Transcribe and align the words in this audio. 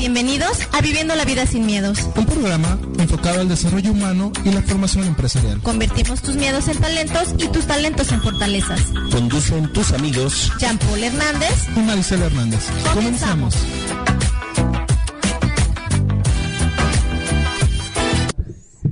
Bienvenidos 0.00 0.56
a 0.72 0.80
Viviendo 0.80 1.14
la 1.14 1.26
Vida 1.26 1.44
Sin 1.44 1.66
Miedos. 1.66 1.98
Un 2.16 2.24
programa 2.24 2.78
enfocado 2.98 3.42
al 3.42 3.50
desarrollo 3.50 3.92
humano 3.92 4.32
y 4.46 4.50
la 4.50 4.62
formación 4.62 5.04
empresarial. 5.04 5.60
Convertimos 5.60 6.22
tus 6.22 6.36
miedos 6.36 6.68
en 6.68 6.78
talentos 6.78 7.34
y 7.36 7.48
tus 7.48 7.66
talentos 7.66 8.10
en 8.10 8.22
fortalezas. 8.22 8.80
Conducen 9.12 9.70
tus 9.74 9.92
amigos 9.92 10.50
Jean-Paul 10.58 11.04
Hernández 11.04 11.66
y 11.76 11.80
Maricela 11.80 12.24
Hernández. 12.24 12.64
Comenzamos. 12.94 13.54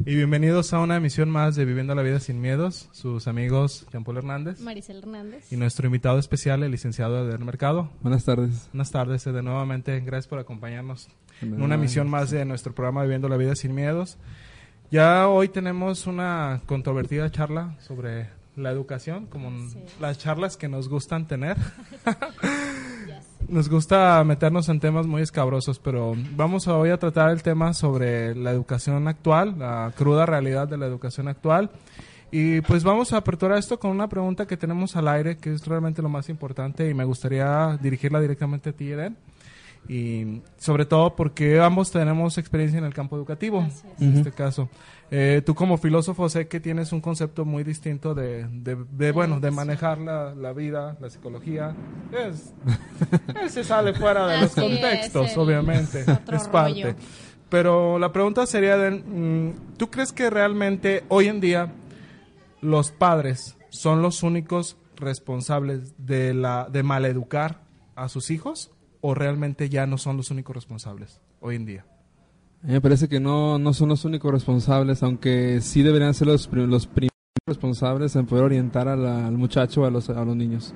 Y 0.09 0.15
bienvenidos 0.15 0.73
a 0.73 0.79
una 0.79 0.97
emisión 0.97 1.29
más 1.29 1.55
de 1.55 1.67
Viviendo 1.67 1.95
la 1.95 2.01
Vida 2.01 2.19
Sin 2.19 2.41
Miedos. 2.41 2.89
Sus 2.93 3.29
amigos 3.29 3.87
Jean-Paul 3.93 4.17
Hernández 4.17 4.59
Maricel 4.59 4.97
Hernández. 4.97 5.53
y 5.53 5.59
nuestro 5.59 5.85
invitado 5.85 6.19
especial, 6.19 6.63
el 6.63 6.71
licenciado 6.71 7.29
Eder 7.29 7.41
Mercado. 7.41 7.91
Buenas 8.01 8.25
tardes. 8.25 8.71
Buenas 8.73 8.91
tardes, 8.91 9.27
Eder, 9.27 9.45
nuevamente. 9.45 10.01
Gracias 10.01 10.27
por 10.27 10.39
acompañarnos 10.39 11.11
en 11.43 11.61
una 11.61 11.75
emisión 11.75 12.09
más 12.09 12.31
de 12.31 12.47
nuestro 12.47 12.75
programa 12.75 13.03
Viviendo 13.03 13.29
la 13.29 13.37
Vida 13.37 13.55
Sin 13.55 13.75
Miedos. 13.75 14.17
Ya 14.91 15.29
hoy 15.29 15.51
tenemos 15.51 16.07
una 16.07 16.63
controvertida 16.65 17.31
charla 17.31 17.77
sobre 17.79 18.31
la 18.57 18.71
educación, 18.71 19.27
como 19.27 19.53
las 20.01 20.17
charlas 20.17 20.57
que 20.57 20.69
nos 20.69 20.89
gustan 20.89 21.27
tener. 21.27 21.59
Nos 23.49 23.71
gusta 23.71 24.23
meternos 24.25 24.69
en 24.69 24.79
temas 24.79 25.07
muy 25.07 25.23
escabrosos, 25.23 25.79
pero 25.79 26.15
vamos 26.37 26.69
a 26.69 26.77
hoy 26.77 26.91
a 26.91 26.99
tratar 26.99 27.31
el 27.31 27.43
tema 27.43 27.73
sobre 27.73 28.35
la 28.35 28.51
educación 28.51 29.09
actual, 29.09 29.59
la 29.59 29.91
cruda 29.97 30.27
realidad 30.27 30.69
de 30.69 30.77
la 30.77 30.85
educación 30.85 31.29
actual. 31.29 31.71
Y 32.31 32.61
pues 32.61 32.85
vamos 32.85 33.15
a 33.15 33.17
aperturar 33.17 33.57
esto 33.57 33.81
con 33.81 33.91
una 33.91 34.07
pregunta 34.07 34.47
que 34.47 34.59
tenemos 34.59 34.97
al 34.97 35.09
aire, 35.09 35.39
que 35.39 35.55
es 35.55 35.67
realmente 35.67 36.03
lo 36.03 36.11
más 36.11 36.29
importante 36.29 36.91
y 36.91 36.93
me 36.93 37.05
gustaría 37.05 37.79
dirigirla 37.81 38.21
directamente 38.21 38.69
a 38.69 38.73
ti, 38.75 38.93
Eden. 38.93 39.17
Y 39.89 40.43
sobre 40.59 40.85
todo 40.85 41.17
porque 41.17 41.59
ambos 41.59 41.91
tenemos 41.91 42.37
experiencia 42.37 42.77
en 42.77 42.85
el 42.85 42.93
campo 42.93 43.17
educativo, 43.17 43.67
en 43.99 44.19
este 44.19 44.31
caso. 44.33 44.69
Eh, 45.11 45.43
tú 45.45 45.55
como 45.55 45.79
filósofo 45.79 46.29
sé 46.29 46.49
que 46.49 46.61
tienes 46.61 46.93
un 46.93 47.01
concepto 47.01 47.47
muy 47.47 47.65
distinto 47.65 48.15
de, 48.15 48.47
de, 48.49 48.77
de 48.91 49.13
bueno, 49.13 49.41
de 49.41 49.51
manejar 49.51 49.99
la, 49.99 50.35
la, 50.35 50.53
vida, 50.53 50.97
la 51.01 51.09
psicología. 51.09 51.75
Es, 52.13 52.53
se 53.53 53.65
sale 53.65 53.95
fuera 53.95 54.27
de 54.27 54.43
los 54.43 54.55
contextos, 54.55 55.37
obviamente. 55.37 56.05
Es 56.33 56.49
parte. 56.49 56.95
Pero 57.49 57.99
la 57.99 58.13
pregunta 58.13 58.47
sería, 58.47 58.77
de, 58.77 59.55
¿tú 59.79 59.91
crees 59.91 60.13
que 60.13 60.29
realmente 60.29 61.05
hoy 61.09 61.29
en 61.29 61.41
día 61.41 61.73
los 62.61 62.91
padres 62.91 63.57
son 63.71 64.03
los 64.03 64.23
únicos 64.23 64.77
responsables 64.97 65.95
de, 65.97 66.35
la, 66.35 66.69
de 66.71 66.83
maleducar 66.83 67.63
a 67.97 68.09
sus 68.11 68.31
hijos? 68.31 68.71
¿O 69.01 69.15
realmente 69.15 69.69
ya 69.69 69.87
no 69.87 69.97
son 69.97 70.17
los 70.17 70.31
únicos 70.31 70.55
responsables 70.55 71.21
hoy 71.41 71.57
en 71.57 71.65
día? 71.65 71.87
Me 72.63 72.81
parece 72.81 73.09
que 73.09 73.21
no, 73.21 73.59
no 73.59 73.73
son 73.73 73.89
los 73.89 74.05
únicos 74.05 74.33
responsables, 74.33 75.03
aunque 75.03 75.61
sí 75.61 75.83
deberían 75.83 76.13
ser 76.15 76.27
los, 76.27 76.49
los 76.53 76.87
primeros 76.87 77.13
responsables 77.47 78.17
en 78.17 78.27
poder 78.27 78.45
orientar 78.45 78.89
al 78.89 79.33
muchacho 79.39 79.85
a 79.85 79.91
los, 79.91 80.11
a 80.11 80.25
los 80.25 80.37
niños. 80.37 80.75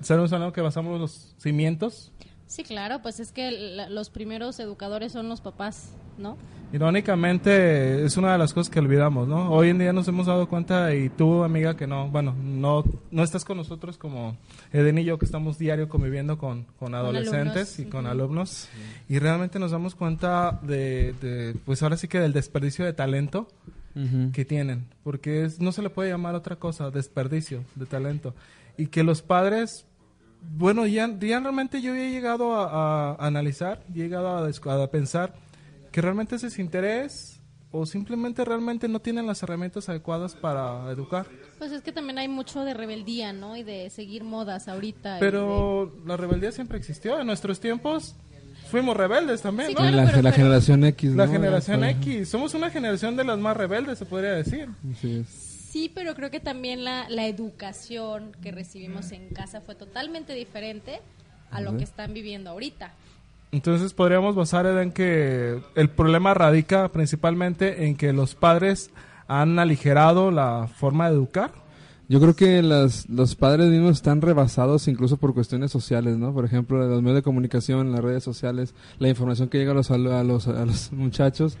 ¿Sabemos 0.00 0.32
algo 0.32 0.52
que 0.52 0.60
basamos 0.60 1.00
los 1.00 1.34
cimientos? 1.38 2.12
Sí, 2.46 2.62
claro, 2.62 3.00
pues 3.02 3.20
es 3.20 3.32
que 3.32 3.50
la, 3.50 3.88
los 3.88 4.10
primeros 4.10 4.60
educadores 4.60 5.12
son 5.12 5.28
los 5.28 5.40
papás, 5.40 5.90
¿no? 6.18 6.36
Irónicamente 6.72 8.04
es 8.04 8.16
una 8.16 8.32
de 8.32 8.38
las 8.38 8.52
cosas 8.52 8.68
que 8.68 8.80
olvidamos, 8.80 9.28
¿no? 9.28 9.50
Hoy 9.52 9.68
en 9.68 9.78
día 9.78 9.92
nos 9.92 10.08
hemos 10.08 10.26
dado 10.26 10.48
cuenta 10.48 10.92
y 10.94 11.08
tú, 11.08 11.44
amiga, 11.44 11.76
que 11.76 11.86
no, 11.86 12.08
bueno, 12.10 12.34
no, 12.42 12.84
no 13.10 13.22
estás 13.22 13.44
con 13.44 13.56
nosotros 13.56 13.96
como 13.96 14.36
Eden 14.72 14.98
y 14.98 15.04
yo 15.04 15.18
que 15.18 15.24
estamos 15.24 15.56
diario 15.56 15.88
conviviendo 15.88 16.36
con, 16.36 16.64
con 16.78 16.94
adolescentes 16.94 17.76
con 17.76 17.86
y 17.86 17.88
con 17.88 18.04
uh 18.04 18.08
-huh. 18.08 18.12
alumnos 18.12 18.68
y 19.08 19.18
realmente 19.20 19.58
nos 19.58 19.70
damos 19.70 19.94
cuenta 19.94 20.58
de, 20.62 21.14
de, 21.22 21.54
pues 21.64 21.82
ahora 21.82 21.96
sí 21.96 22.08
que 22.08 22.18
del 22.18 22.32
desperdicio 22.32 22.84
de 22.84 22.92
talento 22.92 23.48
uh 23.94 24.00
-huh. 24.00 24.32
que 24.32 24.44
tienen, 24.44 24.88
porque 25.04 25.44
es, 25.44 25.60
no 25.60 25.70
se 25.70 25.80
le 25.80 25.90
puede 25.90 26.10
llamar 26.10 26.34
otra 26.34 26.56
cosa, 26.56 26.90
desperdicio 26.90 27.64
de 27.76 27.86
talento 27.86 28.34
y 28.76 28.88
que 28.88 29.04
los 29.04 29.22
padres 29.22 29.86
bueno, 30.50 30.86
ya, 30.86 31.08
ya 31.18 31.40
realmente 31.40 31.80
yo 31.80 31.94
he 31.94 32.10
llegado 32.10 32.54
a, 32.54 33.12
a 33.12 33.26
analizar, 33.26 33.82
he 33.94 33.98
llegado 33.98 34.28
a, 34.28 34.48
a, 34.82 34.90
pensar 34.90 35.34
que 35.90 36.00
realmente 36.00 36.36
ese 36.36 36.48
es 36.48 36.58
interés 36.58 37.40
o 37.70 37.86
simplemente 37.86 38.44
realmente 38.44 38.86
no 38.86 39.00
tienen 39.00 39.26
las 39.26 39.42
herramientas 39.42 39.88
adecuadas 39.88 40.34
para 40.36 40.88
educar. 40.92 41.26
Pues 41.58 41.72
es 41.72 41.82
que 41.82 41.90
también 41.90 42.18
hay 42.18 42.28
mucho 42.28 42.64
de 42.64 42.72
rebeldía, 42.72 43.32
¿no? 43.32 43.56
Y 43.56 43.64
de 43.64 43.90
seguir 43.90 44.22
modas 44.22 44.68
ahorita. 44.68 45.16
Pero 45.18 45.92
de... 45.92 46.06
la 46.08 46.16
rebeldía 46.16 46.52
siempre 46.52 46.78
existió. 46.78 47.18
En 47.18 47.26
nuestros 47.26 47.58
tiempos 47.58 48.14
fuimos 48.70 48.96
rebeldes 48.96 49.42
también, 49.42 49.70
sí, 49.70 49.74
¿no? 49.74 49.80
Claro, 49.80 49.96
la, 49.96 50.04
pero, 50.04 50.22
la 50.22 50.30
pero... 50.30 50.36
generación 50.36 50.84
X. 50.84 51.12
La 51.14 51.26
generación. 51.26 51.84
X. 51.84 52.28
Somos 52.28 52.54
una 52.54 52.70
generación 52.70 53.16
de 53.16 53.24
las 53.24 53.38
más 53.40 53.56
rebeldes, 53.56 53.98
se 53.98 54.04
podría 54.04 54.32
decir. 54.32 54.68
Sí, 55.00 55.24
es. 55.26 55.53
Sí, 55.74 55.90
pero 55.92 56.14
creo 56.14 56.30
que 56.30 56.38
también 56.38 56.84
la, 56.84 57.08
la, 57.08 57.26
educación 57.26 58.30
que 58.40 58.52
recibimos 58.52 59.10
en 59.10 59.30
casa 59.30 59.60
fue 59.60 59.74
totalmente 59.74 60.32
diferente 60.32 61.00
a 61.50 61.60
lo 61.60 61.76
que 61.76 61.82
están 61.82 62.14
viviendo 62.14 62.50
ahorita. 62.50 62.92
Entonces 63.50 63.92
podríamos 63.92 64.36
basar 64.36 64.66
en 64.66 64.92
que 64.92 65.60
el 65.74 65.90
problema 65.90 66.32
radica 66.32 66.90
principalmente 66.90 67.86
en 67.86 67.96
que 67.96 68.12
los 68.12 68.36
padres 68.36 68.92
han 69.26 69.58
aligerado 69.58 70.30
la 70.30 70.68
forma 70.68 71.08
de 71.08 71.16
educar. 71.16 71.50
Yo 72.08 72.20
creo 72.20 72.36
que 72.36 72.62
las, 72.62 73.08
los 73.08 73.34
padres 73.34 73.66
mismos 73.66 73.96
están 73.96 74.22
rebasados 74.22 74.86
incluso 74.86 75.16
por 75.16 75.34
cuestiones 75.34 75.72
sociales, 75.72 76.16
¿no? 76.16 76.32
Por 76.32 76.44
ejemplo, 76.44 76.86
los 76.86 77.02
medios 77.02 77.16
de 77.16 77.22
comunicación, 77.22 77.90
las 77.90 78.00
redes 78.00 78.22
sociales, 78.22 78.76
la 79.00 79.08
información 79.08 79.48
que 79.48 79.58
llega 79.58 79.72
a 79.72 79.74
los, 79.74 79.90
a 79.90 79.98
los, 79.98 80.46
a 80.46 80.66
los 80.66 80.92
muchachos, 80.92 81.58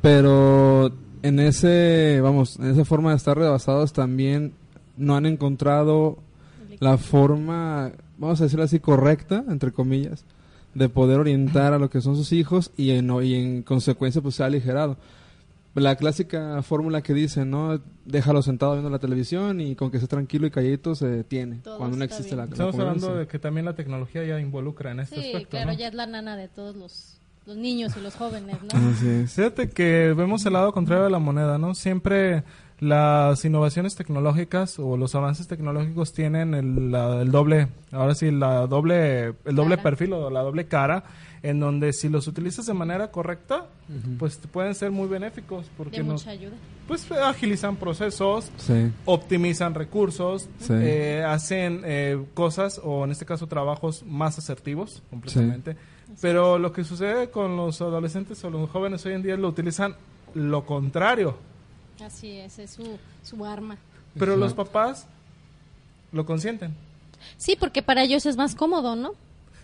pero 0.00 0.92
en 1.22 1.40
ese, 1.40 2.20
vamos, 2.22 2.58
en 2.58 2.70
esa 2.70 2.84
forma 2.84 3.10
de 3.10 3.16
estar 3.16 3.36
rebasados 3.36 3.92
también 3.92 4.52
no 4.96 5.16
han 5.16 5.26
encontrado 5.26 6.18
la 6.80 6.98
forma, 6.98 7.92
vamos 8.18 8.40
a 8.40 8.44
decirlo 8.44 8.64
así, 8.64 8.80
correcta, 8.80 9.44
entre 9.48 9.72
comillas, 9.72 10.24
de 10.74 10.88
poder 10.88 11.18
orientar 11.18 11.72
a 11.72 11.78
lo 11.78 11.90
que 11.90 12.00
son 12.00 12.16
sus 12.16 12.32
hijos 12.32 12.70
y 12.76 12.90
en, 12.90 13.10
y 13.22 13.34
en 13.34 13.62
consecuencia 13.62 14.22
pues 14.22 14.36
se 14.36 14.42
ha 14.42 14.46
aligerado. 14.46 14.96
La 15.74 15.94
clásica 15.94 16.60
fórmula 16.62 17.02
que 17.02 17.14
dicen, 17.14 17.50
¿no? 17.50 17.80
Déjalo 18.04 18.42
sentado 18.42 18.72
viendo 18.72 18.90
la 18.90 18.98
televisión 18.98 19.60
y 19.60 19.76
con 19.76 19.92
que 19.92 19.98
esté 19.98 20.08
tranquilo 20.08 20.46
y 20.46 20.50
calladito 20.50 20.96
se 20.96 21.06
detiene 21.06 21.60
Todo 21.62 21.78
cuando 21.78 21.96
no 21.96 22.04
existe 22.04 22.34
bien. 22.34 22.38
la 22.38 22.44
Estamos 22.44 22.74
la 22.74 22.82
hablando 22.82 23.14
de 23.14 23.26
que 23.28 23.38
también 23.38 23.64
la 23.64 23.74
tecnología 23.76 24.24
ya 24.24 24.40
involucra 24.40 24.90
en 24.90 25.00
este 25.00 25.16
sí, 25.20 25.26
aspecto. 25.28 25.50
claro, 25.50 25.72
¿no? 25.72 25.78
ya 25.78 25.88
es 25.88 25.94
la 25.94 26.06
nana 26.06 26.36
de 26.36 26.48
todos 26.48 26.74
los 26.74 27.17
los 27.48 27.56
niños 27.56 27.96
y 27.96 28.00
los 28.00 28.14
jóvenes, 28.14 28.56
¿no? 28.62 28.90
Es. 28.90 29.32
Fíjate 29.32 29.70
que 29.70 30.12
vemos 30.16 30.44
el 30.46 30.52
lado 30.52 30.70
contrario 30.72 31.04
de 31.04 31.10
la 31.10 31.18
moneda, 31.18 31.56
¿no? 31.58 31.74
Siempre 31.74 32.44
las 32.78 33.44
innovaciones 33.44 33.96
tecnológicas 33.96 34.78
o 34.78 34.96
los 34.96 35.14
avances 35.16 35.48
tecnológicos 35.48 36.12
tienen 36.12 36.54
el, 36.54 36.92
la, 36.92 37.22
el 37.22 37.30
doble, 37.32 37.68
ahora 37.90 38.14
sí, 38.14 38.30
la 38.30 38.66
doble, 38.68 39.34
el 39.46 39.56
doble 39.56 39.76
Cara. 39.76 39.82
perfil 39.82 40.12
o 40.12 40.30
la 40.30 40.42
doble 40.42 40.66
cara, 40.66 41.02
en 41.42 41.58
donde 41.58 41.92
si 41.92 42.08
los 42.08 42.28
utilizas 42.28 42.66
de 42.66 42.74
manera 42.74 43.10
correcta, 43.10 43.66
pues 44.18 44.36
pueden 44.52 44.74
ser 44.76 44.90
muy 44.92 45.08
benéficos 45.08 45.66
porque 45.76 45.96
de 45.98 46.02
mucha 46.04 46.30
ayuda. 46.30 46.54
pues 46.86 47.10
agilizan 47.10 47.76
procesos, 47.76 48.50
Sí. 48.58 48.92
optimizan 49.06 49.74
recursos, 49.74 50.48
Sí. 50.60 50.72
eh, 50.74 51.24
hacen 51.26 51.80
eh, 51.84 52.22
cosas 52.34 52.80
o 52.84 53.04
en 53.04 53.10
este 53.10 53.24
caso 53.24 53.46
trabajos 53.48 54.04
más 54.06 54.38
asertivos 54.38 55.02
completamente. 55.10 55.76
Pero 56.20 56.58
lo 56.58 56.72
que 56.72 56.84
sucede 56.84 57.30
con 57.30 57.56
los 57.56 57.80
adolescentes 57.80 58.42
o 58.44 58.50
los 58.50 58.68
jóvenes 58.70 59.04
hoy 59.06 59.12
en 59.14 59.22
día 59.22 59.36
lo 59.36 59.48
utilizan 59.48 59.94
lo 60.34 60.66
contrario. 60.66 61.36
Así 62.04 62.38
es, 62.38 62.58
es 62.58 62.70
su, 62.72 62.98
su 63.22 63.44
arma. 63.44 63.76
Pero 64.18 64.36
los 64.36 64.54
papás 64.54 65.06
lo 66.12 66.26
consienten. 66.26 66.74
Sí, 67.36 67.56
porque 67.56 67.82
para 67.82 68.02
ellos 68.02 68.26
es 68.26 68.36
más 68.36 68.54
cómodo, 68.54 68.96
¿no? 68.96 69.12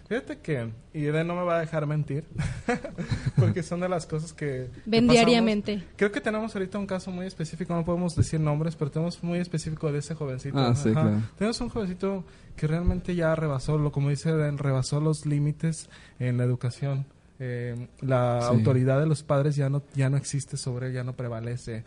Fíjate 0.08 0.38
que, 0.38 0.68
y 0.92 1.06
Eden 1.06 1.26
no 1.26 1.34
me 1.34 1.42
va 1.44 1.56
a 1.56 1.60
dejar 1.60 1.86
mentir, 1.86 2.24
porque 3.36 3.62
son 3.62 3.80
de 3.80 3.88
las 3.88 4.06
cosas 4.06 4.32
que... 4.32 4.68
Ven 4.84 5.08
diariamente. 5.08 5.82
Creo 5.96 6.12
que 6.12 6.20
tenemos 6.20 6.54
ahorita 6.54 6.78
un 6.78 6.86
caso 6.86 7.10
muy 7.10 7.26
específico, 7.26 7.74
no 7.74 7.84
podemos 7.84 8.14
decir 8.14 8.38
nombres, 8.40 8.76
pero 8.76 8.90
tenemos 8.90 9.22
muy 9.22 9.38
específico 9.38 9.90
de 9.90 10.00
ese 10.00 10.14
jovencito. 10.14 10.58
Ah, 10.58 10.74
sí, 10.74 10.92
claro. 10.92 11.22
Tenemos 11.38 11.60
un 11.60 11.68
jovencito 11.70 12.24
que 12.56 12.66
realmente 12.66 13.14
ya 13.14 13.34
rebasó, 13.34 13.78
lo 13.78 13.92
como 13.92 14.10
dice 14.10 14.30
Eden, 14.30 14.58
rebasó 14.58 15.00
los 15.00 15.26
límites 15.26 15.88
en 16.18 16.36
la 16.36 16.44
educación. 16.44 17.06
eh, 17.40 17.88
la 18.00 18.42
Sí. 18.42 18.46
autoridad 18.54 19.00
de 19.00 19.06
los 19.06 19.24
padres 19.24 19.56
ya 19.56 19.68
no, 19.68 19.82
ya 19.96 20.08
no 20.08 20.16
existe 20.16 20.56
sobre 20.56 20.86
él, 20.88 20.92
ya 20.92 21.02
no 21.02 21.14
prevalece. 21.14 21.82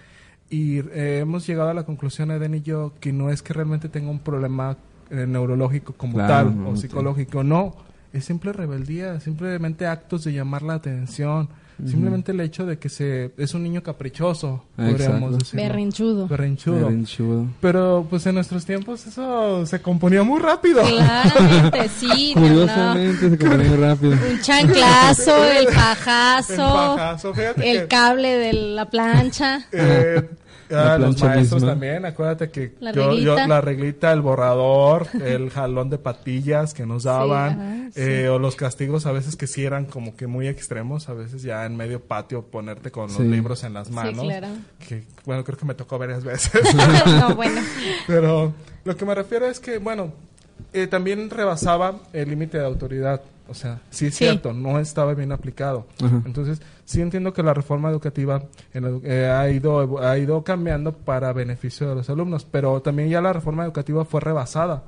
Y 0.50 0.80
eh, 0.80 1.20
hemos 1.22 1.48
llegado 1.48 1.70
a 1.70 1.74
la 1.74 1.86
conclusión, 1.86 2.32
Eden 2.32 2.56
y 2.56 2.62
yo, 2.62 2.94
que 3.00 3.14
no 3.14 3.30
es 3.30 3.42
que 3.42 3.54
realmente 3.54 3.88
tenga 3.88 4.10
un 4.12 4.20
problema 4.20 4.76
eh, 5.10 5.26
neurológico 5.26 5.94
como 5.94 6.16
Claro, 6.16 6.50
tal 6.50 6.58
no, 6.64 6.70
o 6.72 6.76
psicológico, 6.76 7.44
no. 7.44 7.76
Es 8.14 8.26
simple 8.26 8.54
rebeldía, 8.54 9.20
simplemente 9.20 9.86
actos 9.86 10.24
de 10.24 10.34
llamar 10.34 10.64
la 10.64 10.76
atención, 10.76 11.50
simplemente 11.86 12.32
el 12.32 12.40
hecho 12.40 12.66
de 12.66 12.80
que 12.80 12.90
se 12.90 13.32
es 13.38 13.54
un 13.54 13.62
niño 13.64 13.84
caprichoso, 13.84 14.64
podríamos 14.76 15.38
decirlo. 15.38 15.62
Berrinchudo. 15.62 16.28
Berrinchudo. 16.28 16.86
Berrinchudo. 16.88 17.46
Pero 17.62 18.08
pues 18.10 18.26
en 18.26 18.36
nuestros 18.36 18.66
tiempos 18.66 19.06
eso 19.06 19.66
se 19.66 19.82
componía 19.82 20.24
muy 20.24 20.40
rápido. 20.40 20.82
Claramente, 20.82 21.90
sí. 22.00 22.34
no, 22.36 22.42
no. 22.42 22.48
Curiosamente 22.48 23.30
se 23.30 23.38
componía 23.38 23.68
muy 23.70 23.78
rápido. 23.78 24.12
Un 24.14 24.42
chanclazo, 24.42 25.44
el 25.46 25.58
El 25.68 25.74
pajazo, 25.74 26.56
pajazo, 26.58 27.34
fíjate 27.34 27.72
el 27.72 27.82
que, 27.82 27.88
cable 27.88 28.28
de 28.38 28.54
la 28.54 28.90
plancha. 28.90 29.68
eh, 29.72 30.28
ah, 30.72 30.98
los 30.98 31.16
plancha 31.16 31.26
maestros 31.28 31.62
misma. 31.62 31.70
también, 31.72 32.06
acuérdate 32.06 32.50
que 32.50 32.76
La 32.80 32.92
yo, 32.92 33.14
yo- 33.18 33.36
la 33.48 33.62
reglita, 33.62 34.12
el 34.12 34.22
borrador, 34.22 35.08
el 35.24 35.50
jalón 35.50 35.90
de 35.90 35.98
patillas 35.98 36.74
que 36.74 36.86
nos 36.86 37.04
daban, 37.04 37.52
ajá, 37.52 37.92
sí. 37.94 38.02
eh, 38.02 38.30
o 38.30 38.40
los 38.40 38.56
castigos 38.56 39.06
a 39.06 39.12
veces 39.12 39.36
que 39.36 39.48
sí 39.48 39.64
eran 39.66 39.86
como 39.86 40.16
que 40.16 40.28
muy 40.28 40.48
extremos, 40.48 41.10
a 41.10 41.14
veces 41.14 41.42
ya 41.42 41.66
en 41.66 41.76
medio 41.76 42.02
patio 42.02 42.44
ponerte 42.44 42.92
con 42.92 43.08
los 43.08 43.18
Sí. 43.18 43.24
libros 43.24 43.64
en 43.64 43.74
las 43.74 43.88
Sí, 43.88 43.94
manos, 43.94 44.24
claro. 44.26 44.48
que 44.88 45.04
bueno, 45.26 45.44
creo 45.44 45.58
que 45.58 45.66
me 45.66 45.74
tocó 45.76 45.98
varias 45.98 46.24
veces. 46.24 46.52
no, 47.20 47.36
bueno. 47.36 47.62
Pero 48.08 48.54
lo 48.86 48.96
que 48.98 49.06
me 49.06 49.16
refiero 49.16 49.48
es 49.48 49.60
que, 49.60 49.78
bueno, 49.78 50.12
eh, 50.74 50.88
también 50.88 51.30
rebasaba 51.30 51.96
el 52.14 52.30
límite 52.30 52.58
de 52.58 52.66
autoridad. 52.66 53.22
O 53.50 53.54
sea, 53.54 53.82
sí 53.90 54.08
es 54.08 54.16
Sí. 54.16 54.26
cierto, 54.26 54.54
no 54.54 54.80
estaba 54.80 55.14
bien 55.14 55.32
aplicado. 55.32 55.88
Ajá. 56.04 56.22
Entonces, 56.26 56.62
sí 56.86 57.02
entiendo 57.02 57.34
que 57.34 57.44
la 57.44 57.54
reforma 57.54 57.90
educativa 57.90 58.44
en 58.74 58.84
la 58.84 58.90
edu- 58.90 59.02
eh, 59.04 59.28
ha, 59.30 59.50
ido, 59.50 60.02
ha 60.04 60.18
ido 60.18 60.44
cambiando 60.44 60.92
para 60.94 61.32
beneficio 61.34 61.88
de 61.90 61.96
los 61.96 62.10
alumnos, 62.10 62.46
pero 62.50 62.82
también 62.82 63.10
ya 63.10 63.22
la 63.22 63.34
reforma 63.34 63.64
educativa 63.64 64.04
fue 64.06 64.20
rebasada 64.22 64.84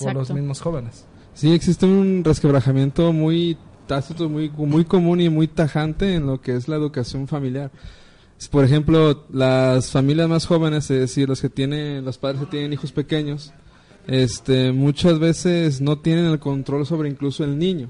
por 0.00 0.14
los 0.14 0.30
mismos 0.32 0.60
jóvenes. 0.60 1.04
Sí, 1.34 1.52
existe 1.52 1.86
un 1.86 2.22
resquebrajamiento 2.24 3.12
muy 3.12 3.56
tácito, 3.86 4.28
muy, 4.28 4.48
muy 4.50 4.84
común 4.84 5.20
y 5.20 5.28
muy 5.28 5.48
tajante 5.48 6.14
en 6.14 6.26
lo 6.26 6.40
que 6.40 6.54
es 6.56 6.68
la 6.68 6.76
educación 6.76 7.26
familiar. 7.28 7.70
Por 8.50 8.64
ejemplo, 8.64 9.24
las 9.32 9.90
familias 9.90 10.28
más 10.28 10.46
jóvenes, 10.46 10.90
es 10.90 10.98
decir, 11.00 11.28
los 11.28 11.40
que 11.40 11.48
tienen, 11.48 12.04
los 12.04 12.18
padres 12.18 12.40
que 12.40 12.46
tienen 12.46 12.72
hijos 12.72 12.90
pequeños, 12.90 13.52
este, 14.06 14.72
muchas 14.72 15.18
veces 15.18 15.80
no 15.80 15.98
tienen 15.98 16.26
el 16.26 16.38
control 16.38 16.86
sobre 16.86 17.08
incluso 17.08 17.44
el 17.44 17.58
niño. 17.58 17.88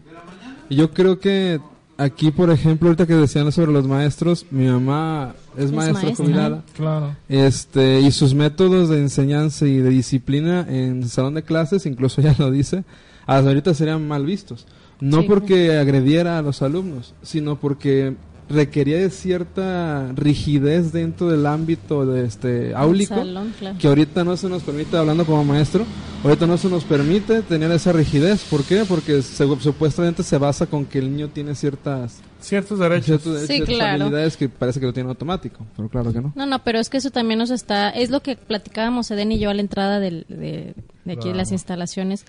Y 0.69 0.77
yo 0.77 0.91
creo 0.91 1.19
que 1.19 1.61
aquí, 1.99 2.31
por 2.31 2.51
ejemplo, 2.51 2.89
ahorita 2.89 3.07
que 3.07 3.15
decían 3.15 3.51
sobre 3.53 3.73
los 3.73 3.87
maestros, 3.87 4.47
mi 4.51 4.67
mamá 4.67 5.35
es, 5.57 5.65
Es 5.67 5.73
maestra 5.73 6.03
maestra. 6.03 6.25
jubilada. 6.25 6.65
Claro. 6.77 7.17
Este, 7.29 8.01
y 8.01 8.11
sus 8.11 8.35
métodos 8.35 8.89
de 8.89 8.99
enseñanza 8.99 9.67
y 9.67 9.77
de 9.79 9.91
disciplina 9.91 10.67
en 10.69 11.03
el 11.03 11.09
salón 11.09 11.35
de 11.35 11.43
clases, 11.43 11.87
incluso 11.87 12.21
ya 12.23 12.35
lo 12.39 12.51
dice, 12.51 12.85
hasta 13.27 13.49
ahorita 13.49 13.75
serían 13.75 14.07
mal 14.07 14.25
vistos. 14.27 14.67
No 15.01 15.23
Sí. 15.23 15.27
porque 15.29 15.77
agrediera 15.79 16.39
a 16.39 16.43
los 16.43 16.63
alumnos, 16.63 17.15
sino 17.23 17.57
porque 17.59 18.15
requería 18.53 18.99
de 18.99 19.11
cierta 19.11 20.13
rigidez 20.15 20.93
dentro 20.93 21.29
del 21.29 21.47
ámbito 21.47 22.07
de 22.07 22.25
este 22.27 22.75
áulico 22.75 23.15
Salón, 23.15 23.55
claro. 23.59 23.77
que 23.79 23.89
ahorita 23.89 24.25
no 24.25 24.37
se 24.37 24.49
nos 24.49 24.63
permite, 24.63 24.97
hablando 24.97 25.25
como 25.27 25.45
maestro, 25.45 25.85
ahorita 26.23 26.47
no 26.47 26.57
se 26.59 26.69
nos 26.69 26.85
permite 26.85 27.43
tener 27.43 27.71
esa 27.73 27.93
rigidez. 27.93 28.45
¿Por 28.49 28.63
qué? 28.65 28.85
Porque 28.89 29.23
se- 29.23 29.47
supuestamente 29.61 30.23
se 30.23 30.39
basa 30.39 30.67
con 30.67 30.85
que 30.87 30.99
el 30.99 31.11
niño 31.11 31.29
tiene 31.29 31.55
ciertas, 31.55 32.21
Ciertos 32.41 32.79
derechos. 32.79 33.07
ciertos- 33.23 33.41
Sí, 33.43 33.47
ciertas 33.47 33.75
claro. 33.75 34.05
habilidades 34.05 34.37
que 34.37 34.49
parece 34.49 34.81
que 34.81 34.87
lo 34.87 34.93
tiene 34.93 35.09
automático, 35.09 35.67
pero 35.77 35.89
claro 35.89 36.13
que 36.13 36.21
no. 36.21 36.33
No, 36.35 36.47
no, 36.47 36.59
pero 36.65 36.79
es 36.79 36.89
que 36.89 36.99
eso 36.99 37.11
también 37.11 37.39
nos 37.39 37.51
está, 37.51 37.91
es 37.91 38.11
lo 38.11 38.21
que 38.21 38.37
platicábamos 38.37 39.11
Eden 39.11 39.33
y 39.33 39.39
yo 39.39 39.51
a 39.51 39.55
la 39.55 39.61
entrada 39.63 40.01
del- 40.01 40.27
de, 40.29 40.75
de 41.05 41.13
aquí 41.13 41.29
de 41.29 41.35
las 41.35 41.53
instalaciones, 41.53 42.25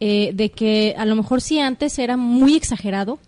eh, 0.00 0.30
de 0.34 0.50
que 0.50 0.94
a 0.96 1.04
lo 1.04 1.16
mejor 1.16 1.40
sí 1.40 1.58
antes 1.58 1.98
era 1.98 2.16
muy 2.16 2.54
exagerado, 2.54 3.18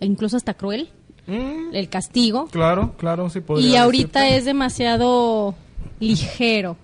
e 0.00 0.06
incluso 0.06 0.36
hasta 0.38 0.54
cruel, 0.54 0.88
Mm, 1.26 1.74
el 1.74 1.88
castigo, 1.88 2.46
claro, 2.48 2.92
claro, 2.98 3.30
sí 3.30 3.40
podría 3.40 3.68
y 3.68 3.76
ahorita 3.76 4.20
decirte. 4.20 4.38
es 4.38 4.44
demasiado 4.44 5.54
ligero. 6.00 6.76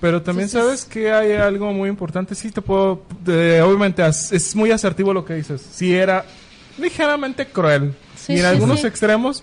Pero 0.00 0.20
también 0.22 0.48
Entonces- 0.48 0.80
sabes 0.80 0.84
que 0.92 1.12
hay 1.12 1.32
algo 1.32 1.72
muy 1.72 1.88
importante. 1.88 2.34
Sí, 2.34 2.50
te 2.50 2.60
puedo. 2.60 3.02
obviamente 3.24 4.02
as- 4.02 4.32
es 4.32 4.54
muy 4.54 4.70
asertivo 4.70 5.12
lo 5.14 5.24
que 5.24 5.34
dices. 5.34 5.62
Sí, 5.72 5.94
era 5.94 6.24
ligeramente 6.78 7.46
cruel. 7.46 7.94
Sí, 8.16 8.32
y 8.32 8.36
en 8.36 8.42
sí, 8.42 8.46
algunos 8.46 8.80
sí. 8.80 8.86
extremos 8.86 9.42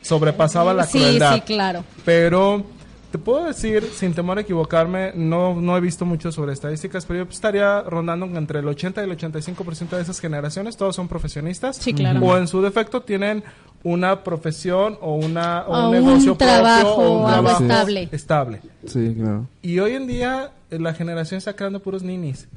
sobrepasaba 0.00 0.72
la 0.74 0.86
sí, 0.86 0.98
crueldad. 0.98 1.34
sí, 1.34 1.40
claro. 1.42 1.84
Pero 2.04 2.64
te 3.12 3.18
puedo 3.18 3.44
decir, 3.44 3.84
sin 3.94 4.14
temor 4.14 4.38
a 4.38 4.40
equivocarme, 4.40 5.12
no, 5.14 5.54
no 5.60 5.76
he 5.76 5.80
visto 5.80 6.06
mucho 6.06 6.32
sobre 6.32 6.54
estadísticas, 6.54 7.04
pero 7.04 7.24
yo 7.24 7.30
estaría 7.30 7.82
rondando 7.82 8.24
entre 8.38 8.60
el 8.60 8.66
80 8.66 9.02
y 9.02 9.04
el 9.10 9.16
85% 9.18 9.90
de 9.90 10.00
esas 10.00 10.18
generaciones, 10.18 10.78
todos 10.78 10.96
son 10.96 11.08
profesionistas. 11.08 11.76
Sí, 11.76 11.92
claro. 11.92 12.20
O 12.24 12.36
en 12.38 12.48
su 12.48 12.62
defecto 12.62 13.02
tienen 13.02 13.44
una 13.84 14.24
profesión 14.24 14.96
o, 15.02 15.14
una, 15.14 15.64
o 15.66 15.72
O 15.72 15.78
un 15.80 15.84
un 15.96 16.04
negocio 16.04 16.34
trabajo, 16.36 16.94
propio 16.94 17.04
o 17.12 17.20
un 17.26 17.30
algo 17.30 17.48
trabajo 17.48 17.62
estable. 17.64 18.08
estable. 18.10 18.60
Sí, 18.86 19.14
claro. 19.14 19.46
Y 19.60 19.78
hoy 19.78 19.92
en 19.92 20.06
día 20.06 20.52
eh, 20.70 20.78
la 20.78 20.94
generación 20.94 21.36
está 21.38 21.54
creando 21.54 21.80
puros 21.80 22.02
ninis. 22.02 22.48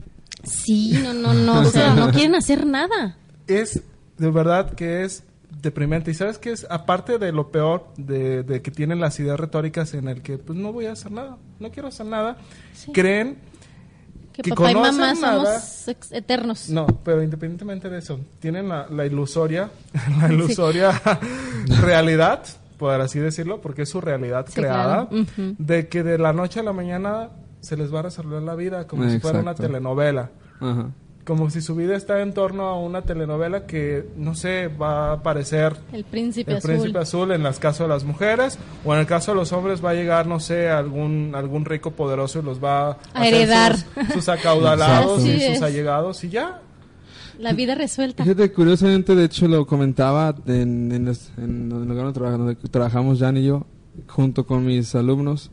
Sí, 0.44 0.98
no, 1.04 1.14
no, 1.14 1.34
no, 1.34 1.62
o 1.62 1.66
sea, 1.66 1.94
no 1.96 2.12
quieren 2.14 2.36
hacer 2.36 2.66
nada. 2.66 3.18
Es 3.48 3.82
de 4.18 4.32
verdad 4.32 4.74
que 4.74 5.04
es 5.04 5.24
deprimente. 5.62 6.12
Y 6.12 6.14
sabes 6.14 6.38
que 6.38 6.52
es, 6.52 6.66
aparte 6.70 7.18
de 7.18 7.32
lo 7.32 7.52
peor 7.52 7.88
de, 7.98 8.44
de 8.44 8.62
que 8.62 8.72
tienen 8.72 9.00
las 9.00 9.20
ideas 9.20 9.40
retóricas 9.40 9.94
en 9.94 10.08
el 10.08 10.22
que 10.22 10.38
pues 10.38 10.58
no 10.58 10.72
voy 10.74 10.86
a 10.86 10.92
hacer 10.94 11.12
nada, 11.12 11.38
no 11.60 11.72
quiero 11.72 11.88
hacer 11.90 12.06
nada, 12.06 12.38
Sí. 12.74 12.92
creen, 12.92 13.38
Que, 14.34 14.42
Que 14.42 14.50
papá 14.50 14.72
y 14.72 14.76
mamá 14.76 15.14
nada. 15.14 15.60
somos 15.62 16.12
eternos. 16.12 16.70
no, 16.70 16.86
pero 17.06 17.24
independientemente 17.24 17.90
de 17.90 18.00
eso, 18.00 18.20
tienen 18.40 18.68
la, 18.68 18.86
la 18.90 19.06
ilusoria, 19.06 19.70
la 20.20 20.32
ilusoria 20.34 20.92
realidad, 21.82 22.44
por 22.78 23.00
así 23.00 23.20
decirlo, 23.20 23.62
porque 23.62 23.84
es 23.84 23.90
su 23.90 24.02
realidad 24.02 24.46
Sí, 24.50 24.56
creada, 24.56 25.08
claro. 25.08 25.26
De 25.58 25.88
que 25.88 26.04
de 26.04 26.18
la 26.18 26.34
noche 26.34 26.60
a 26.60 26.64
la 26.64 26.74
mañana 26.74 27.30
se 27.62 27.78
les 27.78 27.94
va 27.94 28.00
a 28.00 28.04
resolver 28.04 28.42
la 28.44 28.56
vida 28.56 28.86
como 28.88 29.10
si 29.10 29.20
fuera 29.20 29.40
una 29.40 29.56
telenovela. 29.56 30.30
Ajá. 30.60 30.90
Como 31.26 31.50
si 31.50 31.60
su 31.62 31.74
vida 31.76 31.96
está 31.96 32.22
en 32.22 32.34
torno 32.34 32.68
a 32.68 32.80
una 32.80 33.02
telenovela 33.02 33.66
que, 33.66 34.06
no 34.16 34.36
sé, 34.36 34.68
va 34.68 35.10
a 35.10 35.14
aparecer 35.14 35.76
El 35.92 36.04
príncipe 36.04 36.52
el 36.52 36.58
azul. 36.58 36.70
príncipe 36.70 37.00
azul 37.00 37.32
en 37.32 37.46
el 37.46 37.56
caso 37.58 37.84
de 37.84 37.90
las 37.90 38.04
mujeres, 38.04 38.60
o 38.86 38.94
en 38.94 39.00
el 39.00 39.06
caso 39.08 39.32
de 39.32 39.38
los 39.38 39.52
hombres 39.52 39.84
va 39.84 39.90
a 39.90 39.94
llegar, 39.96 40.28
no 40.28 40.40
sé, 40.40 40.70
algún 40.70 41.34
algún 41.36 41.66
rico 41.66 41.92
poderoso 41.92 42.40
y 42.40 42.44
los 42.44 42.64
va 42.64 42.92
a, 42.92 42.98
hacer 43.14 43.34
heredar. 43.34 43.76
Sus, 43.76 44.14
sus 44.14 44.30
acaudalados 44.30 45.26
y 45.26 45.34
sus 45.34 45.42
es. 45.42 45.62
allegados 45.62 46.24
y 46.24 46.30
ya. 46.30 46.62
La 47.40 47.52
vida 47.54 47.76
resuelta. 47.76 48.24
Fíjate, 48.24 48.52
curiosamente, 48.54 49.14
de 49.16 49.26
hecho, 49.26 49.48
lo 49.48 49.66
comentaba 49.68 50.34
en, 50.46 50.92
en, 50.94 51.06
los- 51.06 51.32
en 51.38 51.70
el 51.72 51.86
lugar 51.88 52.14
donde, 52.14 52.38
donde 52.38 52.56
trabajamos 52.70 53.20
Jan 53.20 53.36
y 53.38 53.44
yo, 53.46 53.66
junto 54.08 54.46
con 54.46 54.66
mis 54.66 54.96
alumnos, 54.96 55.50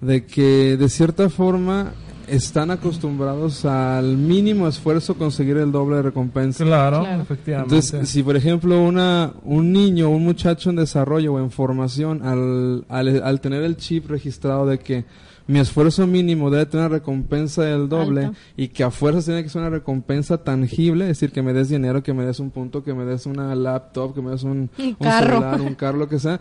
de 0.00 0.24
que 0.24 0.76
de 0.78 0.88
cierta 0.88 1.28
forma 1.28 1.92
están 2.30 2.70
acostumbrados 2.70 3.64
al 3.64 4.16
mínimo 4.16 4.68
esfuerzo 4.68 5.14
conseguir 5.16 5.56
el 5.58 5.72
doble 5.72 5.96
de 5.96 6.02
recompensa. 6.02 6.64
Claro, 6.64 7.00
Claro. 7.00 7.22
efectivamente. 7.22 7.74
Entonces, 7.74 8.08
si 8.08 8.22
por 8.22 8.36
ejemplo 8.36 8.82
una, 8.82 9.32
un 9.44 9.72
niño, 9.72 10.08
un 10.10 10.24
muchacho 10.24 10.70
en 10.70 10.76
desarrollo 10.76 11.34
o 11.34 11.38
en 11.38 11.50
formación, 11.50 12.22
al, 12.22 12.84
al, 12.88 13.22
al 13.22 13.40
tener 13.40 13.62
el 13.62 13.76
chip 13.76 14.08
registrado 14.10 14.66
de 14.66 14.78
que 14.78 15.04
mi 15.46 15.58
esfuerzo 15.60 16.06
mínimo 16.06 16.50
debe 16.50 16.66
tener 16.66 16.86
una 16.86 16.96
recompensa 16.96 17.62
del 17.62 17.88
doble 17.88 18.26
Alta. 18.26 18.38
y 18.56 18.68
que 18.68 18.84
a 18.84 18.90
fuerzas 18.90 19.24
tiene 19.24 19.42
que 19.42 19.48
ser 19.48 19.62
una 19.62 19.70
recompensa 19.70 20.44
tangible, 20.44 21.04
es 21.04 21.08
decir, 21.18 21.32
que 21.32 21.40
me 21.42 21.54
des 21.54 21.70
dinero, 21.70 22.02
que 22.02 22.12
me 22.12 22.24
des 22.26 22.38
un 22.38 22.50
punto, 22.50 22.84
que 22.84 22.92
me 22.92 23.06
des 23.06 23.24
una 23.24 23.54
laptop, 23.54 24.14
que 24.14 24.20
me 24.20 24.30
des 24.32 24.42
un, 24.42 24.68
Un 24.78 24.94
carro. 25.00 25.28
celular, 25.38 25.60
un 25.62 25.74
carro, 25.74 25.96
lo 25.98 26.08
que 26.08 26.18
sea, 26.18 26.38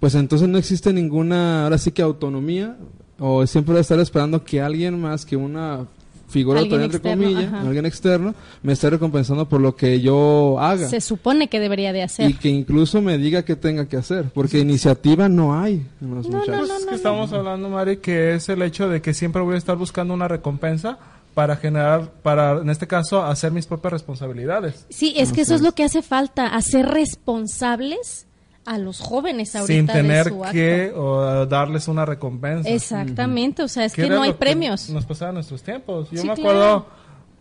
pues 0.00 0.14
entonces 0.14 0.48
no 0.48 0.56
existe 0.56 0.90
ninguna, 0.94 1.64
ahora 1.64 1.76
sí 1.76 1.90
que 1.90 2.00
autonomía, 2.00 2.78
o 3.18 3.46
siempre 3.46 3.72
voy 3.72 3.78
a 3.78 3.82
estar 3.82 3.98
esperando 3.98 4.44
que 4.44 4.60
alguien 4.60 5.00
más 5.00 5.24
que 5.24 5.36
una 5.36 5.86
figura 6.28 6.60
Alguien 6.60 6.80
autoridad, 6.80 6.96
entre 6.96 7.10
comillas, 7.10 7.52
ajá. 7.52 7.60
alguien 7.62 7.86
externo, 7.86 8.34
me 8.62 8.72
esté 8.72 8.90
recompensando 8.90 9.48
por 9.48 9.60
lo 9.60 9.76
que 9.76 10.00
yo 10.00 10.58
haga. 10.58 10.88
Se 10.88 11.00
supone 11.00 11.48
que 11.48 11.60
debería 11.60 11.92
de 11.92 12.02
hacer. 12.02 12.30
Y 12.30 12.34
que 12.34 12.48
incluso 12.48 13.00
me 13.00 13.16
diga 13.18 13.44
qué 13.44 13.56
tenga 13.56 13.86
que 13.86 13.96
hacer, 13.96 14.30
porque 14.34 14.58
iniciativa 14.58 15.28
no 15.28 15.58
hay 15.58 15.86
en 16.00 16.14
los 16.14 16.26
No, 16.28 16.32
no, 16.32 16.38
muchachos. 16.40 16.68
Pues 16.68 16.80
es 16.80 16.86
que 16.86 16.94
estamos 16.94 17.32
hablando, 17.32 17.68
Mari, 17.68 17.98
que 17.98 18.34
es 18.34 18.48
el 18.48 18.62
hecho 18.62 18.88
de 18.88 19.00
que 19.00 19.14
siempre 19.14 19.42
voy 19.42 19.54
a 19.54 19.58
estar 19.58 19.76
buscando 19.76 20.14
una 20.14 20.28
recompensa 20.28 20.98
para 21.34 21.56
generar, 21.56 22.10
para, 22.22 22.62
en 22.62 22.70
este 22.70 22.86
caso, 22.86 23.22
hacer 23.22 23.52
mis 23.52 23.66
propias 23.66 23.92
responsabilidades. 23.92 24.86
Sí, 24.88 25.14
es 25.16 25.32
que 25.32 25.42
eso 25.42 25.54
es 25.54 25.60
es. 25.60 25.66
lo 25.66 25.72
que 25.72 25.84
hace 25.84 26.02
falta, 26.02 26.46
hacer 26.46 26.86
responsables 26.86 28.25
a 28.66 28.78
los 28.78 29.00
jóvenes 29.00 29.54
ahorita 29.56 29.72
Sin 29.74 29.86
de 29.86 29.92
tener 29.92 30.28
su 30.28 30.44
acto. 30.44 30.52
que 30.52 30.92
o, 30.94 31.46
darles 31.46 31.88
una 31.88 32.04
recompensa. 32.04 32.68
Exactamente, 32.68 33.62
o 33.62 33.68
sea, 33.68 33.84
es 33.84 33.94
que 33.94 34.08
no 34.08 34.22
hay 34.22 34.32
premios. 34.34 34.90
nos 34.90 35.06
pasaba 35.06 35.30
en 35.30 35.34
nuestros 35.36 35.62
tiempos. 35.62 36.10
Yo 36.10 36.20
Sí, 36.20 36.26
me 36.28 36.34
claro. 36.34 36.50
acuerdo, 36.50 36.86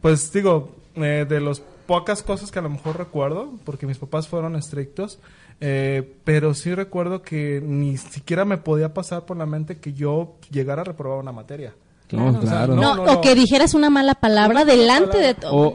pues 0.01 0.31
digo, 0.31 0.75
eh, 0.95 1.25
de 1.27 1.39
los 1.41 1.61
pocas 1.87 2.23
cosas 2.23 2.51
que 2.51 2.59
a 2.59 2.61
lo 2.61 2.69
mejor 2.69 2.97
recuerdo, 2.97 3.51
porque 3.63 3.85
mis 3.85 3.97
papás 3.97 4.27
fueron 4.27 4.55
estrictos, 4.55 5.19
eh, 5.61 6.15
pero 6.23 6.53
sí 6.53 6.73
recuerdo 6.73 7.21
que 7.21 7.61
ni 7.63 7.97
siquiera 7.97 8.45
me 8.45 8.57
podía 8.57 8.93
pasar 8.93 9.25
por 9.25 9.37
la 9.37 9.45
mente 9.45 9.77
que 9.77 9.93
yo 9.93 10.35
llegara 10.51 10.81
a 10.81 10.85
reprobar 10.85 11.19
una 11.19 11.31
materia. 11.31 11.73
No, 12.11 12.39
claro. 12.39 12.75
no, 12.75 12.81
No, 12.81 12.95
no, 12.97 13.03
o 13.03 13.13
no. 13.15 13.21
que 13.21 13.33
dijeras 13.35 13.73
una 13.73 13.89
mala 13.89 14.13
palabra 14.15 14.61
Una 14.61 14.65
mala 14.65 14.71
delante 14.77 15.17
de 15.17 15.33
todo. 15.33 15.51
O, 15.53 15.73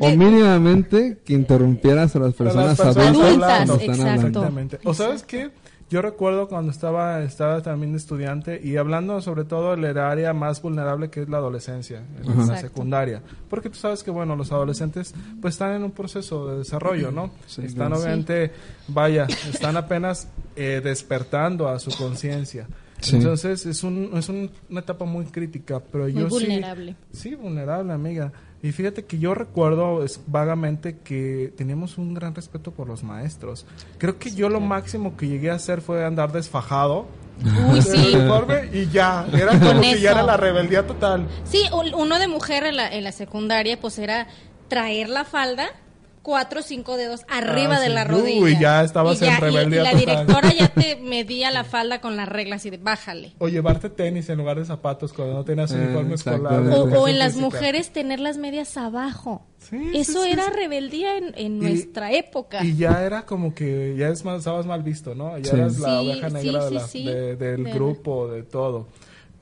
o 0.00 0.10
mínimamente 0.10 1.18
que 1.24 1.32
interrumpieras 1.32 2.14
a 2.16 2.20
las 2.20 2.34
personas, 2.34 2.76
personas 2.78 3.08
adultas, 3.08 3.70
adultas, 3.70 3.88
exacto. 3.98 4.26
Exactamente. 4.28 4.78
O 4.84 4.94
sabes 4.94 5.22
qué? 5.24 5.50
Yo 5.90 6.00
recuerdo 6.00 6.48
cuando 6.48 6.72
estaba, 6.72 7.22
estaba 7.22 7.60
también 7.60 7.94
estudiante 7.94 8.58
y 8.62 8.76
hablando 8.78 9.20
sobre 9.20 9.44
todo 9.44 9.76
del 9.76 9.98
área 9.98 10.32
más 10.32 10.60
vulnerable 10.62 11.10
que 11.10 11.22
es 11.22 11.28
la 11.28 11.36
adolescencia, 11.36 11.98
en 12.22 12.22
Ajá. 12.30 12.34
la 12.38 12.42
Exacto. 12.44 12.68
secundaria. 12.68 13.22
Porque 13.50 13.68
tú 13.68 13.76
sabes 13.76 14.02
que, 14.02 14.10
bueno, 14.10 14.34
los 14.34 14.50
adolescentes 14.50 15.14
pues 15.42 15.54
están 15.54 15.72
en 15.74 15.84
un 15.84 15.90
proceso 15.92 16.48
de 16.48 16.58
desarrollo, 16.58 17.12
¿no? 17.12 17.30
Sí, 17.46 17.62
están 17.66 17.92
obviamente, 17.92 18.50
vaya, 18.88 19.26
están 19.48 19.76
apenas 19.76 20.26
eh, 20.56 20.80
despertando 20.82 21.68
a 21.68 21.78
su 21.78 21.90
conciencia. 21.96 22.66
Sí. 23.04 23.16
Entonces 23.16 23.66
es, 23.66 23.82
un, 23.84 24.10
es 24.16 24.28
un- 24.28 24.50
una 24.70 24.80
etapa 24.80 25.04
muy 25.04 25.24
crítica, 25.26 25.80
pero 25.92 26.04
Muy 26.04 26.12
yo 26.14 26.28
sí- 26.30 26.46
vulnerable. 26.46 26.96
Sí, 27.12 27.34
vulnerable, 27.34 27.92
amiga. 27.92 28.32
Y 28.62 28.72
fíjate 28.72 29.04
que 29.04 29.18
yo 29.18 29.34
recuerdo 29.34 30.02
es, 30.04 30.20
vagamente 30.26 30.96
que 30.98 31.52
teníamos 31.56 31.98
un 31.98 32.14
gran 32.14 32.34
respeto 32.34 32.70
por 32.72 32.88
los 32.88 33.02
maestros. 33.04 33.66
Creo 33.98 34.18
que 34.18 34.30
yo 34.30 34.48
lo 34.48 34.60
máximo 34.60 35.16
que 35.18 35.28
llegué 35.28 35.50
a 35.50 35.54
hacer 35.54 35.80
fue 35.82 36.04
andar 36.04 36.32
desfajado. 36.32 37.06
Uy, 37.70 37.82
sí. 37.82 38.14
uniforme 38.14 38.70
y 38.72 38.86
ya, 38.90 39.26
era 39.36 39.58
como 39.58 39.80
que 39.80 40.00
ya 40.00 40.12
era 40.12 40.22
la 40.22 40.36
rebeldía 40.36 40.86
total. 40.86 41.26
Sí, 41.44 41.62
uno 41.96 42.18
de 42.18 42.28
mujer 42.28 42.64
en 42.64 42.76
la, 42.76 42.88
en 42.94 43.02
la 43.04 43.12
secundaria, 43.12 43.78
pues 43.80 43.98
era 43.98 44.28
traer 44.68 45.08
la 45.08 45.24
falda 45.24 45.66
cuatro 46.24 46.58
o 46.60 46.62
cinco 46.64 46.96
dedos 46.96 47.20
arriba 47.28 47.76
Ah, 47.76 47.80
de 47.80 47.86
sí. 47.86 47.92
la 47.92 48.02
Uy, 48.06 48.08
rodilla. 48.08 48.60
ya 48.60 48.82
estabas 48.82 49.22
Y 49.22 49.26
en 49.26 49.32
y- 49.32 49.36
rebeldía 49.36 49.80
Y 49.80 49.84
la 49.84 49.90
total. 49.92 50.06
directora 50.06 50.52
ya 50.52 50.68
te 50.70 50.96
medía 51.02 51.50
la 51.52 51.62
falda 51.62 52.00
con 52.00 52.16
las 52.16 52.28
reglas 52.28 52.66
y 52.66 52.70
de 52.70 52.78
bájale. 52.78 53.34
O 53.38 53.46
llevarte 53.48 53.90
tenis 53.90 54.28
en 54.30 54.38
lugar 54.38 54.58
de 54.58 54.64
zapatos 54.64 55.12
cuando 55.12 55.34
no 55.34 55.44
tenías 55.44 55.70
Eh, 55.70 55.76
uniforme 55.76 56.14
escolar. 56.16 56.60
O, 56.68 56.82
o 57.02 57.06
en 57.08 57.18
las 57.18 57.34
física. 57.34 57.44
mujeres 57.46 57.92
tener 57.92 58.18
las 58.18 58.38
medias 58.38 58.76
abajo. 58.76 59.46
Sí, 59.58 59.76
Eso 59.94 60.24
sí, 60.24 60.30
era 60.30 60.44
sí. 60.46 60.50
rebeldía 60.56 61.16
en, 61.18 61.34
en 61.36 61.56
Y- 61.56 61.60
nuestra 61.60 62.12
época. 62.12 62.64
Y 62.64 62.74
ya 62.76 63.04
era 63.04 63.24
como 63.26 63.54
que 63.54 63.94
ya 63.96 64.08
es 64.08 64.24
más, 64.24 64.38
estabas 64.38 64.66
mal 64.66 64.82
visto, 64.82 65.14
¿no? 65.14 65.38
Ya 65.38 65.50
Sí. 65.52 65.56
eras 65.56 65.78
la 65.78 65.88
Sí, 66.00 66.06
oveja 66.08 66.28
sí, 66.28 66.34
negra 66.34 66.62
de 66.64 66.68
sí, 66.68 66.74
la- 66.74 66.86
sí. 66.88 67.04
de- 67.06 67.36
del 67.36 67.64
De- 67.64 67.72
grupo, 67.72 68.28
de 68.28 68.42
todo. 68.42 68.88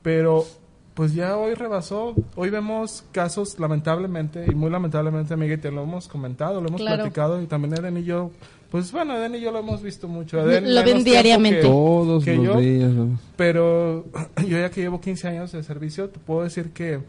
Pero 0.01 0.45
pues 0.93 1.13
ya 1.13 1.37
hoy 1.37 1.53
rebasó. 1.55 2.13
Hoy 2.35 2.49
vemos 2.49 3.03
casos 3.11 3.59
lamentablemente, 3.59 4.45
y 4.49 4.55
muy 4.55 4.69
lamentablemente, 4.69 5.33
amiga, 5.33 5.55
y 5.55 5.57
te 5.57 5.71
lo 5.71 5.83
hemos 5.83 6.07
comentado, 6.07 6.61
lo 6.61 6.67
hemos 6.67 6.81
Claro. 6.81 7.03
platicado, 7.03 7.41
y 7.41 7.47
también 7.47 7.73
Eden 7.73 7.97
y 7.97 8.03
yo, 8.03 8.31
pues 8.69 8.91
bueno, 8.91 9.15
Eden 9.17 9.35
y 9.35 9.41
yo 9.41 9.51
lo 9.51 9.59
hemos 9.59 9.81
visto 9.81 10.07
mucho. 10.07 10.37
Lo- 10.37 10.51
Eden 10.51 10.73
lo 10.75 10.83
ven 10.83 11.03
diariamente. 11.03 11.61
que- 11.61 11.67
Todos 11.67 12.23
que 12.23 12.35
los 12.35 12.45
yo, 12.45 12.59
días. 12.59 12.91
pero 13.35 14.05
yo 14.47 14.57
ya 14.59 14.69
que 14.69 14.81
llevo 14.81 14.99
15 15.01 15.27
años 15.27 15.51
de 15.51 15.63
servicio, 15.63 16.09
te 16.09 16.19
puedo 16.19 16.43
decir 16.43 16.71
que 16.71 16.99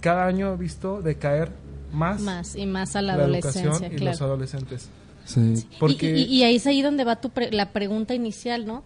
cada 0.00 0.26
año 0.26 0.52
he 0.54 0.56
visto 0.56 1.00
decaer 1.02 1.50
más, 1.92 2.20
Más 2.22 2.56
y 2.56 2.66
más 2.66 2.96
a 2.96 3.02
la, 3.02 3.16
la 3.16 3.24
adolescencia, 3.24 3.86
y 3.88 3.96
claro. 3.96 4.12
los 4.12 4.22
adolescentes. 4.22 4.88
Sí. 5.24 5.66
Porque... 5.78 6.10
Y, 6.16 6.22
y- 6.22 6.34
y 6.38 6.42
ahí 6.44 6.56
es 6.56 6.66
ahí 6.66 6.82
donde 6.82 7.04
va 7.04 7.20
tu 7.20 7.30
pre- 7.30 7.52
la 7.52 7.70
pregunta 7.72 8.14
inicial, 8.14 8.66
¿no? 8.66 8.82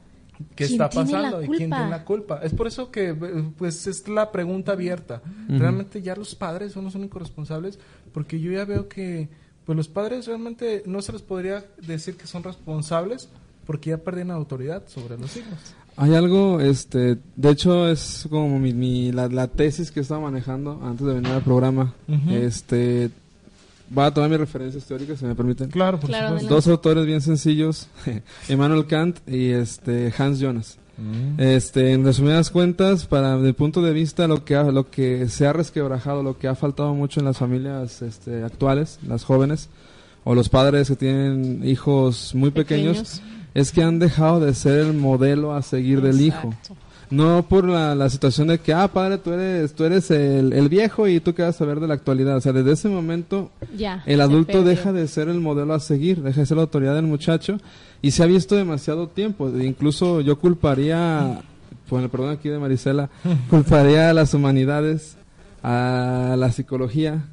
¿Qué 0.55 0.67
¿Quién 0.67 0.73
está 0.73 0.89
pasando 0.91 1.43
y 1.43 1.49
quién 1.59 1.71
tiene 1.71 1.91
la 1.91 2.05
culpa? 2.05 2.41
Es 2.43 2.53
por 2.55 2.67
eso 2.67 2.91
que 2.91 3.11
eh, 3.11 3.17
pues 3.57 3.87
es 3.87 4.07
la 4.09 4.31
pregunta 4.33 4.73
abierta. 4.73 5.23
Realmente 5.49 6.03
ya 6.03 6.15
los 6.17 6.35
padres 6.35 6.73
son 6.73 6.85
los 6.85 6.95
únicos 6.95 7.21
responsables 7.23 7.79
porque 8.13 8.41
yo 8.41 8.53
ya 8.53 8.65
veo 8.65 8.89
que 8.89 9.29
pues 9.65 9.77
los 9.77 9.89
padres 9.89 10.27
realmente 10.27 10.83
no 10.87 11.03
se 11.03 11.13
les 11.13 11.23
podría 11.23 11.65
decir 11.87 12.17
que 12.17 12.27
son 12.27 12.43
responsables 12.43 13.29
porque 13.67 13.91
ya 13.91 13.99
perdieron 13.99 14.31
autoridad 14.31 14.85
sobre 14.87 15.19
los 15.19 15.37
hijos. 15.37 15.59
Hay 15.97 16.15
algo, 16.15 16.61
este, 16.61 17.17
de 17.37 17.51
hecho 17.51 17.89
es 17.89 18.27
como 18.31 18.59
mi, 18.59 18.73
mi- 18.75 19.11
la, 19.13 19.29
la 19.29 19.49
tesis 19.49 19.91
que 19.91 20.01
estaba 20.01 20.21
manejando 20.21 20.79
antes 20.85 21.07
de 21.07 21.15
venir 21.15 21.33
al 21.33 21.43
programa. 21.43 21.95
Este, 22.31 23.11
va 23.97 24.07
a 24.07 24.15
tomar 24.15 24.31
mis 24.31 24.39
referencias 24.41 24.85
teóricas, 24.85 25.19
si 25.19 25.25
me 25.27 25.35
permiten. 25.35 25.69
Claro, 25.71 25.99
por 26.01 26.09
Claro, 26.11 26.29
supuesto. 26.29 26.55
Dos 26.55 26.67
autores 26.69 27.07
bien 27.07 27.21
sencillos, 27.21 27.89
Immanuel 28.49 28.87
Kant 28.87 29.19
y 29.29 29.51
este 29.51 30.13
Hans 30.17 30.39
Jonas. 30.41 30.79
Este, 31.37 31.93
en 31.93 32.07
resumidas 32.07 32.51
cuentas, 32.51 33.05
para 33.05 33.37
mi 33.37 33.53
punto 33.53 33.83
de 33.83 33.93
vista, 33.93 34.27
lo 34.27 34.47
que 34.47 34.57
ha- 34.57 34.63
lo 34.73 34.91
que 34.91 35.29
se 35.29 35.47
ha 35.47 35.53
resquebrajado, 35.53 36.23
lo 36.23 36.39
que 36.39 36.49
ha 36.49 36.55
faltado 36.55 36.95
mucho 36.95 37.21
en 37.21 37.27
las 37.27 37.37
familias 37.37 38.01
este, 38.01 38.43
actuales, 38.43 38.99
las 39.07 39.23
jóvenes 39.25 39.69
o 40.25 40.35
los 40.35 40.49
padres 40.49 40.89
que 40.89 40.97
tienen 40.97 41.61
hijos 41.69 42.35
muy 42.35 42.51
pequeños, 42.51 42.97
Pequeños. 42.97 43.23
es 43.53 43.73
que 43.73 43.83
han 43.83 43.99
dejado 43.99 44.41
de 44.41 44.55
ser 44.55 44.79
el 44.87 44.95
modelo 44.95 45.53
a 45.55 45.61
seguir 45.61 46.01
del 46.01 46.21
hijo. 46.23 46.55
No 47.11 47.47
por 47.49 47.69
la, 47.69 47.95
la 47.95 48.11
situación 48.11 48.49
de 48.49 48.59
que, 48.59 48.73
ah, 48.73 48.89
padre, 48.89 49.19
tú 49.19 49.33
eres, 49.33 49.75
tú 49.75 49.85
eres 49.85 50.11
el, 50.11 50.53
el 50.53 50.69
viejo 50.69 51.07
y 51.07 51.21
tú 51.21 51.35
qué 51.35 51.43
vas 51.43 51.55
a 51.55 51.59
saber 51.59 51.79
de 51.79 51.87
la 51.87 51.95
actualidad. 51.95 52.37
O 52.37 52.41
sea, 52.41 52.53
desde 52.53 52.73
ese 52.73 52.89
momento 52.89 53.51
Ya. 53.77 54.03
el 54.07 54.21
adulto 54.21 54.65
deja 54.65 54.93
de 54.93 55.07
ser 55.07 55.29
el 55.29 55.41
modelo 55.41 55.73
a 55.75 55.79
seguir, 55.81 56.21
deja 56.23 56.41
de 56.41 56.47
ser 56.47 56.57
la 56.57 56.65
autoridad 56.65 56.97
del 56.97 57.07
muchacho 57.07 57.59
y 58.03 58.11
se 58.11 58.23
ha 58.25 58.27
visto 58.27 58.57
demasiado 58.57 59.07
tiempo. 59.09 59.49
Incluso 59.49 60.21
yo 60.21 60.39
culparía, 60.41 61.43
con 61.89 62.03
el 62.03 62.09
perdón 62.11 62.31
aquí 62.31 62.49
de 62.49 62.59
Marisela, 62.59 63.09
culparía 63.51 64.11
a 64.11 64.13
las 64.13 64.35
humanidades, 64.35 65.17
a 65.63 66.35
la 66.37 66.51
psicología 66.51 67.27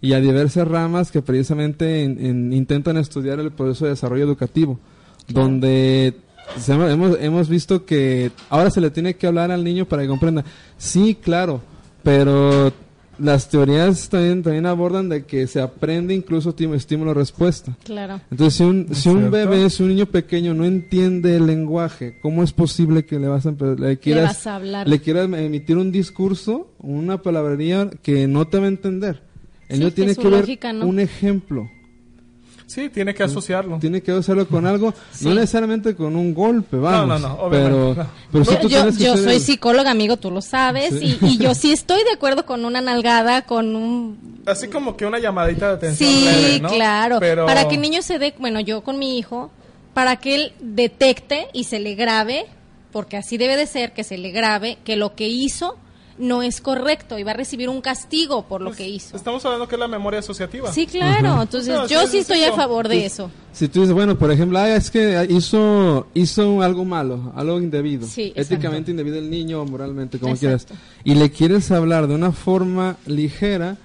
y 0.00 0.12
a 0.12 0.20
diversas 0.20 0.68
ramas 0.68 1.10
que 1.10 1.20
precisamente 1.22 2.04
en- 2.04 2.24
en- 2.24 2.52
intentan 2.52 2.96
estudiar 2.96 3.40
el 3.40 3.50
proceso 3.50 3.86
de 3.86 3.92
desarrollo 3.92 4.22
educativo, 4.24 4.78
donde 5.26 6.14
se 6.58 6.72
hemos- 6.72 6.90
hemos, 6.90 7.18
hemos 7.20 7.48
visto 7.48 7.84
que 7.84 8.30
ahora 8.50 8.70
se 8.70 8.80
le 8.80 8.90
tiene 8.90 9.14
que 9.14 9.26
hablar 9.26 9.50
al 9.50 9.64
niño 9.64 9.84
para 9.86 10.02
que 10.02 10.08
comprenda. 10.08 10.44
Sí, 10.78 11.16
claro, 11.20 11.60
pero 12.02 12.72
las 13.18 13.48
teorías 13.48 14.10
también, 14.10 14.42
también 14.42 14.66
abordan 14.66 15.08
de 15.08 15.24
que 15.24 15.46
se 15.46 15.60
aprende 15.60 16.14
incluso 16.14 16.54
timo- 16.54 16.74
estímulo-respuesta. 16.74 17.74
Claro. 17.82 18.20
Entonces, 18.30 18.54
si 18.58 18.62
un, 18.62 18.86
¿Es 18.90 18.98
si 18.98 19.08
un 19.08 19.30
bebé, 19.30 19.70
si 19.70 19.82
un 19.82 19.88
niño 19.88 20.04
pequeño 20.06 20.52
no 20.52 20.66
entiende 20.66 21.36
el 21.36 21.46
lenguaje, 21.46 22.18
¿cómo 22.20 22.42
es 22.42 22.52
posible 22.52 23.06
que 23.06 23.18
le 23.18 23.28
vas 23.28 23.46
a, 23.46 23.52
le 23.78 23.98
quieras, 23.98 24.24
vas 24.24 24.46
a 24.46 24.56
hablar. 24.56 24.86
le 24.88 25.00
quieras 25.00 25.30
emitir 25.32 25.78
un 25.78 25.90
discurso, 25.92 26.68
una 26.78 27.22
palabrería 27.22 27.88
que 28.02 28.26
no 28.28 28.46
te 28.48 28.58
va 28.58 28.66
a 28.66 28.68
entender? 28.68 29.22
El 29.68 29.76
Sí, 29.78 29.82
niño 29.82 29.92
tiene 29.94 30.14
que 30.14 30.28
ver 30.28 30.40
lógica, 30.40 30.72
¿no? 30.74 30.86
un 30.86 31.00
ejemplo. 31.00 31.68
Sí, 32.66 32.88
tiene 32.88 33.14
que 33.14 33.22
asociarlo. 33.22 33.78
Tiene 33.78 34.02
que 34.02 34.10
hacerlo 34.10 34.46
con 34.48 34.66
algo, 34.66 34.92
Sí. 35.12 35.26
no 35.28 35.34
necesariamente 35.34 35.94
con 35.94 36.16
un 36.16 36.34
golpe, 36.34 36.76
vamos. 36.76 37.20
no, 37.20 37.28
no, 37.28 37.34
obviamente, 37.34 37.70
Pero, 37.76 37.94
no. 37.94 38.06
pero 38.32 38.44
Yo, 38.44 38.58
tú 38.58 38.68
yo- 38.68 38.78
tienes 38.80 38.98
que 38.98 39.04
yo 39.04 39.14
ser 39.16 39.24
soy 39.24 39.40
psicóloga, 39.40 39.90
amigo, 39.92 40.16
tú 40.16 40.32
lo 40.32 40.42
sabes, 40.42 40.92
Sí. 40.98 41.16
y, 41.22 41.26
y 41.26 41.38
yo 41.38 41.54
sí 41.54 41.72
estoy 41.72 42.02
de 42.02 42.10
acuerdo 42.12 42.44
con 42.44 42.64
una 42.64 42.80
nalgada, 42.80 43.42
con 43.42 43.76
un... 43.76 44.42
Así 44.46 44.66
como 44.68 44.96
que 44.96 45.06
una 45.06 45.18
llamadita 45.20 45.68
de 45.68 45.74
atención 45.74 46.10
Sí, 46.10 46.24
leve, 46.24 46.60
¿no? 46.60 46.68
claro. 46.70 47.18
Pero... 47.20 47.46
Para 47.46 47.68
que 47.68 47.76
el 47.76 47.80
niño 47.82 48.02
se 48.02 48.18
dé, 48.18 48.34
bueno, 48.38 48.58
yo 48.60 48.82
con 48.82 48.98
mi 48.98 49.16
hijo, 49.16 49.50
para 49.94 50.16
que 50.16 50.34
él 50.34 50.52
detecte 50.60 51.46
y 51.52 51.64
se 51.64 51.78
le 51.78 51.94
grabe, 51.94 52.46
porque 52.92 53.16
así 53.16 53.38
debe 53.38 53.56
de 53.56 53.66
ser, 53.66 53.92
que 53.92 54.02
se 54.04 54.18
le 54.18 54.30
grabe, 54.32 54.78
que 54.84 54.96
lo 54.96 55.14
que 55.14 55.28
hizo 55.28 55.76
no 56.18 56.42
es 56.42 56.60
correcto 56.60 57.18
y 57.18 57.22
va 57.22 57.32
a 57.32 57.34
recibir 57.34 57.68
un 57.68 57.80
castigo 57.80 58.42
por 58.46 58.60
lo 58.60 58.68
pues, 58.70 58.78
que 58.78 58.88
hizo. 58.88 59.16
Estamos 59.16 59.44
hablando 59.44 59.68
que 59.68 59.74
es 59.74 59.78
la 59.78 59.88
memoria 59.88 60.20
asociativa. 60.20 60.72
Sí, 60.72 60.86
claro. 60.86 61.42
Entonces, 61.42 61.74
No, 61.74 61.86
yo 61.86 62.02
sí, 62.02 62.08
sí 62.12 62.18
estoy 62.18 62.38
sí, 62.38 62.44
a 62.44 62.52
favor 62.52 62.88
de 62.88 62.96
Pues, 63.00 63.12
eso. 63.12 63.30
Si 63.52 63.68
tú 63.68 63.80
dices, 63.80 63.94
bueno, 63.94 64.18
por 64.18 64.30
ejemplo, 64.30 64.58
ah, 64.58 64.68
es 64.74 64.90
que 64.90 65.26
hizo, 65.30 66.06
hizo 66.14 66.62
algo 66.62 66.84
malo, 66.84 67.32
algo 67.36 67.58
indebido, 67.60 68.06
Sí, 68.06 68.32
éticamente 68.36 68.90
indebido 68.90 69.18
el 69.18 69.30
niño 69.30 69.62
o 69.62 69.66
moralmente, 69.66 70.18
como 70.18 70.34
Exacto. 70.34 70.74
quieras, 70.74 70.82
y 71.04 71.14
le 71.14 71.30
quieres 71.30 71.70
hablar 71.70 72.06
de 72.06 72.14
una 72.14 72.32
forma 72.32 72.96
ligera, 73.06 73.76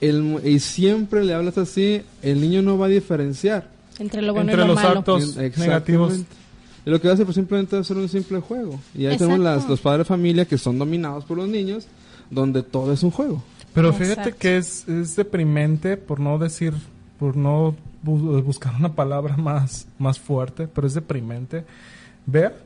el, 0.00 0.40
y 0.44 0.60
siempre 0.60 1.24
le 1.24 1.34
hablas 1.34 1.58
así, 1.58 2.02
el 2.22 2.40
niño 2.40 2.62
no 2.62 2.78
va 2.78 2.86
a 2.86 2.88
diferenciar. 2.88 3.68
Entre 3.98 4.22
lo 4.22 4.32
bueno 4.32 4.50
Entre 4.52 4.64
y 4.64 4.66
lo 4.68 4.74
los 4.74 4.82
malo. 4.82 4.98
actos 5.00 5.36
negativos. 5.36 6.14
Y 6.84 6.90
lo 6.90 7.00
que 7.00 7.08
hace 7.08 7.24
pues 7.24 7.34
simplemente 7.34 7.76
hacer 7.76 7.96
un 7.96 8.08
simple 8.08 8.40
juego. 8.40 8.80
Y 8.94 9.00
ahí 9.06 9.12
Exacto. 9.14 9.24
tenemos 9.26 9.44
las, 9.44 9.68
los 9.68 9.80
padres 9.80 10.00
de 10.00 10.04
familia 10.06 10.44
que 10.46 10.56
son 10.58 10.78
dominados 10.78 11.24
por 11.24 11.36
los 11.36 11.48
niños, 11.48 11.86
donde 12.30 12.62
todo 12.62 12.92
es 12.92 13.02
un 13.02 13.10
juego. 13.10 13.42
Pero 13.74 13.92
fíjate 13.92 14.12
Exacto. 14.20 14.38
que 14.40 14.56
es, 14.56 14.88
es 14.88 15.14
deprimente, 15.16 15.96
por 15.96 16.20
no 16.20 16.38
decir, 16.38 16.72
por 17.18 17.36
no 17.36 17.74
bu- 18.04 18.42
buscar 18.42 18.74
una 18.76 18.94
palabra 18.94 19.36
más, 19.38 19.86
más 19.98 20.18
fuerte, 20.18 20.66
pero 20.66 20.86
es 20.86 20.94
deprimente 20.94 21.64
ver 22.26 22.56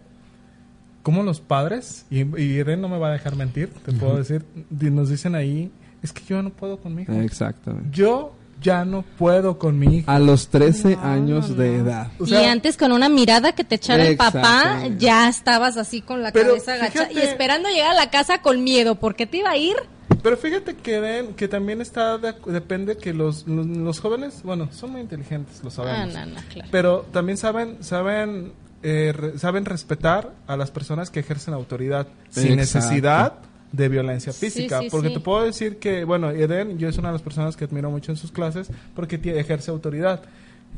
cómo 1.02 1.22
los 1.22 1.40
padres, 1.40 2.06
y, 2.10 2.20
y 2.20 2.42
Irene 2.58 2.80
no 2.80 2.88
me 2.88 2.98
va 2.98 3.08
a 3.08 3.12
dejar 3.12 3.36
mentir, 3.36 3.68
te 3.84 3.92
puedo 3.92 4.16
decir, 4.16 4.42
nos 4.70 5.10
dicen 5.10 5.34
ahí, 5.34 5.70
es 6.02 6.12
que 6.12 6.22
yo 6.24 6.42
no 6.42 6.48
puedo 6.50 6.78
con 6.78 6.94
mi 6.94 7.02
hijo. 7.02 7.12
Exactamente. 7.12 7.88
Yo 7.92 8.32
ya 8.60 8.84
no 8.84 9.02
puedo 9.02 9.58
con 9.58 9.78
mi 9.78 9.98
hijo. 9.98 10.10
A 10.10 10.18
los 10.18 10.48
13 10.48 10.96
años 11.02 11.56
de 11.56 11.76
edad. 11.76 12.08
O 12.18 12.26
sea, 12.26 12.42
y 12.42 12.44
antes 12.46 12.76
con 12.76 12.92
una 12.92 13.08
mirada 13.08 13.52
que 13.52 13.64
te 13.64 13.74
echara 13.76 14.04
el 14.06 14.16
papá, 14.16 14.82
ya 14.98 15.28
estabas 15.28 15.76
así 15.76 16.00
con 16.00 16.22
la 16.22 16.32
Pero 16.32 16.48
cabeza 16.48 16.74
agachada 16.74 17.12
y 17.12 17.18
esperando 17.18 17.68
llegar 17.68 17.90
a 17.92 17.94
la 17.94 18.10
casa 18.10 18.40
con 18.42 18.64
miedo, 18.64 18.94
porque 18.94 19.26
te 19.26 19.38
iba 19.38 19.50
a 19.50 19.56
ir 19.56 19.76
Pero 20.22 20.36
fíjate 20.36 20.74
que, 20.76 21.00
den- 21.00 21.34
que 21.34 21.48
también 21.48 21.80
está 21.82 22.16
de- 22.18 22.34
depende 22.46 22.96
que 22.96 23.12
los, 23.12 23.46
los, 23.46 23.66
los 23.66 24.00
jóvenes, 24.00 24.40
bueno, 24.42 24.68
son 24.72 24.92
muy 24.92 25.00
inteligentes, 25.02 25.60
lo 25.62 25.68
Ah, 25.68 25.72
sabemos. 25.72 26.14
no, 26.14 26.26
no, 26.26 26.40
claro. 26.52 26.68
Pero 26.72 27.06
también 27.12 27.36
saben 27.36 27.76
saben 27.82 28.52
eh, 28.82 29.12
re- 29.14 29.38
saben 29.38 29.64
respetar 29.64 30.32
a 30.46 30.56
las 30.56 30.70
personas 30.70 31.10
que 31.10 31.20
ejercen 31.20 31.54
autoridad 31.54 32.06
sin 32.30 32.58
Exacto. 32.58 32.78
necesidad 32.78 33.32
de 33.74 33.88
violencia 33.88 34.32
Sí, 34.32 34.46
física. 34.50 34.80
sí, 34.80 34.88
porque 34.90 35.08
sí. 35.08 35.14
te 35.14 35.20
puedo 35.20 35.44
decir 35.44 35.78
que, 35.78 36.04
bueno, 36.04 36.30
Eden, 36.30 36.78
yo 36.78 36.88
es 36.88 36.96
una 36.98 37.08
de 37.08 37.14
las 37.14 37.22
personas 37.22 37.56
que 37.56 37.64
admiro 37.64 37.90
mucho 37.90 38.12
en 38.12 38.16
sus 38.16 38.30
clases 38.30 38.68
porque 38.94 39.16
ejerce 39.24 39.70
autoridad. 39.70 40.22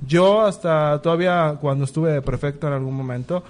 Yo 0.06 0.40
hasta 0.42 1.00
todavía 1.02 1.56
cuando 1.60 1.84
estuve 1.84 2.12
de 2.12 2.22
prefecto 2.22 2.66
en 2.66 2.72
algún 2.74 2.94
momento, 2.94 3.42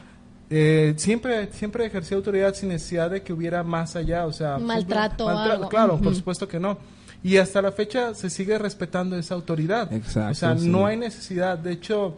eh, 0.51 0.95
siempre 0.97 1.49
siempre 1.53 1.87
ejercí 1.87 2.15
autoridad 2.15 2.55
sin 2.55 2.69
necesidad 2.69 3.11
de 3.11 3.23
que 3.23 3.33
hubiera 3.33 3.63
más 3.65 3.97
allá, 3.97 4.27
o 4.27 4.33
sea, 4.33 4.59
Maltrato 4.59 5.27
o 5.27 5.31
simple- 5.31 5.53
algo. 5.53 5.69
Claro, 5.69 5.97
por 5.99 6.07
Ujú. 6.09 6.17
supuesto 6.17 6.47
que 6.49 6.61
no. 6.61 6.79
Y 7.25 7.39
hasta 7.39 7.61
la 7.63 7.73
fecha 7.73 8.15
se 8.15 8.31
sigue 8.31 8.57
respetando 8.59 9.17
esa 9.17 9.35
autoridad. 9.35 9.93
Exacto, 9.93 10.31
O 10.31 10.35
sea, 10.35 10.57
sí. 10.59 10.69
no 10.69 10.87
hay 10.87 10.97
necesidad. 10.97 11.59
De 11.59 11.73
hecho, 11.73 12.15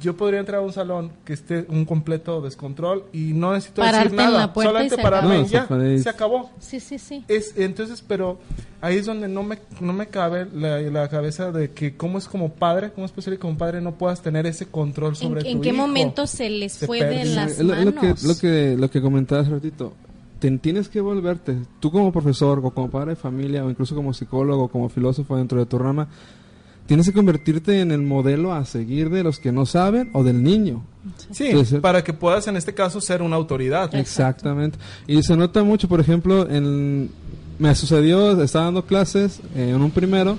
yo 0.00 0.16
podría 0.16 0.40
entrar 0.40 0.60
a 0.60 0.62
un 0.64 0.72
salón 0.72 1.12
que 1.24 1.32
esté 1.34 1.66
un 1.68 1.84
completo 1.84 2.40
descontrol 2.40 3.04
y 3.12 3.32
no 3.32 3.52
necesito 3.52 3.80
Pararte 3.82 4.10
decir 4.10 4.20
en 4.20 4.32
nada. 4.32 4.52
solamente 4.54 4.98
pararme 4.98 5.40
y 5.42 5.44
ya, 5.46 5.66
No, 5.70 5.98
se 6.02 6.08
acabó. 6.08 6.50
Sí, 6.58 6.80
sí, 6.80 6.98
sí. 6.98 7.24
Es, 7.28 7.54
entonces, 7.56 8.02
pero 8.06 8.38
ahí 8.80 8.96
es 8.96 9.06
donde 9.06 9.28
no 9.28 9.42
me, 9.44 9.58
no 9.80 9.92
me 9.92 10.08
cabe 10.08 10.46
la, 10.52 10.80
la 10.80 11.08
cabeza 11.08 11.52
de 11.52 11.70
que 11.70 11.96
cómo 11.96 12.18
es 12.18 12.26
como 12.26 12.50
padre, 12.54 12.90
cómo 12.92 13.06
es 13.06 13.12
posible 13.12 13.36
que 13.36 13.42
como 13.42 13.56
padre 13.56 13.80
no 13.80 13.94
puedas 13.94 14.20
tener 14.20 14.46
ese 14.46 14.66
control 14.66 15.10
¿En, 15.10 15.16
sobre 15.16 15.42
tu 15.42 15.48
en 15.48 15.60
qué 15.60 15.68
hijo. 15.68 15.76
momento 15.78 16.26
se 16.26 16.50
les 16.50 16.72
Se 16.72 16.86
fue 16.86 16.98
de 16.98 17.04
perdió. 17.14 17.34
las 17.36 17.50
Es 17.52 17.58
lo, 17.60 17.74
lo 17.76 17.94
que, 17.94 18.00
manos? 18.06 18.22
lo 18.24 18.36
que 18.36 18.76
lo 18.76 18.90
que 18.90 19.00
comentaba 19.00 19.42
hace 19.42 19.50
ratito. 19.52 19.92
Te- 20.40 20.50
tienes 20.58 20.88
que 20.88 21.00
volverte, 21.00 21.54
tú 21.80 21.90
como 21.92 22.10
profesor 22.12 22.60
o 22.64 22.70
como 22.72 22.90
padre 22.90 23.10
de 23.10 23.16
familia 23.16 23.64
o 23.64 23.70
incluso 23.70 23.94
como 23.94 24.12
psicólogo, 24.12 24.68
como 24.68 24.88
filósofo 24.88 25.36
dentro 25.36 25.58
de 25.60 25.66
tu 25.66 25.78
rama, 25.78 26.08
tienes 26.86 27.06
que 27.06 27.12
convertirte 27.12 27.80
en 27.80 27.90
el 27.90 28.02
modelo 28.02 28.52
a 28.52 28.64
seguir 28.64 29.10
de 29.10 29.22
los 29.22 29.38
que 29.38 29.52
no 29.52 29.66
saben 29.66 30.10
o 30.12 30.22
del 30.24 30.42
niño. 30.42 30.84
Sí, 31.30 31.50
para 31.80 32.02
que 32.02 32.12
puedas 32.12 32.46
en 32.48 32.56
este 32.56 32.72
caso 32.74 33.00
ser 33.00 33.22
una 33.22 33.36
autoridad. 33.36 33.94
Exactamente. 33.94 34.78
Y 35.06 35.22
se 35.22 35.36
nota 35.36 35.62
mucho, 35.62 35.88
por 35.88 36.00
ejemplo, 36.00 36.48
en, 36.48 37.10
me 37.58 37.74
sucedió, 37.74 38.40
estaba 38.42 38.66
dando 38.66 38.84
clases 38.86 39.40
eh, 39.54 39.72
en 39.74 39.80
un 39.82 39.90
primero 39.90 40.36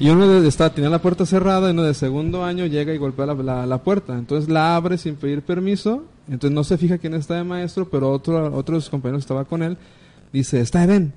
y 0.00 0.10
uno 0.10 0.28
de, 0.28 0.46
está, 0.46 0.70
tenía 0.72 0.90
la 0.90 1.00
puerta 1.02 1.26
cerrada 1.26 1.68
y 1.68 1.72
uno 1.72 1.82
de 1.82 1.94
segundo 1.94 2.44
año 2.44 2.66
llega 2.66 2.92
y 2.94 2.98
golpea 2.98 3.26
la, 3.26 3.34
la- 3.34 3.66
la 3.66 3.78
puerta. 3.82 4.16
Entonces 4.18 4.48
la 4.48 4.76
abre 4.76 4.96
sin 4.98 5.14
pedir 5.16 5.42
permiso, 5.42 6.04
entonces 6.28 6.54
no 6.54 6.62
se 6.64 6.76
fija 6.78 6.98
quién 6.98 7.14
está 7.14 7.34
de 7.34 7.44
maestro, 7.44 7.88
pero 7.88 8.10
otro, 8.12 8.54
otro 8.56 8.76
de 8.76 8.80
sus 8.80 8.90
compañeros 8.90 9.22
estaba 9.22 9.44
con 9.44 9.62
él 9.62 9.76
dice, 10.32 10.60
está 10.60 10.84
Ben. 10.86 11.12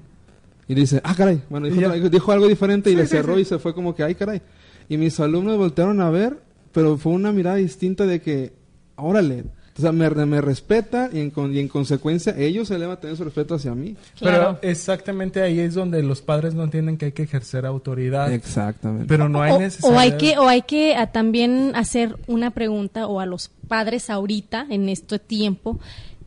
Y 0.72 0.76
dice, 0.76 1.02
ah, 1.04 1.14
caray. 1.16 1.42
Bueno, 1.50 1.68
dijo, 1.68 1.80
otra- 1.80 2.34
algo 2.34 2.48
diferente 2.48 2.90
y 2.90 2.94
Sí, 2.94 2.98
le 3.00 3.06
cerró 3.08 3.36
sí. 3.36 3.42
y 3.42 3.46
se 3.46 3.60
fue 3.60 3.74
como 3.74 3.94
que, 3.94 4.04
ay, 4.04 4.16
caray. 4.16 4.42
Y 4.88 4.98
mis 4.98 5.20
alumnos 5.20 5.58
voltearon 5.58 6.00
a 6.02 6.10
ver, 6.10 6.38
pero 6.72 6.98
fue 6.98 7.12
una 7.12 7.32
mirada 7.34 7.58
distinta 7.58 8.06
de 8.06 8.22
que, 8.22 8.54
órale, 8.96 9.44
o 9.78 9.82
sea, 9.82 9.92
me, 9.92 10.10
me 10.10 10.40
respeta 10.42 11.10
y 11.12 11.20
en, 11.20 11.30
con- 11.32 11.54
y 11.54 11.60
en 11.60 11.68
consecuencia 11.68 12.36
ellos 12.38 12.68
se 12.68 12.76
elevan 12.76 12.98
también 12.98 13.18
su 13.18 13.24
respeto 13.24 13.56
hacia 13.56 13.74
mí. 13.74 13.96
Claro. 14.18 14.58
Pero 14.62 14.72
exactamente 14.72 15.42
ahí 15.42 15.60
es 15.60 15.74
donde 15.74 16.04
los 16.04 16.22
padres 16.22 16.54
no 16.54 16.64
entienden 16.64 16.98
que 16.98 17.06
hay 17.06 17.12
que 17.14 17.24
ejercer 17.24 17.66
autoridad. 17.66 18.32
Exactamente. 18.32 19.08
Pero 19.08 19.28
no 19.30 19.42
hay 19.42 19.54
o, 19.54 19.60
necesidad. 19.60 19.92
o 19.94 19.98
hay 20.00 20.18
que 20.18 20.38
o 20.38 20.48
hay 20.48 20.62
que 20.62 20.96
ah, 20.96 21.08
también 21.12 21.72
hacer 21.76 22.16
una 22.28 22.52
pregunta 22.52 23.08
o 23.08 23.20
a 23.20 23.26
los 23.26 23.50
padres 23.68 24.10
ahorita 24.10 24.68
en 24.70 24.88
este 24.90 25.20
tiempo 25.20 25.80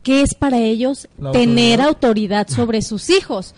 qué 0.03 0.21
es 0.21 0.33
para 0.35 0.59
ellos 0.59 1.07
La 1.19 1.31
tener 1.31 1.81
autoridad. 1.81 1.87
autoridad 1.87 2.47
sobre 2.49 2.81
sus 2.81 3.09
hijos 3.09 3.53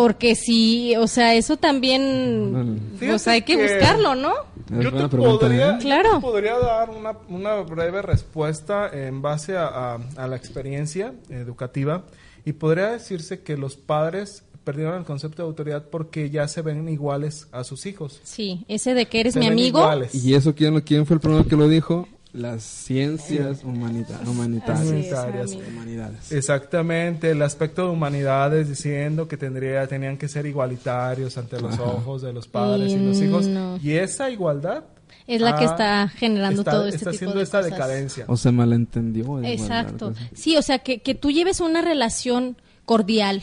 porque 0.00 0.36
si 0.36 0.94
o 0.96 1.08
sea 1.08 1.34
eso 1.34 1.56
también 1.56 2.52
Mm. 2.52 2.78
pues 2.90 3.00
Fíjate 3.00 3.30
hay 3.30 3.42
que, 3.42 3.56
que- 3.56 3.62
buscarlo 3.62 4.14
no 4.14 4.32
Yo 4.80 4.92
te, 4.92 5.08
pregunta, 5.08 5.40
podría, 5.40 5.70
¿eh? 5.70 5.72
yo 5.74 5.78
Claro. 5.80 6.14
te 6.16 6.20
podría 6.20 6.58
dar 6.58 6.90
una, 6.90 7.16
una 7.28 7.54
breve 7.62 8.00
respuesta 8.02 8.88
en 8.92 9.22
base 9.22 9.56
a, 9.56 9.66
a- 9.66 9.98
a 10.16 10.28
la 10.28 10.36
experiencia 10.36 11.14
educativa 11.30 12.04
y 12.44 12.52
podría 12.52 12.90
decirse 12.92 13.40
que 13.42 13.56
los 13.56 13.76
padres 13.76 14.44
perdieron 14.64 14.96
el 14.98 15.04
concepto 15.04 15.42
de 15.42 15.48
autoridad 15.48 15.86
porque 15.90 16.28
ya 16.30 16.46
se 16.46 16.60
ven 16.62 16.88
iguales 16.88 17.48
a 17.52 17.64
sus 17.64 17.86
hijos. 17.86 18.20
sí 18.22 18.64
ese 18.68 18.94
de 18.94 19.06
que 19.06 19.20
eres 19.20 19.34
Se 19.34 19.40
mi 19.40 19.46
amigo 19.46 19.78
iguales. 19.80 20.14
Y 20.14 20.34
eso, 20.34 20.54
¿quién, 20.54 20.74
lo- 20.74 20.84
quién 20.84 21.06
fue 21.06 21.14
el 21.14 21.20
primero 21.20 21.46
que 21.46 21.56
lo 21.56 21.68
dijo? 21.68 22.06
Las 22.32 22.62
ciencias 22.62 23.64
humanita- 23.64 24.20
humanitarias. 24.26 25.52
Humanidades. 25.72 26.30
Exactamente, 26.30 27.30
el 27.30 27.40
aspecto 27.42 27.84
de 27.86 27.90
humanidades 27.90 28.68
diciendo 28.68 29.28
que 29.28 29.36
tendría, 29.36 29.86
tenían 29.86 30.18
que 30.18 30.28
ser 30.28 30.44
igualitarios 30.46 31.38
ante 31.38 31.60
los 31.60 31.74
Ajá. 31.74 31.82
ojos 31.84 32.22
de 32.22 32.32
los 32.32 32.46
padres 32.46 32.92
y, 32.92 32.96
Y 32.96 32.98
los 33.06 33.20
hijos. 33.22 33.46
no. 33.46 33.78
Y 33.82 33.92
esa 33.92 34.30
igualdad 34.30 34.84
es 35.26 35.40
la 35.40 35.56
que 35.56 35.64
está 35.64 36.08
generando 36.08 36.60
está, 36.62 36.70
todo 36.72 36.86
este 36.86 36.96
está 36.98 37.10
tipo 37.10 37.16
haciendo 37.16 37.36
de 37.38 37.44
esta 37.44 37.58
cosas. 37.58 37.72
decadencia. 37.72 38.24
O 38.28 38.36
se 38.36 38.52
malentendió. 38.52 39.42
Exacto. 39.42 40.06
igualdad. 40.10 40.22
Sí, 40.34 40.56
o 40.56 40.62
sea, 40.62 40.80
que, 40.80 41.00
que 41.00 41.14
tú 41.14 41.30
lleves 41.30 41.60
una 41.60 41.80
relación 41.82 42.56
cordial 42.84 43.42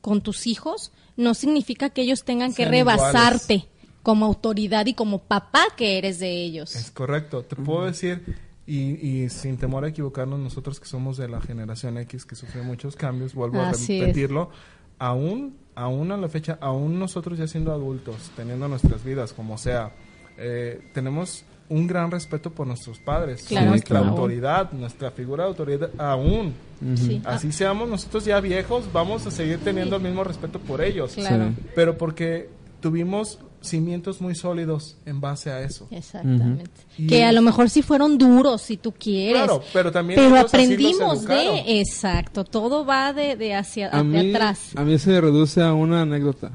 con 0.00 0.20
tus 0.22 0.46
hijos 0.48 0.90
no 1.16 1.34
significa 1.34 1.90
que 1.90 2.02
ellos 2.02 2.24
tengan 2.24 2.52
que 2.52 2.64
rebasarte 2.66 3.66
como 4.04 4.24
autoridad 4.26 4.86
y 4.86 4.94
como 4.94 5.18
papá 5.18 5.64
que 5.76 5.98
eres 5.98 6.20
de 6.20 6.30
ellos. 6.44 6.76
Es 6.76 6.92
correcto. 6.92 7.42
Te 7.42 7.56
puedo 7.56 7.86
decir, 7.86 8.22
y, 8.66 9.24
y 9.24 9.28
sin 9.30 9.56
temor 9.56 9.84
a 9.84 9.88
equivocarnos, 9.88 10.38
nosotros 10.38 10.78
que 10.78 10.86
somos 10.86 11.16
de 11.16 11.26
la 11.26 11.40
generación 11.40 11.98
X, 11.98 12.24
que 12.24 12.36
sufrió 12.36 12.62
muchos 12.62 12.94
cambios, 12.94 13.34
vuelvo 13.34 13.60
Así 13.60 13.94
a 13.94 13.96
es. 13.96 14.00
repetirlo, 14.02 14.50
aún, 14.98 15.56
aún 15.74 16.12
a 16.12 16.16
la 16.16 16.28
fecha, 16.28 16.58
aún 16.60 16.98
nosotros 17.00 17.38
ya 17.38 17.48
siendo 17.48 17.72
adultos, 17.72 18.30
teniendo 18.36 18.68
nuestras 18.68 19.02
vidas, 19.02 19.32
como 19.32 19.58
sea, 19.58 19.92
eh, 20.38 20.80
tenemos 20.92 21.44
un 21.70 21.86
gran 21.86 22.10
respeto 22.10 22.50
por 22.50 22.66
nuestros 22.66 22.98
padres, 22.98 23.44
Claro, 23.48 23.70
nuestra 23.70 24.00
claro. 24.00 24.12
autoridad, 24.12 24.70
nuestra 24.72 25.10
figura 25.10 25.44
de 25.44 25.48
autoridad, 25.48 25.90
aún. 25.98 26.52
Sí. 26.94 27.22
Así 27.24 27.52
seamos 27.52 27.88
nosotros 27.88 28.26
ya 28.26 28.38
viejos, 28.40 28.92
vamos 28.92 29.26
a 29.26 29.30
seguir 29.30 29.58
teniendo 29.64 29.96
el 29.96 30.02
mismo 30.02 30.22
respeto 30.24 30.58
por 30.58 30.82
ellos. 30.82 31.14
Claro. 31.14 31.48
Sí. 31.56 31.64
Pero 31.74 31.96
porque 31.96 32.50
tuvimos 32.80 33.38
cimientos 33.64 34.20
muy 34.20 34.34
sólidos 34.34 34.96
en 35.06 35.20
base 35.20 35.50
a 35.50 35.60
eso. 35.62 35.88
Exactamente. 35.90 36.70
Y- 36.98 37.06
Que 37.06 37.24
a 37.24 37.32
lo 37.32 37.42
mejor 37.42 37.68
sí 37.70 37.82
fueron 37.82 38.16
duros, 38.18 38.62
si 38.62 38.76
tú 38.76 38.92
quieres. 38.92 39.42
Claro, 39.42 39.62
pero 39.72 39.90
también 39.90 40.20
Pero 40.20 40.38
aprendimos 40.38 41.24
de... 41.24 41.80
Exacto, 41.80 42.44
todo 42.44 42.84
va 42.86 43.12
de, 43.12 43.36
de 43.36 43.54
hacia 43.54 43.88
A 43.92 43.98
de 43.98 44.04
mí, 44.04 44.30
atrás. 44.34 44.70
a 44.76 44.82
mí 44.82 44.98
se 44.98 45.20
reduce 45.20 45.62
a 45.62 45.72
una 45.74 46.02
anécdota. 46.02 46.50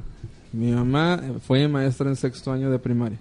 Mi 0.52 0.72
mamá 0.72 1.22
fue 1.46 1.68
maestra 1.68 2.10
en 2.10 2.16
sexto 2.16 2.52
año 2.52 2.72
de 2.72 2.80
primaria. 2.80 3.20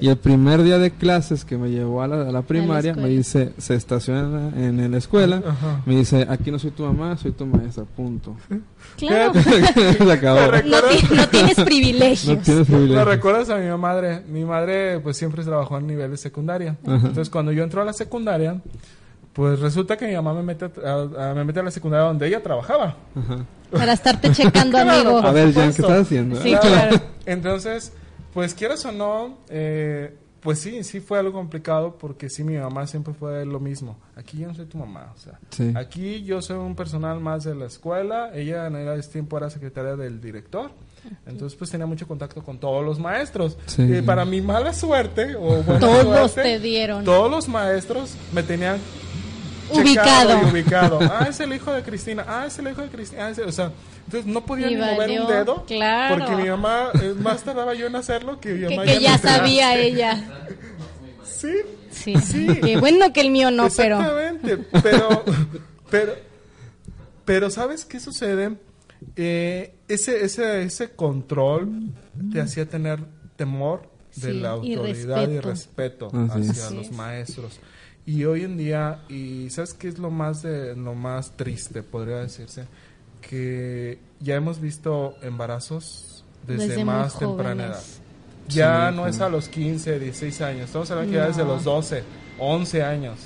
Y 0.00 0.08
el 0.08 0.16
primer 0.16 0.62
día 0.62 0.78
de 0.78 0.90
clases 0.90 1.44
que 1.44 1.56
me 1.56 1.70
llevó 1.70 2.02
a 2.02 2.08
la, 2.08 2.22
a 2.28 2.32
la 2.32 2.42
primaria, 2.42 2.92
me 2.94 3.00
escuela. 3.02 3.16
dice, 3.16 3.52
se 3.58 3.74
estaciona 3.74 4.50
en 4.56 4.90
la 4.90 4.98
escuela, 4.98 5.42
Ajá. 5.46 5.82
me 5.86 5.96
dice, 5.96 6.26
aquí 6.28 6.50
no 6.50 6.58
soy 6.58 6.70
tu 6.72 6.84
mamá, 6.84 7.16
soy 7.16 7.32
tu 7.32 7.46
maestra, 7.46 7.84
punto. 7.84 8.36
Claro. 8.96 9.32
se 9.98 10.12
acabó. 10.12 10.50
Me 10.52 10.62
No, 10.64 10.76
no 11.16 11.28
tienes 11.28 11.54
privilegios. 11.60 12.36
No 12.36 12.42
tienes 12.42 12.68
¿Me 12.68 12.76
privilegio. 12.76 13.04
recuerdas 13.04 13.50
a 13.50 13.56
mi 13.56 13.68
madre? 13.78 14.22
Mi 14.28 14.44
madre 14.44 15.00
pues 15.00 15.16
siempre 15.16 15.42
trabajó 15.44 15.78
en 15.78 15.86
nivel 15.86 16.10
de 16.10 16.16
secundaria. 16.16 16.76
Entonces 16.86 17.30
cuando 17.30 17.52
yo 17.52 17.62
entro 17.64 17.82
a 17.82 17.84
la 17.84 17.92
secundaria, 17.92 18.60
pues 19.32 19.58
resulta 19.60 19.96
que 19.96 20.06
mi 20.06 20.14
mamá 20.14 20.32
me 20.34 20.42
mete 20.42 20.66
a, 20.84 21.30
a- 21.30 21.34
me 21.34 21.44
mete 21.44 21.58
a 21.60 21.62
la 21.64 21.70
secundaria 21.70 22.06
donde 22.06 22.26
ella 22.28 22.42
trabajaba. 22.42 22.96
Ajá. 23.16 23.44
Para 23.72 23.92
estarte 23.94 24.30
checando, 24.30 24.78
amigo. 24.78 25.18
A 25.18 25.32
ver, 25.32 25.52
Jan, 25.52 25.72
¿qué 25.72 25.82
estás 25.82 26.02
haciendo? 26.02 26.40
Sí, 26.40 26.54
claro. 26.60 27.00
Entonces, 27.26 27.92
pues 28.34 28.52
quieras 28.54 28.84
o 28.84 28.92
no, 28.92 29.38
eh, 29.48 30.14
pues 30.40 30.58
sí, 30.58 30.84
sí 30.84 31.00
fue 31.00 31.18
algo 31.18 31.32
complicado 31.32 31.96
porque 31.96 32.28
sí, 32.28 32.44
mi 32.44 32.58
mamá 32.58 32.86
siempre 32.86 33.14
fue 33.14 33.46
lo 33.46 33.60
mismo. 33.60 33.96
Aquí 34.14 34.38
yo 34.38 34.48
no 34.48 34.54
soy 34.54 34.66
tu 34.66 34.76
mamá, 34.76 35.10
o 35.14 35.18
sea, 35.18 35.38
Sí. 35.48 35.72
aquí 35.74 36.22
yo 36.24 36.42
soy 36.42 36.58
un 36.58 36.74
personal 36.76 37.18
más 37.20 37.44
de 37.44 37.54
la 37.54 37.64
escuela, 37.64 38.30
ella 38.34 38.66
en 38.66 38.76
ese 38.76 39.10
tiempo 39.10 39.38
era 39.38 39.48
secretaria 39.48 39.96
del 39.96 40.20
director. 40.20 40.70
Entonces, 41.26 41.56
pues 41.58 41.70
tenía 41.70 41.86
mucho 41.86 42.06
contacto 42.08 42.42
con 42.42 42.58
todos 42.58 42.82
los 42.84 42.98
maestros. 42.98 43.58
Sí. 43.66 43.82
Y 43.82 44.00
para 44.02 44.24
mi 44.24 44.40
mala 44.40 44.72
suerte, 44.72 45.34
o 45.36 45.62
buena 45.62 45.78
Todos 45.78 46.32
suerte, 46.32 46.42
te 46.54 46.60
dieron. 46.60 47.04
Todos 47.04 47.30
los 47.30 47.46
maestros 47.48 48.14
me 48.32 48.42
tenían 48.42 48.78
Ubicado. 49.70 50.40
y 50.42 50.50
ubicado. 50.50 50.98
Ah, 51.02 51.26
es 51.28 51.40
el 51.40 51.52
hijo 51.54 51.72
de 51.72 51.82
Cristina. 51.82 52.24
Ah, 52.28 52.44
es 52.46 52.58
el 52.58 52.68
hijo 52.68 52.82
de 52.82 52.88
Cristina. 52.88 53.26
Ah, 53.26 53.30
es 53.30 53.38
el- 53.38 53.48
o 53.48 53.52
sea, 53.52 53.72
entonces 54.06 54.26
no 54.32 54.44
podía 54.44 54.70
Y 54.70 54.74
ni 54.74 54.80
mover 54.80 55.20
un 55.20 55.26
dedo. 55.26 55.64
claro. 55.66 56.16
Porque 56.16 56.36
mi 56.42 56.48
mamá, 56.48 56.90
eh, 57.00 57.14
más 57.18 57.42
tardaba 57.42 57.74
yo 57.74 57.86
en 57.86 57.96
hacerlo 57.96 58.40
que 58.40 58.52
mi 58.54 58.68
mamá 58.68 58.84
que 58.84 59.00
ya 59.00 59.18
sabía 59.18 59.76
ella. 59.76 60.22
Sí, 61.24 61.52
Sí. 61.90 62.14
Sí. 62.16 62.46
Qué 62.60 62.76
bueno 62.76 63.12
que 63.12 63.20
el 63.20 63.30
mío 63.30 63.50
no, 63.52 63.68
pero. 63.76 64.00
exactamente. 64.00 64.56
Pero, 64.82 65.24
pero, 65.90 66.12
pero, 67.24 67.50
¿sabes 67.50 67.84
qué 67.84 68.00
sucede? 68.00 68.56
Eh, 69.16 69.74
ese, 69.86 70.24
ese, 70.24 70.62
ese 70.64 70.90
control 70.90 71.92
te 72.32 72.40
hacía 72.40 72.66
tener 72.68 72.98
temor 73.36 73.88
de 74.16 74.32
Sí, 74.32 74.40
la 74.40 74.50
autoridad 74.50 75.28
y 75.28 75.38
respeto. 75.40 76.08
hacia 76.08 76.70
los 76.70 76.86
es. 76.86 76.92
maestros. 76.92 77.60
Y 78.06 78.24
hoy 78.24 78.44
en 78.44 78.56
día, 78.56 79.02
y 79.08 79.48
¿sabes 79.50 79.74
qué 79.74 79.88
es 79.88 79.98
lo 79.98 80.10
más 80.10 80.42
de 80.42 80.76
lo 80.76 80.94
más 80.94 81.36
triste, 81.36 81.82
podría 81.82 82.16
decirse? 82.18 82.66
que 83.28 83.98
ya 84.20 84.34
hemos 84.36 84.60
visto 84.60 85.16
embarazos 85.22 86.24
desde, 86.46 86.84
más 86.84 87.18
temprana 87.18 87.66
edad. 87.66 87.82
Ya 88.48 88.90
Sí, 88.90 88.96
no 88.96 89.06
es 89.06 89.20
a 89.20 89.28
los 89.28 89.48
15, 89.48 89.98
16 89.98 90.40
años. 90.42 90.66
Estamos 90.66 90.90
hablando 90.90 91.12
que 91.12 91.18
ya 91.18 91.26
desde 91.26 91.44
los 91.44 91.64
12, 91.64 92.02
11 92.38 92.82
años. 92.82 93.18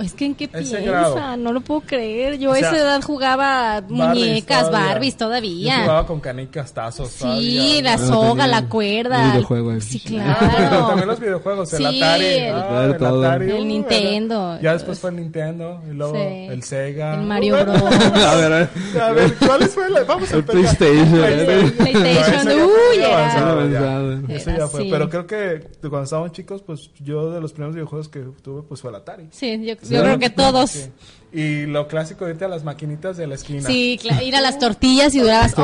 Es 0.00 0.12
que 0.14 0.26
en 0.26 0.34
qué 0.34 0.48
piensa, 0.48 0.80
grado. 0.80 1.36
no 1.36 1.52
lo 1.52 1.60
puedo 1.60 1.80
creer. 1.82 2.38
Yo 2.38 2.50
O 2.50 2.52
a 2.52 2.56
sea, 2.56 2.68
esa 2.70 2.76
edad 2.78 3.02
jugaba 3.02 3.82
muñecas, 3.88 4.66
todavía. 4.66 4.88
Barbies 4.88 5.14
Yo 5.14 5.18
todavía. 5.18 5.80
jugaba 5.82 6.06
con 6.06 6.20
canicas, 6.20 6.72
tazos. 6.72 7.08
Sí, 7.10 7.20
todavía. 7.20 7.82
la 7.82 7.98
soga, 7.98 8.46
la 8.46 8.58
el 8.58 8.68
cuerda. 8.68 9.32
videojuego 9.32 9.70
ahí. 9.70 9.80
Sí, 9.80 10.02
Ah, 10.20 10.36
claro. 10.38 10.86
también 10.88 11.08
los 11.08 11.20
videojuegos, 11.20 11.72
el 11.72 11.78
Sí, 11.78 12.02
Atari. 12.02 12.24
el- 12.24 12.54
ah, 12.54 12.84
el 12.86 12.96
todo. 12.96 13.24
Atari, 13.24 13.50
El 13.50 13.60
uh, 13.62 13.64
Nintendo. 13.64 14.52
era- 14.54 14.60
Ya 14.62 14.72
después 14.74 14.98
fue 14.98 15.10
el 15.10 15.16
Nintendo 15.16 15.82
y 15.88 15.94
luego 15.94 16.14
Sí. 16.14 16.20
el 16.50 16.62
Sega. 16.62 17.14
El 17.14 17.26
Mario 17.26 17.56
Bros. 17.64 17.82
a 17.82 18.34
ver, 18.36 18.52
a 19.02 19.12
ver. 19.12 19.34
¿cuáles 19.34 19.74
fue 19.74 19.88
la? 19.90 20.04
Vamos 20.04 20.30
a 20.30 20.34
El 20.34 20.40
empezar. 20.40 20.76
PlayStation. 20.76 21.72
PlayStation, 21.76 22.46
No, 22.58 22.66
uy, 22.66 23.02
avanzado 23.04 23.68
ya. 23.70 23.78
Avanzado. 23.78 24.28
Eso 24.28 24.50
ya 24.50 24.66
fue. 24.68 24.86
Pero 24.90 25.08
creo 25.08 25.26
que 25.26 25.60
cuando 25.80 26.02
estábamos 26.04 26.32
chicos, 26.32 26.62
pues 26.62 26.90
yo 27.00 27.30
de 27.32 27.40
los 27.40 27.52
primeros 27.52 27.74
videojuegos 27.74 28.08
que 28.08 28.20
tuve, 28.42 28.62
pues 28.62 28.80
fue 28.80 28.90
el 28.90 28.96
Atari. 28.96 29.28
Sí, 29.38 29.64
yo, 29.64 29.74
yo 29.88 30.02
creo 30.02 30.18
que 30.18 30.30
todos. 30.30 30.70
Sí. 30.70 30.90
Y 31.30 31.66
lo 31.66 31.86
clásico 31.88 32.24
de 32.24 32.30
irte 32.32 32.46
a 32.46 32.48
las 32.48 32.64
maquinitas 32.64 33.18
de 33.18 33.26
la 33.26 33.34
esquina. 33.34 33.60
Sí, 33.60 34.00
ir 34.24 34.34
a 34.34 34.40
las 34.40 34.58
tortillas 34.58 35.14
y 35.14 35.20
durabas. 35.20 35.54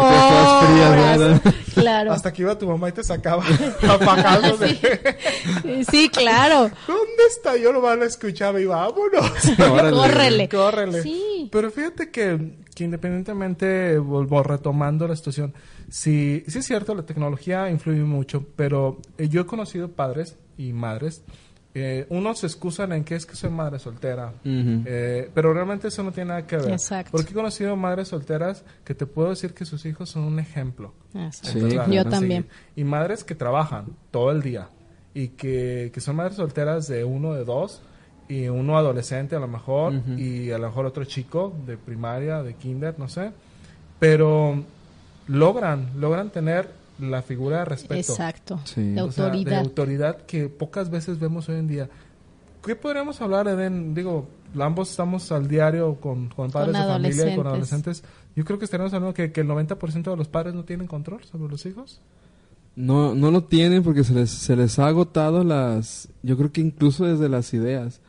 Hasta 2.10 2.32
que 2.32 2.42
iba 2.42 2.58
tu 2.58 2.68
mamá 2.68 2.90
y 2.90 2.92
te 2.92 3.02
sacaba 3.02 3.42
apagando 3.88 4.58
de... 4.58 5.86
Sí, 5.90 6.10
claro. 6.10 6.70
¿Dónde 6.86 7.24
está? 7.30 7.56
Yo 7.56 7.72
nomás 7.72 7.96
lo 7.96 8.04
escuchaba 8.04 8.60
y 8.60 8.66
vámonos. 8.66 9.32
Córrele. 9.56 10.50
Córrele. 10.50 11.02
Sí. 11.02 11.48
Pero 11.50 11.70
fíjate 11.70 12.10
que, 12.10 12.56
que 12.74 12.84
independientemente, 12.84 13.98
vuelvo 13.98 14.42
retomando 14.42 15.08
la 15.08 15.16
situación, 15.16 15.54
sí, 15.88 16.44
sí 16.46 16.58
es 16.58 16.66
cierto, 16.66 16.94
la 16.94 17.04
tecnología 17.04 17.70
influye 17.70 18.02
mucho, 18.02 18.46
pero 18.54 19.00
eh, 19.16 19.28
yo 19.30 19.40
he 19.40 19.46
conocido 19.46 19.90
padres 19.92 20.36
y 20.58 20.74
madres, 20.74 21.22
eh, 21.76 22.06
unos 22.08 22.38
se 22.38 22.46
excusan 22.46 22.92
en 22.92 23.02
que 23.02 23.16
es 23.16 23.26
que 23.26 23.34
soy 23.34 23.50
madre 23.50 23.80
soltera, 23.80 24.32
eh, 24.44 25.28
pero 25.34 25.52
realmente 25.52 25.88
eso 25.88 26.04
no 26.04 26.12
tiene 26.12 26.28
nada 26.28 26.46
que 26.46 26.56
ver. 26.56 26.70
Exacto. 26.70 27.10
Porque 27.10 27.32
he 27.32 27.34
conocido 27.34 27.74
madres 27.74 28.08
solteras 28.08 28.64
que 28.84 28.94
te 28.94 29.06
puedo 29.06 29.30
decir 29.30 29.54
que 29.54 29.64
sus 29.64 29.84
hijos 29.84 30.08
son 30.08 30.22
un 30.22 30.38
ejemplo. 30.38 30.94
Sí, 31.32 31.58
Yo 31.90 32.04
también. 32.04 32.44
seguir. 32.44 32.46
Y 32.76 32.84
madres 32.84 33.24
que 33.24 33.34
trabajan 33.34 33.86
todo 34.12 34.30
el 34.30 34.40
día 34.42 34.68
y 35.14 35.28
que, 35.28 35.90
que 35.92 36.00
son 36.00 36.14
madres 36.16 36.36
solteras 36.36 36.86
de 36.86 37.04
uno, 37.04 37.34
de 37.34 37.44
dos, 37.44 37.82
y 38.28 38.48
uno 38.48 38.78
adolescente 38.78 39.34
a 39.34 39.40
lo 39.40 39.48
mejor, 39.48 39.94
y 40.16 40.50
a 40.52 40.58
lo 40.58 40.68
mejor 40.68 40.86
otro 40.86 41.04
chico 41.04 41.54
de 41.66 41.76
primaria, 41.76 42.42
de 42.42 42.54
kinder, 42.54 42.98
no 42.98 43.08
sé. 43.08 43.32
Pero 43.98 44.62
logran, 45.26 45.90
logran 45.96 46.30
tener 46.30 46.68
la 46.98 47.22
figura 47.22 47.58
de 47.58 47.64
respeto. 47.66 48.12
Exacto. 48.12 48.60
Sí. 48.64 48.92
De 48.92 49.02
O 49.02 49.10
sea, 49.12 49.24
autoridad. 49.26 49.50
de 49.50 49.56
autoridad 49.56 50.16
que 50.26 50.48
pocas 50.48 50.90
veces 50.90 51.18
vemos 51.18 51.48
hoy 51.48 51.56
en 51.56 51.68
día. 51.68 51.88
¿Qué 52.64 52.76
podríamos 52.76 53.20
hablar, 53.20 53.46
Eden? 53.48 53.94
Digo, 53.94 54.26
ambos 54.58 54.90
estamos 54.90 55.30
al 55.32 55.48
diario 55.48 55.96
con, 56.00 56.28
con 56.30 56.50
padres 56.50 56.72
Con 56.72 56.80
de 56.86 56.92
familia 56.92 57.32
y 57.32 57.36
con 57.36 57.46
adolescentes. 57.46 57.98
adolescentes. 57.98 58.04
Yo 58.36 58.44
creo 58.44 58.58
que 58.58 58.64
estaríamos 58.64 58.92
hablando 58.94 59.14
que, 59.14 59.32
que 59.32 59.42
el 59.42 59.48
90% 59.48 60.10
de 60.10 60.16
los 60.16 60.28
padres 60.28 60.54
no 60.54 60.64
tienen 60.64 60.86
control 60.86 61.22
sobre 61.24 61.50
los 61.50 61.66
hijos. 61.66 62.00
No, 62.76 63.14
no 63.14 63.30
lo 63.30 63.44
tienen 63.44 63.82
porque 63.84 64.02
se 64.02 64.14
les, 64.14 64.30
se 64.30 64.56
les 64.56 64.78
ha 64.78 64.86
agotado 64.88 65.44
las, 65.44 66.08
yo 66.22 66.36
creo 66.36 66.50
que 66.50 66.60
incluso 66.60 67.04
desde 67.04 67.28
las 67.28 67.52
ideas. 67.54 68.00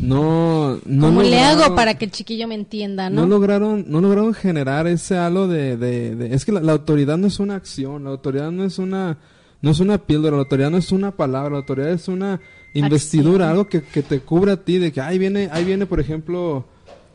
No, 0.00 0.78
no 0.84 1.06
¿Cómo 1.06 1.22
le 1.22 1.40
hago 1.40 1.74
para 1.74 1.94
que 1.96 2.04
el 2.04 2.10
chiquillo 2.10 2.46
me 2.46 2.54
entienda, 2.54 3.08
no 3.10 3.22
no? 3.22 3.26
lograron, 3.26 3.86
no 3.88 4.00
lograron 4.00 4.34
generar 4.34 4.86
ese 4.86 5.16
halo 5.16 5.48
de, 5.48 5.76
de, 5.76 6.14
de- 6.14 6.34
es 6.34 6.44
que 6.44 6.52
la, 6.52 6.60
la 6.60 6.72
autoridad 6.72 7.16
no 7.16 7.26
es 7.26 7.40
una 7.40 7.54
acción, 7.54 8.04
la 8.04 8.10
autoridad 8.10 8.50
no 8.50 8.64
es 8.64 8.78
una, 8.78 9.16
no 9.62 9.70
es 9.70 9.80
una 9.80 9.98
píldora, 9.98 10.36
la 10.36 10.42
autoridad 10.42 10.70
no 10.70 10.76
es 10.76 10.92
una 10.92 11.10
palabra, 11.12 11.50
la 11.52 11.56
autoridad 11.58 11.90
es 11.90 12.06
una 12.06 12.38
investidura, 12.74 13.50
algo 13.50 13.66
que, 13.66 13.82
que 13.82 14.02
te 14.02 14.20
cubre 14.20 14.52
a 14.52 14.56
ti, 14.62 14.76
de 14.78 14.92
que 14.92 15.00
ahí 15.00 15.18
viene, 15.18 15.48
ahí 15.52 15.64
viene 15.64 15.86
por 15.86 16.00
ejemplo 16.00 16.66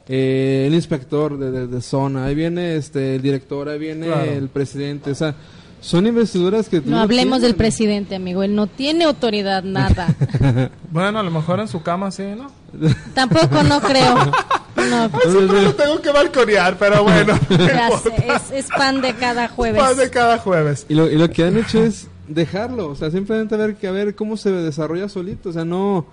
eh, 0.07 0.65
el 0.67 0.73
inspector 0.73 1.37
de, 1.37 1.51
de- 1.51 1.67
de 1.67 1.81
zona, 1.81 2.25
ahí 2.25 2.33
viene 2.35 2.75
este 2.75 3.15
el 3.15 3.21
director, 3.21 3.69
ahí 3.69 3.77
viene 3.79 4.07
Claro. 4.07 4.31
el 4.31 4.49
presidente, 4.49 5.11
o 5.11 5.15
sea, 5.15 5.35
son 5.79 6.07
investiduras 6.07 6.69
que 6.69 6.81
No 6.81 6.99
hablemos 6.99 7.41
del 7.41 7.55
presidente, 7.55 8.15
amigo. 8.15 8.41
Él 8.41 8.55
no 8.55 8.67
tiene 8.67 9.03
autoridad, 9.03 9.63
nada. 9.63 10.07
Bueno, 10.91 11.19
a 11.19 11.23
lo 11.23 11.29
mejor 11.31 11.59
en 11.59 11.67
su 11.67 11.81
cama 11.83 12.09
sí, 12.09 12.23
¿no? 12.37 12.62
Tampoco 13.13 13.63
no 13.63 13.79
creo. 13.81 14.15
No, 14.75 15.09
Siempre 15.21 15.61
lo 15.61 15.75
tengo 15.75 16.01
que 16.01 16.11
balconear, 16.11 16.77
pero 16.77 17.03
bueno. 17.03 17.39
ya 17.49 17.89
sé, 17.97 18.13
es, 18.27 18.65
es 18.65 18.67
pan 18.69 19.01
de 19.01 19.13
cada 19.13 19.47
jueves. 19.47 19.81
Más 19.81 19.97
de 19.97 20.09
cada 20.09 20.37
jueves. 20.39 20.85
Y 20.89 20.95
lo, 20.95 21.09
y 21.09 21.15
lo 21.15 21.29
que 21.29 21.45
han 21.45 21.57
hecho 21.57 21.83
es 21.83 22.07
dejarlo, 22.27 22.89
o 22.89 22.95
sea, 22.95 23.11
simplemente 23.11 23.55
ver 23.55 23.75
que 23.75 23.87
a 23.87 23.91
ver 23.91 24.15
cómo 24.15 24.35
se 24.37 24.51
desarrolla 24.51 25.09
solito, 25.09 25.49
o 25.49 25.53
sea, 25.53 25.65
no 25.65 26.05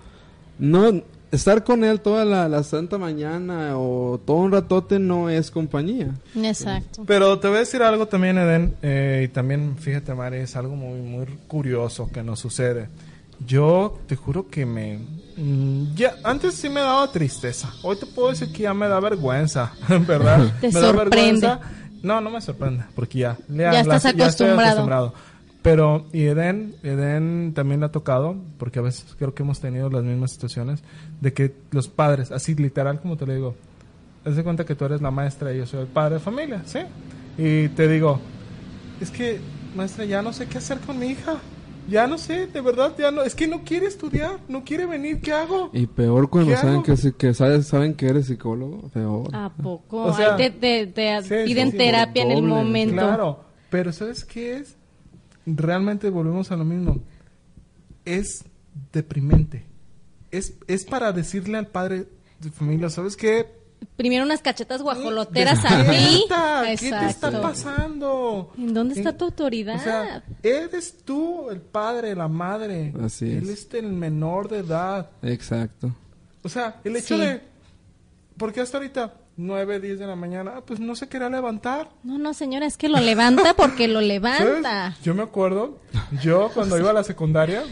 no 0.59 1.03
estar 1.33 1.65
con 1.65 1.85
él 1.85 2.01
toda 2.01 2.25
la, 2.25 2.49
la 2.49 2.63
santa 2.63 2.99
mañana 2.99 3.79
o 3.79 4.21
todo 4.25 4.39
un 4.39 4.53
ratote 4.53 4.99
no 4.99 5.31
es 5.31 5.51
compañía. 5.51 6.15
Exacto. 6.37 7.05
Pero 7.07 7.39
te 7.39 7.49
voy 7.49 7.59
a 7.59 7.61
decir 7.61 7.83
algo 7.83 8.07
también, 8.07 8.39
Eden, 8.39 8.75
eh, 8.83 9.23
y 9.25 9.29
también, 9.29 9.77
fíjate, 9.79 10.15
Mari, 10.15 10.39
es 10.39 10.57
algo 10.57 10.77
muy, 10.77 11.01
muy 11.01 11.27
curioso 11.49 12.11
que 12.13 12.23
nos 12.23 12.41
sucede. 12.41 12.89
Yo 13.47 13.99
te 14.07 14.17
juro 14.17 14.49
que 14.49 14.67
me... 14.67 14.99
mm, 15.37 15.95
Ya, 15.95 16.15
antes 16.25 16.55
sí 16.55 16.69
me 16.69 16.81
daba 16.81 17.11
tristeza. 17.11 17.73
Hoy 17.83 17.97
te 17.99 18.07
puedo 18.07 18.29
decir 18.31 18.53
que 18.53 18.65
ya 18.65 18.75
me 18.75 18.87
da 18.89 19.01
vergüenza, 19.01 19.73
¿verdad? 20.07 20.53
Te 20.61 20.69
me 20.69 20.73
da 20.75 20.81
sorprende. 20.81 21.11
vergüenza. 21.17 21.61
No, 22.03 22.21
no 22.21 22.31
me 22.31 22.41
sorprende, 22.41 22.85
porque 22.95 23.19
ya... 23.21 23.37
Ya 23.49 23.81
estás 23.81 24.05
estoy 24.05 24.21
acostumbrado. 24.23 24.63
acostumbrado. 24.71 25.15
Pero, 25.63 26.07
y 26.15 26.23
Eden, 26.25 26.75
Eden 26.83 27.53
también 27.55 27.81
le 27.81 27.87
ha 27.87 27.93
tocado, 27.93 28.35
porque 28.59 28.79
a 28.79 28.83
veces 28.83 29.05
creo 29.19 29.35
que 29.35 29.43
hemos 29.43 29.61
tenido 29.61 29.91
las 29.91 30.03
mismas 30.05 30.31
situaciones, 30.33 30.83
de 31.21 31.35
que 31.35 31.55
los 31.71 31.89
padres, 31.89 32.33
así 32.33 32.55
literal 32.55 32.99
como 33.01 33.19
te 33.19 33.27
lo 33.27 33.35
digo, 33.35 33.55
haz 34.25 34.37
de 34.37 34.43
cuenta 34.43 34.65
que 34.65 34.75
tú 34.75 34.87
eres 34.87 35.03
la 35.03 35.11
maestra 35.11 35.53
y 35.53 35.59
yo 35.59 35.67
soy 35.67 35.81
el 35.81 35.87
padre 35.87 36.15
de 36.15 36.21
familia, 36.21 36.63
¿sí? 36.65 36.79
Y 37.37 37.69
te 37.69 37.89
digo, 37.89 38.19
es 39.03 39.11
que, 39.11 39.39
maestra, 39.77 40.07
ya 40.07 40.23
no 40.23 40.33
sé 40.33 40.47
qué 40.47 40.57
hacer 40.59 40.79
con 40.81 40.99
mi 40.99 41.09
hija. 41.09 41.37
Ya 41.89 42.07
no 42.07 42.19
sé, 42.19 42.47
de 42.47 42.61
verdad, 42.61 42.95
ya 42.99 43.11
no, 43.11 43.23
es 43.23 43.35
que 43.35 43.49
no 43.49 43.65
quiere 43.65 43.87
estudiar, 43.87 44.39
no 44.49 44.63
quiere 44.65 44.87
venir, 44.87 45.21
¿qué 45.21 45.33
hago? 45.33 45.71
Y 45.73 45.87
peor 45.87 46.31
cuando 46.31 46.51
¿Qué 46.53 46.57
saben 46.57 46.75
hago? 46.77 46.83
que, 46.85 46.97
si- 46.97 47.13
que 47.13 47.35
sabes, 47.35 47.67
saben 47.67 47.95
que 47.95 48.07
eres 48.07 48.27
psicólogo, 48.27 48.89
peor. 48.91 49.35
¿A 49.35 49.51
poco? 49.51 50.03
O 50.05 50.13
sea, 50.15 50.37
te, 50.37 50.51
te- 50.51 50.87
te 50.87 51.23
sí, 51.23 51.35
piden 51.47 51.73
sí, 51.73 51.77
terapia 51.77 52.23
en 52.23 52.31
el 52.31 52.43
momento. 52.43 52.95
Claro, 52.95 53.45
pero 53.71 53.93
¿sabes 53.93 54.25
qué 54.25 54.57
es? 54.59 54.77
Realmente 55.47 56.11
volvemos 56.11 56.51
a 56.53 56.57
lo 56.57 56.65
mismo. 56.65 56.99
Es 58.05 58.45
deprimente. 58.93 59.65
Es, 60.31 60.55
es 60.69 60.85
para 60.85 61.13
decirle 61.13 61.59
al 61.59 61.67
padre 61.67 62.07
de 62.41 62.51
familia, 62.51 62.89
¿sabes 62.89 63.17
qué? 63.17 63.47
Primero 63.97 64.25
unas 64.25 64.41
cachetas 64.41 64.83
guajoloteras 64.83 65.65
a 65.65 65.79
mí. 65.85 66.25
¿Qué 66.79 66.91
te 66.91 67.07
está 67.07 67.41
pasando? 67.43 68.53
¿En 68.57 68.73
dónde 68.75 68.95
está 68.95 69.11
En- 69.11 69.19
tu 69.19 69.25
autoridad? 69.27 69.77
O 69.77 69.79
sea, 69.83 70.23
eres 70.43 70.99
tú 71.05 71.51
el 71.51 71.61
padre, 71.61 72.15
la 72.15 72.29
madre. 72.29 72.93
Así 73.03 73.31
Él 73.31 73.51
es. 73.51 73.67
es 73.67 73.75
el 73.75 73.93
menor 73.93 74.49
de 74.49 74.59
edad. 74.59 75.11
Exacto. 75.23 75.95
O 76.43 76.49
sea, 76.49 76.81
el 76.85 76.97
hecho 76.97 77.17
Sí. 77.17 77.21
de... 77.21 77.43
Porque 78.39 78.61
hasta 78.61 78.79
ahorita, 78.79 79.13
9, 79.41 79.81
10 79.81 79.99
de 79.99 80.07
la 80.07 80.17
mañana, 80.17 80.53
ah, 80.57 80.61
pues 80.65 80.81
no 80.81 80.95
se 80.95 81.09
quería 81.09 81.29
levantar. 81.29 81.89
no, 82.05 82.19
no, 82.19 82.35
señora, 82.35 82.67
es 82.67 82.77
que 82.77 82.89
lo 82.89 82.99
levanta 83.01 83.55
porque 83.55 83.89
lo 83.89 83.95
¿Sabes? 84.01 84.09
levanta. 84.09 84.97
Yo 85.03 85.15
me 85.15 85.23
acuerdo, 85.23 85.79
yo 86.23 86.51
cuando 86.53 86.79
iba 86.79 86.91
a 86.91 86.93
la 86.93 87.05
secundaria, 87.05 87.63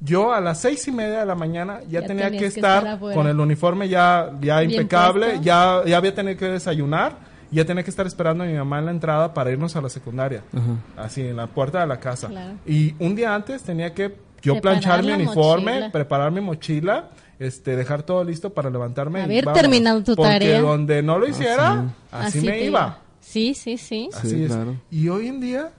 yo 0.00 0.32
a 0.32 0.40
las 0.40 0.60
seis 0.60 0.86
y 0.88 0.92
media 0.92 1.20
de 1.20 1.26
la 1.26 1.34
mañana 1.34 1.80
ya, 1.88 2.00
Ya 2.00 2.06
tenía 2.06 2.30
que 2.30 2.46
estar, 2.46 2.98
con 2.98 3.26
el 3.26 3.38
uniforme 3.40 3.88
ya, 3.88 4.30
ya 4.40 4.62
impecable, 4.62 5.40
ya, 5.42 5.82
ya 5.84 5.96
había 5.96 6.14
tenido 6.14 6.36
que 6.38 6.46
desayunar, 6.46 7.16
ya 7.50 7.64
tenía 7.64 7.82
que 7.82 7.90
estar 7.90 8.06
esperando 8.06 8.44
a 8.44 8.46
mi 8.46 8.54
mamá 8.54 8.78
en 8.78 8.84
la 8.86 8.90
entrada 8.92 9.34
para 9.34 9.50
irnos 9.50 9.74
a 9.74 9.80
la 9.80 9.88
secundaria, 9.88 10.42
Ajá. 10.52 11.04
así 11.04 11.22
en 11.22 11.36
la 11.36 11.48
puerta 11.48 11.80
de 11.80 11.86
la 11.88 11.98
casa. 11.98 12.28
Claro. 12.28 12.54
Y 12.66 12.94
un 13.00 13.16
día 13.16 13.34
antes 13.34 13.62
tenía 13.62 13.92
que 13.92 14.14
yo 14.42 14.54
Preparar 14.54 14.80
planchar 14.80 15.04
mi 15.04 15.12
uniforme, 15.12 15.72
mochila. 15.72 15.90
preparar 15.92 16.30
mi 16.32 16.40
mochila. 16.40 17.08
Este, 17.40 17.74
dejar 17.74 18.02
todo 18.04 18.22
listo 18.22 18.50
para 18.52 18.70
levantarme. 18.70 19.20
y 19.20 19.22
Haber 19.22 19.46
terminado 19.52 20.04
tu 20.04 20.14
Porque 20.14 20.30
tarea. 20.30 20.60
donde 20.60 21.02
no 21.02 21.18
lo 21.18 21.26
hiciera, 21.26 21.92
así, 22.12 22.42
me 22.42 22.64
iba. 22.64 23.00
Sí, 23.20 23.54
sí, 23.54 23.76
sí. 23.78 24.08
Así 24.14 24.28
Sí, 24.30 24.42
es. 24.44 24.48
claro. 24.52 24.76
Y 24.90 25.08
hoy 25.08 25.28
en 25.28 25.40
día, 25.40 25.72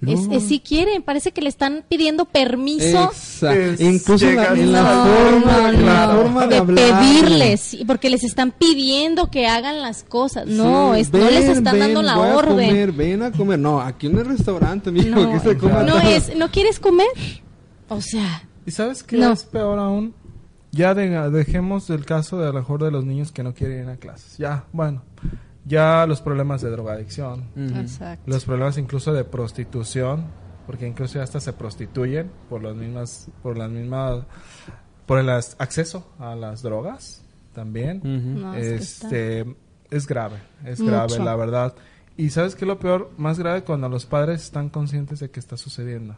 No. 0.00 0.12
es 0.34 0.44
si 0.44 0.60
quieren, 0.60 1.02
parece 1.02 1.32
que 1.32 1.40
le 1.40 1.48
están 1.48 1.82
pidiendo 1.88 2.26
permiso 2.26 3.04
Exacto. 3.04 3.82
Incluso 3.82 4.28
en 4.28 4.36
la, 4.36 4.46
en 4.48 4.70
la 4.72 5.02
a- 5.02 5.06
forma, 5.06 5.68
en 5.70 5.74
la 5.76 5.80
Claro. 5.82 6.22
forma 6.22 6.42
de, 6.42 6.48
de 6.48 6.56
hablar. 6.58 7.00
pedirles, 7.00 7.78
porque 7.86 8.10
les 8.10 8.22
están 8.22 8.52
pidiendo 8.52 9.30
que 9.30 9.46
hagan 9.46 9.80
las 9.80 10.04
cosas. 10.04 10.46
No, 10.46 10.92
Sí, 10.94 11.00
es, 11.00 11.12
no 11.12 11.18
les 11.30 11.44
están 11.48 11.72
ven, 11.72 11.80
dando 11.80 12.02
la 12.02 12.16
voy 12.16 12.28
a 12.28 12.36
orden. 12.36 12.68
comer, 12.68 12.92
ven 12.92 13.22
a 13.22 13.32
comer. 13.32 13.58
No, 13.58 13.80
aquí 13.80 14.10
no 14.10 14.20
es 14.20 14.26
restaurante, 14.26 14.90
mijo, 14.90 15.08
No, 15.08 15.30
aquí 15.32 15.40
se 15.48 15.56
come 15.56 15.72
no 15.84 15.86
todo. 15.86 16.00
es, 16.02 16.36
¿no 16.36 16.50
quieres 16.50 16.78
comer? 16.78 17.08
O 17.88 18.02
sea, 18.02 18.44
¿Y 18.66 18.70
sabes 18.70 19.02
qué 19.02 19.16
No. 19.16 19.32
es 19.32 19.44
peor 19.44 19.78
aún? 19.78 20.14
Ya 20.78 20.94
de- 20.94 21.30
dejemos 21.30 21.90
el 21.90 22.04
caso 22.06 22.38
de 22.38 22.44
a 22.44 22.52
lo 22.52 22.54
mejor 22.60 22.82
de 22.82 22.90
los 22.90 23.04
niños 23.04 23.32
que 23.32 23.42
no 23.42 23.52
quieren 23.52 23.84
ir 23.84 23.88
a 23.90 23.96
clases. 23.96 24.38
Ya, 24.38 24.64
bueno. 24.72 25.02
ya 25.64 26.06
los 26.06 26.20
problemas 26.22 26.62
de 26.62 26.70
drogadicción, 26.70 27.44
los 28.26 28.44
problemas 28.44 28.78
incluso 28.78 29.12
de 29.12 29.24
prostitución, 29.24 30.24
porque 30.66 30.86
incluso 30.86 31.20
hasta 31.20 31.40
se 31.40 31.52
prostituyen 31.52 32.30
por 32.48 32.62
las 32.62 32.74
mismas, 32.76 33.28
por 33.42 33.58
las 33.58 33.70
mismas, 33.70 34.24
por 35.04 35.18
el 35.18 35.28
as- 35.30 35.56
acceso 35.58 36.10
a 36.18 36.34
las 36.34 36.62
drogas 36.62 37.22
también. 37.54 38.00
Este, 38.56 39.44
es 39.90 40.06
grave, 40.06 40.36
es 40.64 40.80
Mucho. 40.80 40.92
grave, 40.92 41.18
la 41.18 41.36
verdad. 41.36 41.74
Y 42.16 42.30
sabes 42.30 42.54
qué 42.54 42.64
es 42.64 42.68
lo 42.68 42.78
peor, 42.78 43.10
más 43.16 43.38
grave 43.38 43.62
cuando 43.62 43.88
los 43.88 44.06
padres 44.06 44.42
están 44.42 44.68
conscientes 44.70 45.20
de 45.20 45.30
que 45.30 45.40
está 45.40 45.56
sucediendo. 45.56 46.16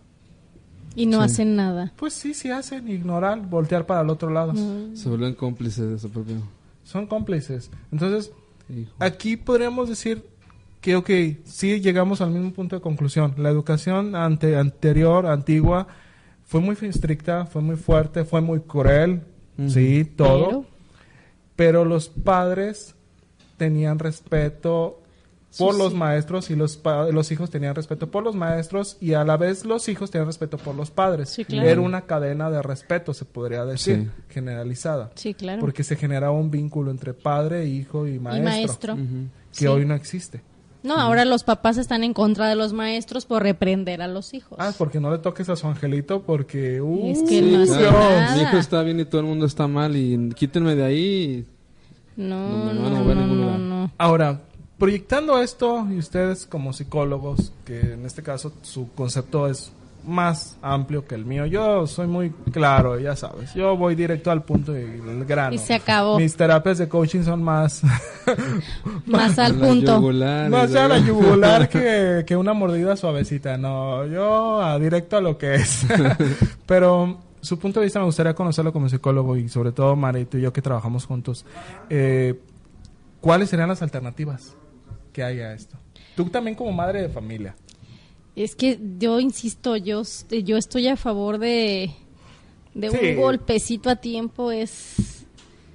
Y 0.95 1.07
no 1.07 1.19
Sí. 1.19 1.25
hacen 1.25 1.57
nada. 1.57 1.93
Pues 1.97 2.13
sí, 2.15 2.35
sí 2.35 2.51
hacen, 2.51 2.89
ignorar, 2.89 3.41
voltear 3.49 3.87
para 3.87 4.01
el 4.03 4.11
otro 4.11 4.31
lado. 4.31 4.55
Se 4.95 5.09
vuelven 5.09 5.35
cómplices 5.35 5.89
de 5.89 5.99
su 5.99 6.11
propio 6.11 6.37
Son 6.85 7.07
cómplices. 7.07 7.71
Entonces, 7.93 8.33
hijo. 8.69 8.91
aquí 8.99 9.37
podríamos 9.37 9.89
decir 9.89 10.25
que, 10.81 10.97
ok, 10.97 11.11
sí 11.45 11.81
llegamos 11.81 12.21
al 12.21 12.31
mismo 12.31 12.53
punto 12.53 12.77
de 12.77 12.83
conclusión. 12.83 13.35
La 13.37 13.51
educación 13.51 14.17
ante, 14.17 14.57
anterior, 14.57 15.27
antigua, 15.27 15.87
fue 16.45 16.61
muy 16.61 16.77
estricta, 16.81 17.47
fue 17.47 17.63
muy 17.63 17.77
fuerte, 17.77 18.25
fue 18.25 18.41
muy 18.41 18.61
cruel, 18.61 19.23
sí, 19.69 20.05
todo. 20.05 20.47
Pero- 20.49 20.65
Pero 21.57 21.85
los 21.85 22.09
padres 22.09 22.95
tenían 23.59 23.99
respeto 23.99 25.00
por 25.59 25.73
Sí, 25.75 25.79
los 25.79 25.93
sí. 25.93 25.99
maestros 25.99 26.51
y 26.51 26.57
los, 26.57 26.77
pa- 26.77 27.07
los 27.11 27.31
hijos 27.33 27.51
tenían 27.51 27.75
respeto 27.75 28.11
por 28.11 28.23
los 28.23 28.37
maestros 28.37 28.97
y 29.01 29.15
a 29.15 29.25
la 29.25 29.37
vez 29.37 29.65
los 29.65 29.89
hijos 29.89 30.11
tenían 30.11 30.27
respeto 30.27 30.59
por 30.59 30.75
los 30.75 30.91
padres. 30.91 31.29
Sí, 31.31 31.45
claro. 31.45 31.69
Era 31.69 31.81
una 31.81 32.03
cadena 32.03 32.51
de 32.51 32.63
respeto, 32.63 33.13
se 33.15 33.25
podría 33.25 33.65
decir, 33.65 33.97
Sí. 34.15 34.23
generalizada. 34.33 35.11
Sí, 35.17 35.35
claro. 35.35 35.61
Porque 35.61 35.83
se 35.83 35.97
generaba 35.97 36.33
un 36.33 36.51
vínculo 36.51 36.91
entre 36.91 37.15
padre, 37.15 37.67
hijo 37.67 38.07
y 38.07 38.19
maestro. 38.19 38.41
y 38.41 38.45
maestro. 38.45 38.97
Que 38.97 39.31
Sí. 39.51 39.67
hoy 39.67 39.85
no 39.87 39.95
existe. 39.95 40.43
No, 40.83 40.95
ahora 40.97 41.27
los 41.27 41.45
papás 41.45 41.77
están 41.77 42.05
en 42.05 42.15
contra 42.15 42.49
de 42.49 42.55
los 42.55 42.73
maestros 42.73 43.27
por 43.27 43.43
reprender 43.43 44.01
a 44.01 44.09
los 44.09 44.33
hijos. 44.33 44.57
Ah, 44.59 44.73
porque 44.79 44.99
no 44.99 45.11
le 45.11 45.19
toques 45.19 45.49
a 45.51 45.57
su 45.57 45.67
angelito 45.67 46.23
porque... 46.23 46.81
Uh, 46.81 47.11
Es 47.13 47.23
que 47.29 47.43
no 47.43 47.63
hace 47.63 47.77
Dios. 47.79 47.93
nada. 47.93 48.35
Mi 48.37 48.43
hijo 48.43 48.57
está 48.57 48.83
bien 48.83 48.99
y 49.01 49.05
todo 49.05 49.21
el 49.21 49.27
mundo 49.27 49.45
está 49.45 49.67
mal 49.67 49.95
y 49.95 50.31
quítenme 50.35 50.75
de 50.77 50.85
ahí. 50.85 51.47
No, 52.17 52.49
No 52.49 52.73
no, 52.73 52.91
no, 52.91 53.15
no, 53.15 53.35
lugar. 53.35 53.59
no. 53.59 53.93
Ahora, 53.99 54.41
proyectando 54.81 55.41
esto, 55.41 55.87
y 55.91 55.99
ustedes 55.99 56.47
como 56.47 56.73
psicólogos, 56.73 57.53
que 57.67 57.79
en 57.93 58.07
este 58.07 58.23
caso 58.23 58.53
su 58.63 58.91
concepto 58.95 59.47
es 59.47 59.71
más 60.07 60.57
amplio 60.63 61.07
que 61.07 61.15
el 61.15 61.27
mío, 61.27 61.45
yo 61.45 61.87
soy 61.87 62.07
muy 62.07 62.31
claro, 62.51 62.99
ya 62.99 63.15
sabes, 63.15 63.53
yo 63.53 63.77
voy 63.77 63.95
directo 63.95 64.31
al 64.31 64.43
punto 64.43 64.73
y 64.75 64.81
el 64.81 65.27
grano. 65.27 65.55
Y 65.55 65.59
se 65.59 65.75
acabó. 65.75 66.19
Mis 66.19 66.35
terapias 66.35 66.79
de 66.79 66.89
coaching 66.89 67.23
son 67.23 67.43
más, 67.43 67.83
Más 69.07 69.39
al 69.39 69.61
La 69.61 69.67
punto. 69.69 69.97
yugular, 69.97 70.49
más 70.51 70.75
a 70.75 70.89
la 70.89 70.99
yugular 70.99 71.69
que, 71.69 72.25
que 72.27 72.35
una 72.35 72.55
mordida 72.55 72.97
suavecita, 72.97 73.59
no, 73.59 74.07
yo 74.07 74.63
a 74.63 74.79
directo 74.79 75.19
a 75.19 75.21
lo 75.21 75.37
que 75.37 75.57
es. 75.57 75.87
Pero 76.67 77.19
su 77.43 77.59
punto 77.59 77.81
de 77.81 77.85
vista 77.85 77.99
me 77.99 78.07
gustaría 78.07 78.35
conocerlo 78.35 78.73
como 78.73 78.89
psicólogo 78.89 79.37
y 79.37 79.51
sobre 79.51 79.73
todo 79.73 79.95
Marito 79.95 80.39
y 80.39 80.41
yo 80.41 80.55
que 80.55 80.63
trabajamos 80.63 81.05
juntos. 81.05 81.45
Eh, 81.91 82.41
¿Cuáles 83.21 83.51
serían 83.51 83.69
las 83.69 83.83
alternativas 83.83 84.57
que 85.11 85.23
hay 85.23 85.41
a 85.41 85.53
esto? 85.53 85.77
Tú 86.17 86.25
también 86.27 86.55
como 86.57 86.73
madre 86.73 87.03
de 87.03 87.09
familia. 87.09 87.55
Es 88.37 88.55
que 88.55 88.79
yo 88.99 89.21
insisto, 89.21 89.77
yo, 89.77 90.03
yo 90.45 90.57
estoy 90.57 90.89
a 90.89 90.97
favor 90.97 91.39
de, 91.39 91.91
de 92.75 92.91
Sí. 92.91 92.97
un 93.11 93.17
golpecito 93.17 93.91
a 93.91 93.97
tiempo. 93.97 94.51
Es 94.53 95.25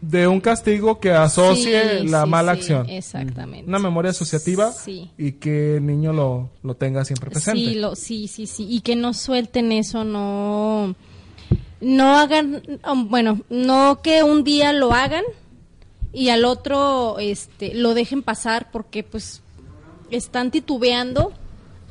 De 0.02 0.28
un 0.28 0.40
castigo 0.40 1.00
que 1.00 1.12
asocie 1.12 2.00
Sí, 2.02 2.08
la 2.08 2.24
sí, 2.24 2.30
mala 2.30 2.52
acción. 2.54 2.90
Exactamente. 2.90 3.68
Una 3.68 3.80
memoria 3.80 4.12
asociativa 4.12 4.72
Sí. 4.72 5.10
y 5.18 5.34
que 5.34 5.78
el 5.78 5.86
niño 5.86 6.14
lo, 6.14 6.50
lo 6.64 6.76
tenga 6.76 7.04
siempre 7.06 7.30
presente. 7.32 7.60
Sí, 7.60 7.76
lo, 7.76 7.96
sí, 7.96 8.28
sí, 8.28 8.46
sí. 8.48 8.68
Y 8.70 8.82
que 8.82 8.96
no 8.96 9.14
suelten 9.14 9.72
eso, 9.72 10.04
no. 10.04 10.96
No 11.82 12.18
hagan. 12.18 12.62
um, 12.90 13.10
Bueno, 13.10 13.42
no 13.50 14.02
que 14.02 14.24
un 14.24 14.44
día 14.44 14.74
lo 14.74 14.94
hagan 14.94 15.24
y 16.16 16.30
al 16.30 16.46
otro 16.46 17.18
este, 17.20 17.74
lo 17.76 17.94
dejen 17.94 18.24
pasar 18.24 18.70
porque, 18.72 19.04
pues, 19.04 19.42
están 20.12 20.50
titubeando 20.52 21.32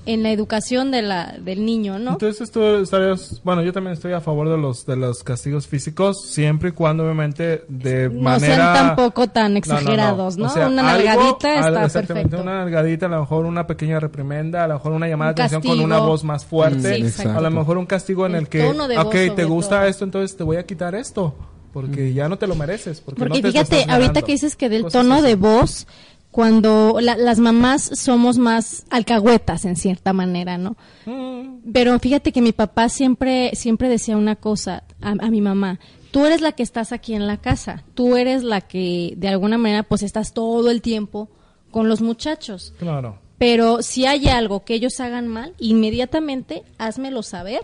en 0.07 0.23
la 0.23 0.31
educación 0.33 0.91
de 0.91 1.01
la, 1.01 1.35
del 1.41 1.65
niño, 1.65 1.99
¿no? 1.99 2.11
Entonces 2.13 2.51
tú 2.51 2.63
estarías, 2.63 3.41
bueno, 3.43 3.63
yo 3.63 3.73
también 3.73 3.95
estoy 3.95 4.13
a 4.13 4.21
favor 4.21 4.51
de 4.51 4.59
los 4.59 4.85
de 4.85 4.97
los 4.97 5.25
castigos 5.25 5.67
físicos, 5.67 6.21
siempre 6.27 6.69
y 6.69 6.73
cuando 6.73 7.05
obviamente 7.05 7.65
de 7.69 8.11
no 8.11 8.21
manera 8.21 8.55
sean 8.55 8.75
tampoco 8.89 9.29
tan 9.29 9.45
No, 9.45 9.49
no, 9.49 9.53
no. 9.55 9.59
exagerados, 9.59 10.37
¿no? 10.37 10.47
O 10.47 10.51
sea, 10.51 10.69
una 10.69 10.83
algo- 10.95 11.05
nalgadita 11.07 11.59
al- 11.59 11.69
está 11.73 11.85
exactamente, 11.87 12.29
perfecto. 12.29 12.43
Una 12.43 12.59
nalgadita, 12.59 13.07
a 13.07 13.09
lo 13.09 13.21
mejor 13.21 13.47
una 13.47 13.67
pequeña 13.67 13.99
reprimenda, 13.99 14.65
a 14.65 14.69
lo 14.69 14.75
mejor 14.75 14.93
una 14.93 15.09
llamada 15.09 15.31
Un 15.31 15.37
de 15.37 15.43
atención 15.43 15.63
con 15.77 15.81
una 15.85 15.99
voz 16.01 16.23
más 16.23 16.45
fuerte, 16.45 16.97
Sí, 16.97 17.03
exacto. 17.03 17.39
a 17.39 17.41
lo 17.41 17.51
mejor 17.51 17.79
un 17.79 17.87
castigo 17.87 18.27
en 18.27 18.33
El 18.35 18.41
el 18.43 18.49
que, 18.51 18.63
tono 18.63 18.87
de 18.87 18.97
voz, 18.99 19.07
ok, 19.07 19.35
te 19.35 19.45
gusta 19.47 19.79
todo. 19.79 19.89
esto, 19.89 20.05
entonces 20.05 20.37
te 20.37 20.45
voy 20.45 20.59
a 20.59 20.67
quitar 20.67 20.95
esto, 20.95 21.35
porque 21.75 22.15
ya 22.15 22.29
no 22.31 22.39
te 22.39 22.47
lo 22.47 22.55
mereces, 22.55 23.03
porque, 23.03 23.19
Porque 23.19 23.35
no 23.35 23.43
te 23.43 23.49
lo 23.49 23.53
fíjate, 23.53 23.81
estás 23.81 23.93
ahorita 23.93 24.13
ganando. 24.13 24.27
que 24.27 24.33
dices 24.33 24.57
que 24.57 24.69
del 24.71 24.87
tono 24.87 25.17
así. 25.17 25.25
de 25.27 25.35
voz, 25.35 25.87
cuando 26.31 26.99
la- 27.01 27.17
las 27.17 27.39
mamás 27.39 27.83
somos 27.95 28.39
más 28.39 28.87
alcahuetas 28.91 29.65
en 29.67 29.77
cierta 29.77 30.13
manera, 30.13 30.57
¿no? 30.59 30.77
Mm, 31.07 31.71
Pero 31.73 31.99
fíjate 31.99 32.33
que 32.33 32.41
mi 32.43 32.53
papá 32.53 32.89
siempre, 32.89 33.51
siempre 33.55 33.89
decía 33.89 34.17
una 34.17 34.37
cosa 34.37 34.83
a, 35.01 35.11
a 35.11 35.31
mi 35.31 35.41
mamá. 35.41 35.79
Tú 36.11 36.25
eres 36.27 36.41
la 36.41 36.53
que 36.53 36.63
estás 36.63 36.93
aquí 36.93 37.15
en 37.15 37.27
la 37.27 37.37
casa. 37.39 37.85
Tú 37.95 38.17
eres 38.17 38.43
la 38.45 38.61
que 38.61 39.15
de 39.17 39.29
alguna 39.29 39.59
manera 39.59 39.83
pues 39.83 40.03
estás 40.03 40.33
todo 40.33 40.71
el 40.71 40.81
tiempo 40.83 41.29
con 41.71 41.89
los 41.89 42.01
muchachos. 42.01 42.73
claro. 42.79 43.19
Pero 43.37 43.83
si 43.83 44.07
hay 44.07 44.29
algo 44.29 44.65
que 44.65 44.75
ellos 44.75 45.01
hagan 45.01 45.27
mal, 45.27 45.55
inmediatamente 45.59 46.63
házmelo 46.79 47.23
saber 47.25 47.61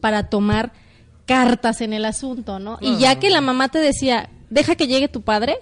para 0.00 0.24
tomar 0.28 0.72
cartas 1.26 1.80
en 1.80 1.92
el 1.92 2.04
asunto, 2.04 2.58
¿no? 2.58 2.78
Y 2.80 2.96
ya 2.98 3.18
que 3.18 3.30
la 3.30 3.40
mamá 3.40 3.68
te 3.68 3.78
decía, 3.78 4.28
deja 4.50 4.74
que 4.76 4.86
llegue 4.86 5.08
tu 5.08 5.22
padre, 5.22 5.56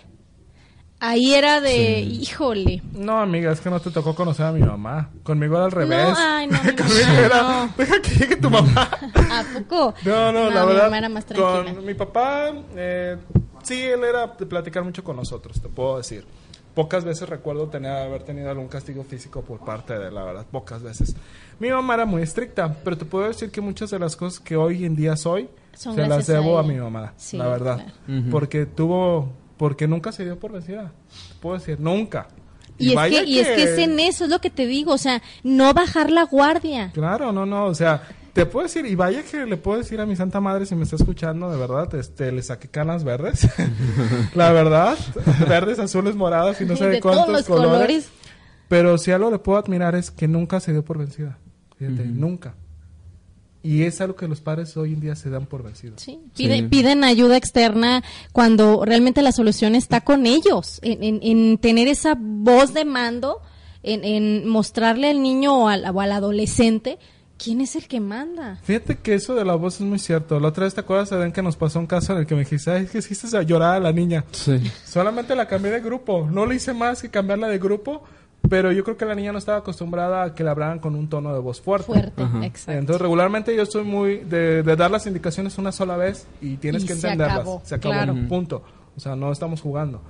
ahí 1.01 1.35
era 1.35 1.61
de, 1.61 2.01
híjole. 2.01 2.83
No, 2.92 3.20
amiga, 3.20 3.53
es 3.53 3.61
que 3.61 3.70
no 3.70 3.81
te 3.81 3.90
tocó 3.90 4.14
conocer 4.14 4.46
a 4.46 4.53
mi 4.53 4.61
mamá. 4.61 5.11
Conmigo 5.22 5.57
era 5.57 5.64
al 5.66 5.72
revés. 5.72 6.09
No, 6.11 6.14
ay, 6.18 6.46
no, 6.46 6.59
Conmigo 6.77 7.12
era, 7.25 7.42
no. 7.42 7.75
deja 7.77 8.01
que 8.03 8.11
llegue 8.11 8.37
tu 8.37 8.51
mamá. 8.51 8.88
¿A 9.31 9.44
poco? 9.55 9.94
No, 10.05 10.33
no, 10.33 10.51
la 10.51 10.62
mi 10.62 10.66
verdad. 10.68 10.85
mamá 10.85 10.98
era 10.98 11.09
más 11.09 11.25
tranquila. 11.27 11.75
Con 11.75 11.85
mi 11.87 11.94
papá, 11.94 12.53
eh, 12.77 13.16
sí, 13.62 13.81
él 13.83 14.05
era 14.05 14.27
de 14.29 14.46
platicar 14.46 14.85
mucho 14.85 15.03
con 15.05 15.16
nosotros, 15.16 15.61
te 15.61 15.68
puedo 15.68 15.98
decir. 15.98 16.25
Pocas 16.74 17.04
veces 17.04 17.28
recuerdo 17.28 17.68
tener, 17.68 17.92
haber 17.92 18.22
tenido 18.22 18.50
algún 18.50 18.68
castigo 18.68 19.04
físico 19.04 19.42
por 19.42 19.61
parte 19.61 19.98
de 19.98 20.08
él, 20.08 20.14
la 20.14 20.24
verdad, 20.24 20.46
pocas 20.50 20.82
veces. 20.82 21.14
Mi 21.58 21.68
mamá 21.68 21.94
era 21.94 22.06
muy 22.06 22.22
estricta, 22.22 22.74
pero 22.82 22.96
te 22.96 23.04
puedo 23.04 23.28
decir 23.28 23.50
que 23.50 23.61
muchas 23.61 23.90
de 23.90 23.98
las 23.98 24.16
cosas 24.16 24.40
que 24.40 24.56
hoy 24.56 24.87
en 24.87 24.96
día 24.96 25.16
soy, 25.16 25.50
Son 25.76 25.94
se 25.94 26.06
las 26.06 26.28
a 26.30 26.32
debo 26.32 26.58
a, 26.58 26.62
mi 26.62 26.76
mamá, 26.76 27.12
Sí, 27.16 27.37
la 27.37 27.48
verdad. 27.48 27.76
claro. 28.06 28.22
Porque 28.30 28.64
tuvo, 28.64 29.30
porque 29.58 29.87
nunca 29.87 30.12
se 30.12 30.24
dio 30.24 30.38
por 30.38 30.52
vencida, 30.52 30.92
te 31.28 31.35
puedo 31.40 31.58
decir, 31.58 31.78
nunca. 31.78 32.28
Y, 32.78 32.90
es, 32.90 32.94
vaya 32.94 33.22
que, 33.22 33.28
y 33.28 33.38
es 33.38 33.48
que 33.48 33.62
es 33.64 33.78
en 33.78 34.00
eso, 34.00 34.24
es 34.24 34.30
lo 34.30 34.40
que 34.40 34.48
te 34.50 34.66
digo, 34.66 34.92
o 34.94 34.98
sea, 34.98 35.22
no 35.42 35.74
bajar 35.74 36.11
la 36.11 36.24
guardia. 36.24 36.90
Claro, 36.94 37.32
no, 37.32 37.44
no, 37.44 37.66
o 37.66 37.74
sea, 37.74 38.02
te 38.33 38.47
puedo 38.47 38.64
decir, 38.64 38.87
y 38.87 38.95
vaya 38.95 39.23
que 39.23 39.45
le 39.47 39.57
puedo 39.57 39.79
decir 39.79 40.01
a 40.01 40.07
mi 40.07 40.16
santa 40.16 40.40
madre 40.40 40.64
si 40.66 40.75
me 40.75 40.85
está 40.85 40.97
escuchando, 40.97 41.51
de 41.51 41.59
verdad, 41.59 41.95
este, 41.95 42.33
le 42.33 42.42
saqué 42.42 42.68
canas 42.68 43.05
verdes, 43.05 43.47
la 44.35 44.53
verdad, 44.53 44.97
verdes, 45.49 45.79
azules, 45.79 46.14
moradas 46.16 46.61
y 46.61 46.64
no 46.64 46.77
sé 46.77 46.87
de, 46.88 47.01
cuántos 47.01 47.25
todos 47.27 47.38
los 47.38 47.47
colores. 47.47 47.73
colores. 47.73 48.09
Pero 48.68 48.97
si 48.97 49.11
algo 49.11 49.31
le 49.31 49.38
puedo 49.38 49.59
admirar 49.59 49.95
es 49.95 50.11
que 50.11 50.29
nunca 50.29 50.61
se 50.61 50.73
dio 50.73 50.83
por 50.85 50.99
vencida, 50.99 51.38
fíjate, 51.79 52.05
nunca. 52.07 52.55
Y 53.64 53.83
es 53.85 54.01
algo 54.01 54.16
que 54.16 54.27
los 54.27 54.40
padres 54.40 54.77
hoy 54.77 54.92
en 54.95 55.01
día 55.01 55.14
se 55.14 55.31
dan 55.31 55.47
por 55.47 55.62
vencidos. 55.62 56.01
Sí, 56.03 56.18
pide- 56.37 56.68
Piden 56.68 57.05
ayuda 57.05 57.37
externa 57.37 58.03
cuando 58.33 58.85
realmente 58.85 59.23
la 59.23 59.31
solución 59.31 59.77
está 59.77 60.01
con 60.01 60.27
ellos, 60.27 60.81
en, 60.83 61.05
en- 61.05 61.21
en 61.23 61.59
tener 61.59 61.87
esa 61.87 62.16
voz 62.18 62.75
de 62.75 62.85
mando, 62.85 63.40
en, 63.85 64.03
en 64.05 64.49
mostrarle 64.49 65.11
al 65.11 65.23
niño 65.23 65.64
o 65.64 65.68
al, 65.68 65.85
o 65.95 66.01
al 66.01 66.11
adolescente 66.12 66.99
quién 67.42 67.61
es 67.61 67.74
el 67.76 67.87
que 67.88 68.00
manda. 68.00 68.59
Fíjate 68.62 68.96
que 68.98 69.14
eso 69.14 69.35
de 69.35 69.44
la 69.44 69.55
voz 69.55 69.76
es 69.76 69.81
muy 69.83 69.98
cierto. 69.98 70.38
La 70.40 70.48
otra 70.48 70.64
vez 70.64 70.74
te 70.74 70.81
acuerdas, 70.81 71.12
Adén, 71.12 71.33
que 71.33 71.42
nos 71.42 71.57
pasó 71.57 71.78
un 71.78 71.87
caso 71.87 72.12
en 72.12 72.20
el 72.20 72.26
que 72.26 72.35
me 72.35 72.40
dijiste, 72.40 72.70
ay, 72.70 72.85
es 72.85 72.90
que 72.90 72.98
hiciste 72.98 73.37
a 73.37 73.42
llorar 73.42 73.74
a 73.76 73.81
la 73.81 73.92
niña. 73.92 74.24
Sí. 74.33 74.61
Solamente 74.85 75.35
la 75.35 75.46
cambié 75.46 75.70
de 75.72 75.81
grupo. 75.81 76.28
No 76.31 76.46
le 76.46 76.55
hice 76.57 76.72
más 76.72 77.02
que 77.02 77.11
cambiarla 77.11 77.48
de 77.48 77.59
grupo, 77.59 78.02
pero 78.48 78.72
yo 78.72 78.83
creo 78.85 78.96
que 78.96 79.05
la 79.05 79.14
niña 79.14 79.33
no 79.33 79.38
estaba 79.38 79.59
acostumbrada 79.59 80.22
a 80.24 80.35
que 80.35 80.42
le 80.44 80.50
hablaran 80.50 80.78
con 80.78 80.94
un 80.94 81.09
tono 81.09 81.33
de 81.33 81.40
voz 81.40 81.61
fuerte. 81.61 81.87
Fuerte, 81.87 82.22
exacto. 82.44 82.72
Entonces, 82.78 83.00
regularmente 83.00 83.55
yo 83.57 83.64
soy 83.66 83.85
muy 83.85 84.18
de, 84.18 84.62
de 84.62 84.76
dar 84.76 84.90
las 84.90 85.07
indicaciones 85.07 85.59
una 85.59 85.72
sola 85.72 85.96
vez 85.96 86.26
y 86.40 86.57
tienes 86.57 86.85
Y 86.85 86.87
que 86.87 86.94
se 86.94 87.07
entenderlas. 87.09 87.38
acabó, 87.38 87.62
se 87.64 87.74
acabó, 87.74 87.94
claro. 87.94 88.14
punto. 88.28 88.62
O 88.96 89.00
sea, 89.00 89.16
no 89.16 89.33
estamos 89.33 89.61
jugando. 89.61 90.02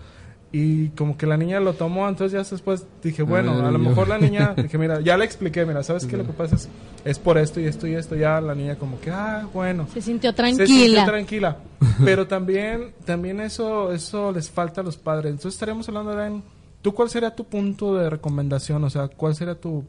Y 0.55 0.89
como 0.91 1.17
que 1.17 1.27
la 1.27 1.39
niña 1.39 1.61
lo 1.61 1.73
tomó, 1.73 2.07
entonces 2.07 2.33
ya 2.33 2.49
después 2.49 2.87
dije, 3.03 3.23
bueno, 3.23 3.67
a 3.67 3.71
lo 3.71 3.79
mejor 3.79 4.07
la 4.07 4.19
niña, 4.19 4.55
dije, 4.57 4.77
mira, 4.77 5.01
ya 5.01 5.17
le 5.17 5.25
expliqué, 5.25 5.65
mira, 5.65 5.83
¿sabes 5.83 6.05
qué? 6.05 6.19
Lo 6.19 6.27
que 6.27 6.35
pasa 6.35 6.57
es, 6.57 6.69
es 7.07 7.19
por 7.19 7.39
esto 7.39 7.59
y 7.59 7.65
esto 7.65 7.87
y 7.87 7.95
esto. 7.95 8.17
Ya 8.17 8.39
la 8.41 8.55
niña 8.55 8.77
como 8.77 9.01
que, 9.01 9.11
ah, 9.11 9.49
bueno. 9.55 9.87
Se 9.95 10.03
sintió 10.03 10.31
Se 10.33 10.67
sintió 10.67 10.67
tranquila. 10.67 11.05
tranquila. 11.07 11.57
Pero 12.05 12.27
también, 12.27 12.93
también 13.07 13.41
eso, 13.41 13.93
eso 13.93 14.31
les 14.31 14.51
falta 14.51 14.83
a 14.83 14.85
los 14.85 14.99
padres. 14.99 15.31
Entonces 15.31 15.55
estaríamos 15.55 15.89
hablando 15.89 16.15
de 16.15 16.43
¿Tú 16.83 16.93
cuál 16.93 17.09
sería 17.09 17.35
tu 17.35 17.45
punto 17.45 17.95
de 17.95 18.11
recomendación? 18.11 18.83
O 18.83 18.91
sea, 18.91 19.07
¿cuál 19.07 19.37
sería 19.37 19.55
tu... 19.55 19.85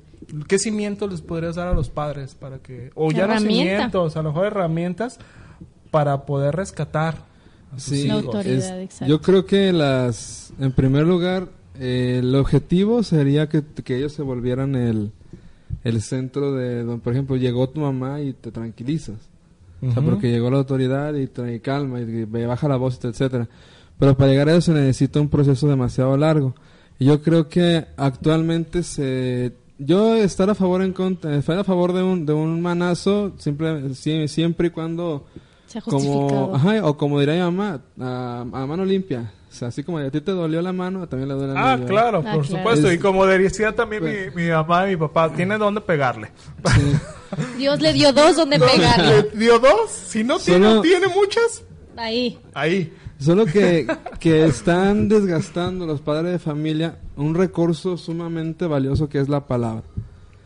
¿Qué 0.47 0.59
cimientos 0.59 1.11
les 1.11 1.21
podrías 1.21 1.55
dar 1.55 1.67
a 1.67 1.73
los 1.73 1.89
padres 1.89 2.35
para 2.35 2.59
que... 2.59 2.91
O 2.93 3.11
ya 3.11 3.25
no 3.25 3.39
cimientos, 3.39 4.15
a 4.15 4.21
lo 4.21 4.29
mejor 4.29 4.45
herramientas 4.45 5.19
para 5.89 6.25
poder 6.25 6.55
rescatar 6.55 7.32
a 7.75 7.79
sus 7.79 7.97
Sí, 7.97 8.07
La 8.07 8.15
hijos? 8.19 8.35
autoridad, 8.35 8.79
es- 8.79 8.83
exacto. 8.85 9.05
yo 9.11 9.21
creo 9.21 9.45
que 9.45 9.71
las, 9.73 10.53
en 10.59 10.71
primer 10.71 11.05
lugar, 11.05 11.49
eh, 11.79 12.19
el 12.21 12.35
objetivo 12.35 13.03
sería 13.03 13.49
que, 13.49 13.63
que 13.83 13.97
ellos 13.97 14.13
se 14.13 14.21
volvieran 14.21 14.75
el, 14.75 15.11
el 15.83 16.01
centro 16.01 16.53
de, 16.53 16.83
don- 16.83 16.99
por 16.99 17.13
ejemplo, 17.13 17.35
llegó 17.35 17.67
tu 17.69 17.79
mamá 17.81 18.21
y 18.21 18.33
te 18.33 18.51
tranquilizas. 18.51 19.17
O 19.85 19.91
sea, 19.91 20.01
porque 20.01 20.31
llegó 20.31 20.49
la 20.49 20.59
autoridad 20.59 21.13
y 21.15 21.27
trae 21.27 21.59
calma 21.59 21.99
y, 21.99 22.03
y 22.03 22.25
baja 22.45 22.69
la 22.69 22.77
voz, 22.77 23.03
etcétera. 23.03 23.49
Pero 23.99 24.15
para 24.15 24.31
llegar 24.31 24.47
a 24.47 24.53
eso 24.53 24.61
se 24.61 24.73
necesita 24.73 25.19
un 25.19 25.27
proceso 25.27 25.67
demasiado 25.67 26.15
largo. 26.15 26.55
Y 26.99 27.05
yo 27.05 27.21
creo 27.21 27.49
que 27.49 27.85
actualmente 27.97 28.83
se 28.83 29.51
yo 29.79 30.15
estar 30.15 30.49
a 30.49 30.55
favor 30.55 30.81
en 30.83 30.93
contra, 30.93 31.35
estar 31.35 31.57
a 31.59 31.63
favor 31.65 31.91
de 31.91 32.01
un 32.01 32.25
de 32.25 32.31
un 32.31 32.61
manazo 32.61 33.33
siempre 33.39 33.89
sie- 33.89 34.27
siempre 34.29 34.67
y 34.67 34.71
cuando 34.71 35.25
Se 35.73 35.79
ha 35.79 35.81
justificado. 35.81 36.27
como 36.27 36.55
ajá, 36.55 36.85
o 36.85 36.95
como 36.97 37.19
diría 37.19 37.33
mi 37.35 37.41
mamá, 37.57 37.81
a, 37.99 38.41
a 38.41 38.65
mano 38.67 38.85
limpia. 38.85 39.31
O 39.49 39.55
sea, 39.55 39.67
así 39.69 39.83
como 39.83 39.97
a 39.99 40.09
ti 40.09 40.21
te 40.21 40.31
dolió 40.31 40.61
la 40.61 40.71
mano, 40.73 41.07
también 41.07 41.29
le 41.29 41.35
duele 41.35 41.53
la 41.53 41.59
Ah, 41.59 41.77
mano. 41.77 41.85
claro, 41.87 42.17
Ah, 42.25 42.33
por 42.33 42.43
claro. 42.45 42.57
supuesto. 42.57 42.87
Es- 42.89 42.95
Y 42.95 42.99
como 42.99 43.25
decía 43.25 43.75
también 43.75 44.03
mi, 44.03 44.43
mi 44.43 44.49
mamá 44.49 44.87
y 44.87 44.91
mi 44.91 44.97
papá, 44.97 45.31
tiene 45.33 45.57
dónde 45.57 45.81
pegarle. 45.81 46.31
Dios 47.57 47.81
le 47.81 47.93
dio 47.93 48.13
dos 48.13 48.35
donde 48.35 48.59
pegarle. 48.59 49.29
¿Le 49.33 49.39
dio 49.39 49.59
dos? 49.59 49.89
Si 49.91 50.23
no 50.23 50.37
tiene, 50.39 50.67
Solo- 50.67 50.81
tiene 50.81 51.07
muchas, 51.07 51.63
Ahí. 51.97 52.39
ahí. 52.53 52.93
Solo 53.19 53.45
que, 53.45 53.87
que 54.19 54.45
están 54.45 55.07
desgastando 55.07 55.85
los 55.85 56.01
padres 56.01 56.31
de 56.33 56.39
familia 56.39 56.97
un 57.15 57.35
recurso 57.35 57.95
sumamente 57.97 58.65
valioso 58.67 59.07
que 59.07 59.19
es 59.19 59.29
la 59.29 59.45
palabra. 59.47 59.83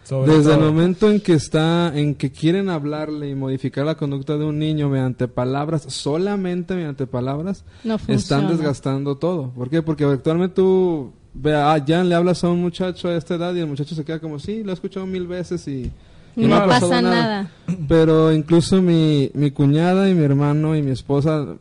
Sobre 0.07 0.31
Desde 0.37 0.53
el 0.53 0.59
momento 0.61 1.11
en 1.11 1.19
que 1.19 1.33
está, 1.33 1.91
en 1.97 2.15
que 2.15 2.31
quieren 2.31 2.69
hablarle 2.69 3.29
y 3.29 3.35
modificar 3.35 3.85
la 3.85 3.95
conducta 3.95 4.37
de 4.37 4.45
un 4.45 4.57
niño 4.57 4.87
mediante 4.89 5.27
palabras, 5.27 5.83
solamente 5.89 6.75
mediante 6.75 7.07
palabras, 7.07 7.65
No 7.83 7.97
están 8.15 8.41
desgastando 8.57 9.15
todo. 9.17 9.49
¿Por 9.49 9.69
qué? 9.69 9.81
Porque 9.81 10.05
actualmente 10.05 10.55
tú, 10.55 11.11
ve, 11.33 11.53
ah, 11.55 11.77
ya 11.85 12.03
le 12.05 12.15
hablas 12.15 12.43
a 12.45 12.49
un 12.49 12.61
muchacho 12.61 13.09
a 13.09 13.15
esta 13.17 13.35
edad 13.35 13.53
y 13.53 13.59
el 13.59 13.67
muchacho 13.67 13.95
se 13.95 14.05
queda 14.05 14.19
como, 14.19 14.39
sí, 14.39 14.63
lo 14.63 14.71
he 14.71 14.73
escuchado 14.75 15.05
mil 15.05 15.27
veces 15.27 15.67
y... 15.67 15.91
y 16.37 16.45
No 16.47 16.55
ha 16.55 16.65
pasado 16.67 16.89
pasa 16.91 17.01
nada. 17.01 17.51
Pero 17.89 18.31
incluso 18.31 18.81
mi, 18.81 19.29
mi 19.33 19.51
cuñada 19.51 20.09
y 20.09 20.13
mi 20.15 20.23
hermano 20.23 20.73
y 20.75 20.81
mi 20.83 20.91
esposa 20.91 21.55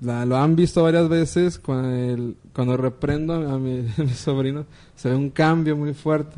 la- 0.00 0.24
lo 0.24 0.36
han 0.36 0.54
visto 0.54 0.84
varias 0.84 1.08
veces 1.08 1.58
cuando, 1.58 1.88
el- 1.90 2.36
cuando 2.54 2.76
reprendo 2.76 3.34
a 3.34 3.58
mi, 3.58 3.80
a 3.98 4.02
mi 4.04 4.10
sobrino, 4.10 4.66
se 4.94 5.08
ve 5.10 5.16
un 5.16 5.30
cambio 5.30 5.76
muy 5.76 5.94
fuerte. 5.94 6.36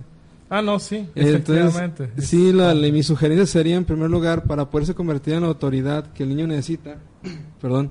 Ah, 0.53 0.61
no, 0.63 0.79
sí, 0.81 1.07
Entonces, 1.15 1.81
sí, 2.19 2.53
la, 2.53 2.75
la- 2.75 2.91
mi 2.93 3.03
sugerencia 3.05 3.47
sería, 3.47 3.77
en 3.77 3.85
primer 3.85 4.11
lugar, 4.11 4.43
para 4.45 4.69
poderse 4.69 4.95
convertir 4.95 5.35
en 5.35 5.43
la 5.43 5.47
autoridad 5.47 6.13
que 6.13 6.25
el 6.25 6.31
niño 6.31 6.47
necesita, 6.49 6.97
perdón, 7.61 7.91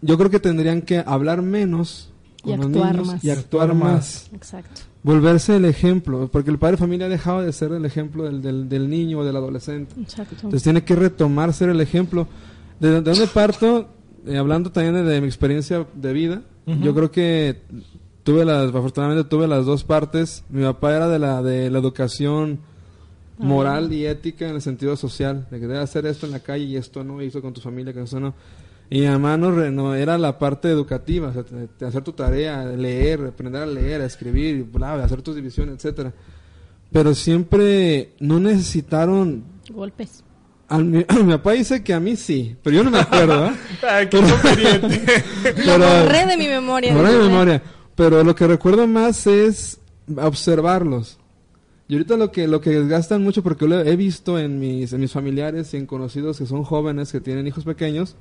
yo 0.00 0.16
creo 0.18 0.30
que 0.30 0.40
tendrían 0.40 0.82
que 0.82 1.02
hablar 1.04 1.42
menos 1.42 2.12
Y 2.44 2.50
con 2.50 2.56
los 2.58 2.66
actuar 2.66 2.92
niños 2.94 3.06
más. 3.08 3.24
y 3.24 3.30
actuar 3.30 3.74
más. 3.74 4.30
Exacto. 4.32 4.80
Volverse 5.04 5.56
el 5.56 5.64
ejemplo, 5.64 6.28
porque 6.30 6.50
el 6.50 6.58
padre 6.58 6.72
de 6.76 6.78
familia 6.78 7.06
ha 7.06 7.08
dejado 7.08 7.42
de 7.42 7.52
ser 7.52 7.72
el 7.72 7.84
ejemplo 7.84 8.22
del, 8.24 8.40
del, 8.40 8.68
del 8.68 8.88
niño 8.88 9.18
o 9.18 9.24
del 9.24 9.34
adolescente. 9.36 9.94
Exacto. 10.00 10.34
Entonces 10.36 10.62
tiene 10.62 10.84
que 10.84 10.94
retomar 10.94 11.52
ser 11.52 11.70
el 11.70 11.80
ejemplo. 11.80 12.28
¿De, 12.78 12.90
de 12.92 13.00
dónde 13.00 13.26
parto? 13.26 13.88
Eh, 14.26 14.36
hablando 14.38 14.70
también 14.70 14.94
de, 14.94 15.02
de 15.02 15.20
mi 15.20 15.26
experiencia 15.26 15.84
de 15.94 16.12
vida, 16.12 16.42
yo 16.64 16.94
creo 16.94 17.10
que 17.10 17.62
tuve 18.22 18.44
las, 18.44 18.68
afortunadamente 18.68 19.28
tuve 19.28 19.46
las 19.48 19.64
dos 19.66 19.84
partes. 19.84 20.44
Mi 20.48 20.62
papá 20.62 20.94
era 20.96 21.08
de 21.08 21.18
la, 21.18 21.42
de 21.42 21.70
la 21.70 21.78
educación 21.78 22.60
moral 23.38 23.92
y 23.92 24.06
ética 24.06 24.48
en 24.48 24.54
el 24.54 24.62
sentido 24.62 24.96
social, 24.96 25.46
de 25.50 25.58
que 25.58 25.66
debe 25.66 25.80
hacer 25.80 26.06
esto 26.06 26.26
en 26.26 26.32
la 26.32 26.40
calle 26.40 26.64
y 26.64 26.76
esto 26.76 27.02
no, 27.02 27.20
y 27.22 27.26
esto 27.26 27.42
con 27.42 27.52
tu 27.52 27.60
familia, 27.60 27.92
que 27.92 28.02
eso 28.02 28.20
no. 28.20 28.34
Y 28.90 29.00
mi 29.00 29.06
mamá 29.08 29.36
no, 29.38 29.94
era 29.94 30.18
la 30.18 30.38
parte 30.38 30.68
educativa, 30.70 31.28
o 31.28 31.32
sea, 31.32 31.42
te- 31.44 31.66
te- 31.66 31.84
hacer 31.86 32.02
tu 32.04 32.12
tarea, 32.12 32.64
leer, 32.66 33.24
aprender 33.26 33.62
a 33.62 33.66
leer, 33.66 34.02
a 34.02 34.04
escribir, 34.04 34.64
bla, 34.64 34.94
hacer 35.02 35.22
tus 35.22 35.34
divisiones, 35.34 35.76
etcétera. 35.76 36.12
Pero 36.92 37.14
siempre 37.14 38.10
no 38.20 38.38
necesitaron 38.38 39.44
Golpes. 39.70 40.22
al 40.68 40.84
mi, 40.84 40.98
mi 41.24 41.32
papá 41.32 41.52
dice 41.52 41.82
que 41.82 41.94
a 41.94 42.00
mí 42.00 42.16
sí, 42.16 42.54
pero 42.62 42.76
yo 42.76 42.84
no 42.84 42.90
me 42.90 42.98
acuerdo, 42.98 43.46
¿eh? 43.46 43.52
Ay, 43.90 44.08
qué 44.08 44.18
conveniente. 44.20 45.24
Lo 45.66 45.78
borré 45.78 46.26
de 46.26 46.36
mi 46.36 46.48
memoria. 46.48 46.94
Borré 46.94 47.12
de 47.12 47.16
dice. 47.18 47.28
memoria. 47.30 47.62
Pero 47.94 48.24
lo 48.24 48.34
que 48.34 48.46
recuerdo 48.46 48.86
más 48.86 49.26
es 49.26 49.78
observarlos. 50.16 51.18
Y 51.88 51.94
ahorita 51.94 52.16
lo 52.16 52.32
que 52.32 52.48
lo 52.48 52.60
que 52.60 52.70
desgastan 52.70 53.22
mucho, 53.22 53.42
porque 53.42 53.66
lo 53.66 53.80
he 53.80 53.96
visto 53.96 54.38
en 54.38 54.58
mis, 54.58 54.92
en 54.94 55.00
mis 55.00 55.12
familiares 55.12 55.74
y 55.74 55.76
en 55.76 55.84
conocidos 55.84 56.38
que 56.38 56.46
son 56.46 56.62
jóvenes, 56.62 57.12
que 57.12 57.20
tienen 57.20 57.46
hijos 57.46 57.64
pequeños, 57.64 58.16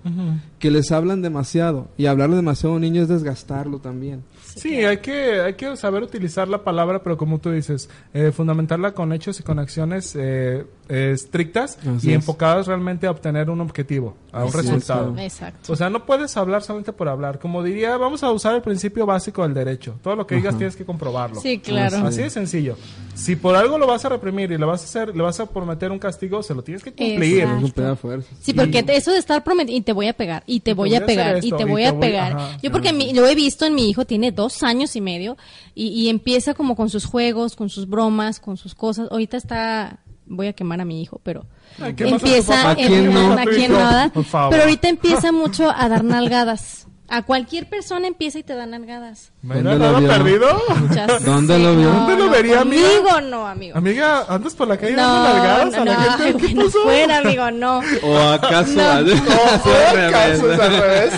que 0.60 0.72
les 0.72 0.92
hablan 0.92 1.22
demasiado. 1.22 1.88
Y 1.98 2.08
hablarle 2.08 2.36
demasiado 2.36 2.74
a 2.74 2.76
un 2.76 2.82
niño 2.82 3.02
es 3.02 3.08
desgastarlo 3.08 3.80
también. 3.80 4.24
Sí, 4.56 4.84
hay 4.86 4.98
que, 4.98 5.42
hay 5.42 5.54
que 5.56 5.76
saber 5.78 6.04
utilizar 6.04 6.48
la 6.48 6.64
palabra, 6.64 7.02
pero 7.04 7.18
como 7.18 7.40
tú 7.40 7.52
dices, 7.52 7.90
eh, 8.14 8.32
fundamentarla 8.32 8.94
con 8.94 9.14
hechos 9.14 9.40
y 9.40 9.44
con 9.44 9.60
acciones 9.60 10.16
eh, 10.16 10.66
eh, 10.90 11.12
estrictas 11.14 11.78
Así 11.80 12.08
y 12.08 12.12
es. 12.12 12.16
enfocadas 12.16 12.68
realmente 12.68 13.08
a 13.08 13.12
obtener 13.12 13.50
un 13.50 13.62
objetivo, 13.62 14.16
a 14.32 14.44
un 14.46 14.52
resultado. 14.54 15.16
Exacto. 15.18 15.72
O 15.74 15.76
sea, 15.76 15.90
no 15.90 16.06
puedes 16.06 16.36
hablar 16.38 16.64
solamente 16.64 16.94
por 16.94 17.08
hablar. 17.08 17.40
Como 17.40 17.64
diría, 17.64 17.98
vamos 17.98 18.24
a 18.24 18.32
usar 18.32 18.56
el 18.56 18.62
principio 18.62 19.06
básico 19.06 19.44
del 19.44 19.54
derecho. 19.54 19.96
Todo 20.02 20.16
lo 20.16 20.28
que 20.28 20.36
digas 20.36 20.58
tienes 20.58 20.76
que 20.76 20.86
comprobarlo. 20.86 21.40
Sí, 21.40 21.60
claro. 21.60 21.98
Así 22.06 22.22
de 22.22 22.30
sencillo. 22.30 22.78
Si 23.14 23.36
por 23.36 23.56
algo 23.56 23.78
lo 23.78 23.88
vas 23.88 24.04
a 24.06 24.10
reprimir 24.10 24.52
y 24.52 24.58
le 24.58 24.66
vas 24.66 24.82
a 24.82 24.86
hacer, 24.86 25.16
le 25.16 25.22
vas 25.24 25.40
a 25.40 25.46
prometer 25.46 25.92
un 25.92 26.00
castigo, 26.00 26.42
se 26.44 26.54
lo 26.56 26.64
tienes 26.64 26.84
que 26.84 26.92
cumplir. 26.92 27.40
Exacto. 27.42 27.58
Es 27.58 27.64
un 27.64 27.72
pedazo 27.72 27.92
de 27.92 27.96
fuerza. 27.98 28.30
Sí, 28.42 28.54
porque 28.54 28.86
eso 28.88 29.12
de 29.12 29.18
estar 29.18 29.44
prometiendo, 29.44 29.78
y 29.78 29.82
te 29.82 29.94
voy 29.94 30.08
a 30.08 30.14
pegar, 30.14 30.44
y 30.46 30.60
te 30.62 30.74
voy 30.74 30.90
voy 30.90 30.98
a 30.98 31.06
pegar, 31.06 31.38
y 31.46 31.52
te 31.52 31.62
y 31.64 31.66
voy 31.66 31.84
a 31.86 32.00
pegar. 32.00 32.34
ajá. 32.34 32.58
Yo 32.64 32.72
porque 32.72 32.92
mi- 32.94 33.14
lo 33.14 33.28
he 33.28 33.36
visto 33.36 33.66
en 33.66 33.76
mi 33.76 33.90
hijo, 33.90 34.06
tiene 34.06 34.32
dos 34.32 34.41
años 34.64 34.96
y 34.96 35.02
medio, 35.02 35.38
y, 35.76 35.88
y 35.88 36.10
empieza 36.10 36.54
como 36.54 36.76
con 36.76 36.90
sus 36.90 37.06
juegos, 37.06 37.56
con 37.56 37.70
sus 37.70 37.88
bromas, 37.88 38.40
con 38.40 38.58
sus 38.58 38.76
cosas. 38.76 39.08
Ahorita 39.12 39.38
está, 39.38 40.00
voy 40.26 40.48
a 40.48 40.54
quemar 40.54 40.82
a 40.82 40.86
mi 40.86 41.02
hijo, 41.02 41.20
pero 41.24 41.46
Ay, 41.80 41.94
¿qué 41.96 42.06
pasa 42.06 42.12
con 42.12 42.20
tu 42.20 42.26
empieza? 42.28 42.70
¿A 42.72 42.76
quién 42.76 42.94
en- 42.94 43.14
no? 43.14 43.34
¿a 43.34 43.44
quién 43.46 43.72
nada? 43.74 44.12
Pero 44.50 44.64
ahorita 44.64 44.88
empieza 44.90 45.32
mucho 45.32 45.72
a 45.76 45.88
dar 45.90 46.04
nalgadas. 46.04 46.88
A 47.14 47.24
cualquier 47.24 47.68
persona 47.68 48.08
empieza 48.08 48.40
y 48.40 48.44
te 48.44 48.56
da 48.56 48.66
nalgadas. 48.66 49.34
¿Me 49.42 49.62
¿Dónde 49.62 49.86
lo 49.86 50.00
vio? 50.00 50.08
perdido? 50.08 50.62
Muchas- 50.80 51.26
¿Dónde 51.26 51.60
lo 51.60 51.76
vio? 51.76 51.90
¿Dónde 51.92 52.16
lo 52.16 52.30
vería, 52.30 52.62
amiga? 52.62 52.88
Conmigo 52.88 53.22
no, 53.30 53.48
amigo. 53.48 53.78
Amiga, 53.78 54.26
¿andas 54.30 54.56
por 54.56 54.70
la 54.70 54.78
calle 54.78 54.94
No, 54.94 55.02
dando 55.02 55.34
nalgadas 55.34 55.74
a 55.74 55.78
no, 55.80 55.86
la 55.86 55.94
no, 55.94 56.02
gente? 56.02 56.24
ay, 56.24 56.34
¿Qué 56.34 56.48
bueno, 56.56 56.66
pasó? 56.66 56.84
fuera, 56.84 57.18
amigo, 57.18 57.52
no. 57.52 57.82
¿O 58.04 58.18
acaso? 58.18 58.72
No. 58.76 58.90
al- 58.90 59.06
No, 59.08 59.32
al 59.90 59.96
revés. 59.96 60.12
caso 60.12 60.54
es 60.54 60.60
al 60.62 60.78
revés. 60.82 61.14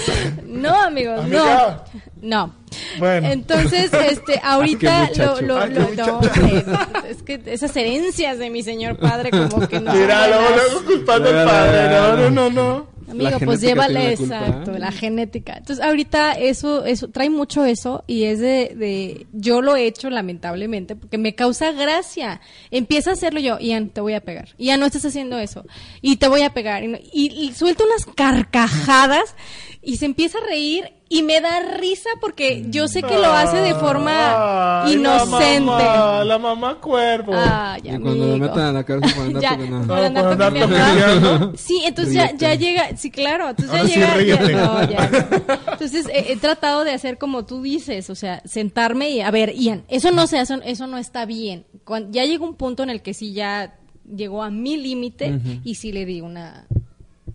No, 0.47 0.81
amigos, 0.81 1.19
Amiga. 1.19 1.83
no. 2.23 2.47
No. 2.47 2.55
Bueno. 2.97 3.27
Entonces, 3.29 3.93
este, 3.93 4.39
ahorita 4.43 5.09
Qué 5.13 5.19
lo, 5.25 5.41
lo, 5.41 5.57
Ah, 5.59 5.65
lo- 5.67 5.89
no, 5.95 6.17
hombre, 6.17 6.65
es 7.09 7.21
que 7.21 7.39
esas 7.45 7.75
herencias 7.75 8.39
de 8.39 8.49
mi 8.49 8.63
señor 8.63 8.97
padre 8.97 9.29
como 9.29 9.67
que 9.67 9.79
no. 9.79 9.93
Mira, 9.93 10.27
luego, 10.27 10.43
luego 10.55 10.85
culpando 10.85 11.29
al 11.29 11.45
padre. 11.45 11.89
No, 11.89 12.15
no, 12.15 12.29
no, 12.31 12.49
no. 12.49 12.92
Amigo, 13.13 13.29
La 13.31 13.39
pues 13.39 13.61
llévale 13.61 13.93
la 14.03 14.11
exacto, 14.11 14.77
la 14.77 14.91
genética. 14.91 15.55
Entonces, 15.57 15.83
ahorita 15.83 16.33
eso, 16.33 16.85
eso, 16.85 17.07
trae 17.09 17.29
mucho 17.29 17.63
eso 17.65 18.03
y 18.07 18.25
es 18.25 18.39
de, 18.39 18.73
de, 18.75 19.27
yo 19.31 19.61
lo 19.61 19.75
he 19.75 19.85
hecho 19.85 20.09
lamentablemente 20.09 20.95
porque 20.95 21.17
me 21.17 21.35
causa 21.35 21.71
gracia. 21.71 22.41
Empieza 22.71 23.11
a 23.11 23.13
hacerlo 23.13 23.39
yo, 23.39 23.57
Ian, 23.59 23.89
te 23.89 24.01
voy 24.01 24.13
a 24.13 24.21
pegar. 24.21 24.49
Ian, 24.57 24.79
no 24.79 24.85
estás 24.85 25.05
haciendo 25.05 25.39
eso. 25.39 25.65
Y 26.01 26.17
te 26.17 26.27
voy 26.27 26.41
a 26.41 26.53
pegar. 26.53 26.83
Y, 26.83 26.87
no- 26.87 26.97
y, 27.11 27.31
y 27.31 27.53
suelta 27.53 27.83
unas 27.85 28.05
carcajadas 28.15 29.35
y 29.81 29.97
se 29.97 30.05
empieza 30.05 30.37
a 30.39 30.45
reír 30.47 30.91
y 31.09 31.21
me 31.21 31.41
da 31.41 31.59
risa 31.77 32.09
porque 32.19 32.65
yo 32.69 32.87
sé 32.87 33.03
que 33.03 33.15
lo 33.17 33.31
hace 33.31 33.57
de 33.57 33.75
forma 33.75 34.83
Ay, 34.85 34.93
inocente. 34.93 35.59
La 35.59 35.59
mamá, 35.59 36.23
la 36.23 36.39
mamá 36.39 36.81
cuervo. 36.81 37.33
Ay, 37.35 37.81
Y 37.83 37.89
cuando 37.89 38.13
lo 38.15 38.23
amigo. 38.33 38.37
metan 38.47 38.59
a 38.61 38.71
la 38.71 38.83
cárcel 38.83 39.13
por 39.13 39.25
andar 39.27 39.41
Ya, 39.43 39.49
tocando. 39.57 39.87
por 39.87 39.97
andar 40.03 40.23
por 40.23 40.31
andar 40.33 40.53
toqueteando. 40.53 41.29
toqueteando. 41.29 41.57
Sí, 41.57 41.81
entonces 41.85 42.13
ya, 42.15 42.31
ya 42.35 42.55
llega, 42.55 42.97
sí, 42.97 43.11
claro, 43.11 43.49
entonces 43.49 43.75
Ahora 43.75 43.87
sí, 43.89 43.99
ya 43.99 44.15
llega. 44.17 44.35
ya- 44.35 44.41
ríete. 44.41 44.53
no, 44.55 44.89
ya, 44.89 45.09
no. 45.09 45.71
Entonces 45.73 46.07
he, 46.11 46.31
he 46.31 46.35
tratado 46.37 46.83
de 46.83 46.91
hacer 46.93 47.17
como 47.17 47.45
tú 47.45 47.61
dices, 47.61 48.09
o 48.09 48.15
sea, 48.15 48.41
sentarme 48.45 49.09
y, 49.11 49.21
a 49.21 49.29
ver, 49.29 49.53
Ian, 49.55 49.83
eso 49.89 50.11
no 50.11 50.25
se 50.25 50.39
hace, 50.39 50.55
eso 50.65 50.87
no 50.87 50.97
está 50.97 51.25
bien. 51.25 51.65
Cuan- 51.85 52.11
ya 52.11 52.25
llegó 52.25 52.45
un 52.47 52.55
punto 52.55 52.81
en 52.81 52.89
el 52.89 53.01
que 53.01 53.13
sí 53.13 53.33
ya 53.33 53.75
llegó 54.15 54.41
a 54.43 54.49
mi 54.49 54.77
límite 54.77 55.39
y 55.63 55.75
sí 55.75 55.91
le 55.91 56.05
di 56.05 56.21
una. 56.21 56.65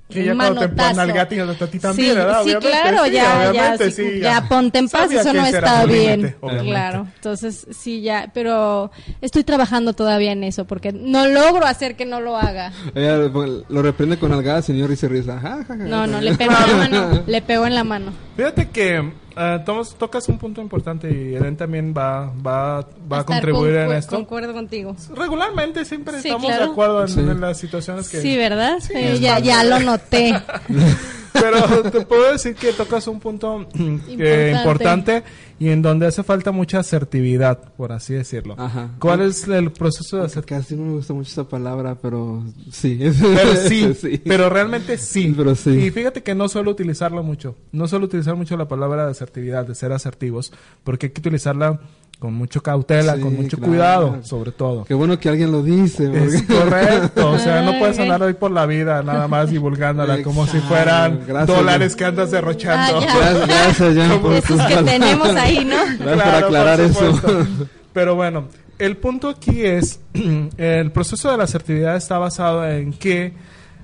Que 0.08 0.24
ya 0.24 0.34
cuando 0.34 0.60
te 0.62 0.68
manotazo. 0.68 0.96
nalgateas 0.96 1.62
a 1.62 1.66
ti 1.66 1.78
también, 1.78 2.10
sí, 2.10 2.16
¿verdad? 2.16 2.42
Sí, 2.42 2.54
Obviamente, 2.54 2.68
claro, 2.68 3.04
sí, 3.04 3.10
ya, 3.12 3.52
ya, 3.52 3.78
sí, 3.78 3.90
sí, 3.90 4.20
ya, 4.20 4.48
ponte 4.48 4.78
en 4.78 4.88
paz, 4.88 5.12
eso 5.12 5.32
no 5.34 5.44
está 5.44 5.84
bien. 5.84 6.36
obviamente. 6.40 6.70
claro, 6.70 7.06
entonces 7.16 7.66
sí, 7.70 8.00
ya, 8.00 8.30
pero 8.32 8.90
estoy 9.20 9.44
trabajando 9.44 9.92
todavía 9.92 10.32
en 10.32 10.44
eso 10.44 10.64
porque 10.64 10.92
no 10.92 11.26
logro 11.26 11.66
hacer 11.66 11.94
que 11.94 12.06
no 12.06 12.20
lo 12.20 12.38
haga. 12.38 12.72
Ella 12.94 13.16
lo 13.18 13.82
reprende 13.82 14.18
con 14.18 14.32
algadas, 14.32 14.64
señor 14.64 14.88
risa 14.88 15.08
risa. 15.08 15.38
Ja, 15.40 15.64
ja, 15.64 15.64
ja. 15.66 15.74
No, 15.76 16.06
no, 16.06 16.20
le 16.22 16.34
pego 16.34 16.52
en 16.52 16.66
la 16.68 16.76
mano, 16.88 17.22
le 17.26 17.42
pego 17.42 17.66
en 17.66 17.74
la 17.74 17.84
mano. 17.84 18.12
Fíjate 18.36 18.68
que 18.70 19.12
eh, 19.38 19.62
tomas- 19.64 19.94
tocas 19.96 20.28
un 20.28 20.38
punto 20.38 20.60
importante 20.60 21.08
y 21.10 21.34
Eden 21.34 21.56
también 21.56 21.94
va, 21.96 22.26
va, 22.44 22.80
va 22.80 23.18
a 23.18 23.20
estar 23.20 23.24
contribuir 23.24 23.76
en 23.76 23.92
esto. 23.92 24.16
Concuerdo 24.16 24.52
contigo. 24.52 24.96
Regularmente 25.14 25.84
siempre 25.84 26.20
Sí, 26.20 26.28
estamos 26.28 26.46
claro. 26.46 26.64
de 26.66 26.70
acuerdo 26.72 27.02
en, 27.02 27.08
Sí. 27.08 27.20
en 27.20 27.40
las 27.40 27.58
situaciones 27.58 28.08
que... 28.08 28.20
Sí, 28.20 28.36
¿verdad? 28.36 28.78
Sí, 28.80 28.92
Eh, 28.94 29.18
ya, 29.20 29.38
ya 29.38 29.62
lo 29.64 29.78
noté. 29.80 30.34
Pero 31.32 31.82
te 31.90 32.00
puedo 32.06 32.32
decir 32.32 32.54
que 32.56 32.72
tocas 32.72 33.06
un 33.06 33.20
punto 33.20 33.66
eh, 34.18 34.54
importante 34.56 35.22
y 35.58 35.68
en 35.70 35.82
donde 35.82 36.06
hace 36.06 36.22
falta 36.22 36.52
mucha 36.52 36.80
asertividad, 36.80 37.72
por 37.74 37.92
así 37.92 38.14
decirlo. 38.14 38.54
Ajá. 38.58 38.90
¿Cuál 38.98 39.22
es 39.22 39.46
el 39.48 39.72
proceso 39.72 40.18
de 40.18 40.24
asertividad? 40.24 40.62
Casi 40.62 40.76
no 40.76 40.84
me 40.84 40.92
gusta 40.92 41.12
mucho 41.14 41.30
esa 41.30 41.48
palabra, 41.48 41.96
pero 42.00 42.44
sí. 42.70 42.98
Pero 42.98 43.56
sí, 43.68 44.20
pero 44.24 44.48
realmente 44.48 44.96
sí. 44.98 45.34
Pero 45.36 45.54
sí. 45.54 45.70
Y 45.70 45.90
fíjate 45.90 46.22
que 46.22 46.34
no 46.34 46.48
suelo 46.48 46.70
utilizarlo 46.70 47.22
mucho. 47.22 47.56
No 47.72 47.88
suelo 47.88 48.06
utilizar 48.06 48.36
mucho 48.36 48.56
la 48.56 48.68
palabra 48.68 49.04
de 49.04 49.10
asertividad, 49.10 49.66
de 49.66 49.74
ser 49.74 49.92
asertivos, 49.92 50.52
porque 50.84 51.06
hay 51.06 51.12
que 51.12 51.20
utilizarla 51.20 51.80
con 52.18 52.34
mucho 52.34 52.60
cautela, 52.62 53.14
Sí, 53.14 53.20
con 53.20 53.36
mucho 53.36 53.56
claro. 53.58 53.70
cuidado, 53.70 54.18
sobre 54.24 54.50
todo. 54.52 54.84
Qué 54.84 54.94
bueno 54.94 55.18
que 55.20 55.28
alguien 55.28 55.52
lo 55.52 55.62
dice. 55.62 56.10
Es 56.24 56.42
correcto, 56.42 57.30
o 57.30 57.38
sea, 57.38 57.62
no 57.62 57.78
puedes 57.78 57.98
andar 57.98 58.22
hoy 58.22 58.34
por 58.34 58.50
la 58.50 58.66
vida 58.66 59.02
nada 59.02 59.28
más 59.28 59.50
divulgándola 59.50 60.22
como 60.24 60.44
si 60.46 60.56
Exacto, 60.56 60.68
fueran 60.74 61.20
gracias. 61.26 61.56
dólares 61.56 61.94
que 61.96 62.04
andas 62.04 62.30
derrochando. 62.32 62.98
Ah, 62.98 63.04
ya. 63.06 63.14
Gracias, 63.16 63.46
gracias, 63.48 63.96
Jan, 64.08 64.20
por 64.20 64.32
Esos 64.32 64.48
tus 64.48 64.56
que 64.56 64.74
palabras. 64.74 64.84
tenemos 64.92 65.28
ahí, 65.36 65.64
¿no? 65.64 65.76
Gracias 65.98 65.98
por 65.98 66.14
Claro, 66.14 66.46
aclarar 66.46 66.78
por 66.78 67.04
eso. 67.04 67.46
Pero 67.92 68.14
bueno, 68.16 68.44
el 68.80 68.96
punto 68.96 69.28
aquí 69.28 69.62
es, 69.64 70.00
el 70.56 70.90
proceso 70.90 71.30
de 71.30 71.36
la 71.36 71.44
asertividad 71.44 71.96
está 71.96 72.18
basado 72.18 72.68
en 72.68 72.92
que, 72.94 73.32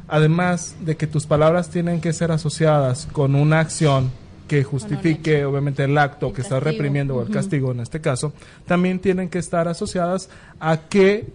además 0.08 0.74
de 0.80 0.96
que 0.96 1.06
tus 1.06 1.26
palabras 1.26 1.70
tienen 1.70 2.00
que 2.00 2.12
ser 2.12 2.32
asociadas 2.32 3.06
con 3.12 3.34
una 3.36 3.60
acción 3.60 4.10
que 4.48 4.62
justifique 4.64 5.44
obviamente 5.44 5.84
el 5.84 5.96
acto 5.96 6.26
El 6.28 6.32
que 6.34 6.42
castigo. 6.42 6.60
reprimiendo 6.60 7.16
o 7.16 7.22
el 7.22 7.30
castigo 7.30 7.72
en 7.72 7.80
este 7.80 8.00
caso, 8.00 8.32
también 8.66 8.98
tienen 8.98 9.28
que 9.28 9.38
estar 9.38 9.68
asociadas 9.68 10.28
a 10.60 10.76
que 10.88 11.26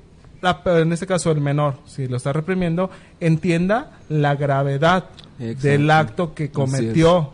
la- 0.41 0.61
en 0.65 0.93
este 0.93 1.07
caso 1.07 1.31
el 1.31 1.41
menor, 1.41 1.75
si 1.85 2.07
lo 2.07 2.17
está 2.17 2.31
reprimiendo, 2.33 2.89
entienda 3.19 3.97
la 4.09 4.35
gravedad 4.35 5.05
Exacto. 5.39 5.67
del 5.67 5.91
acto 5.91 6.33
que 6.33 6.49
cometió 6.51 7.31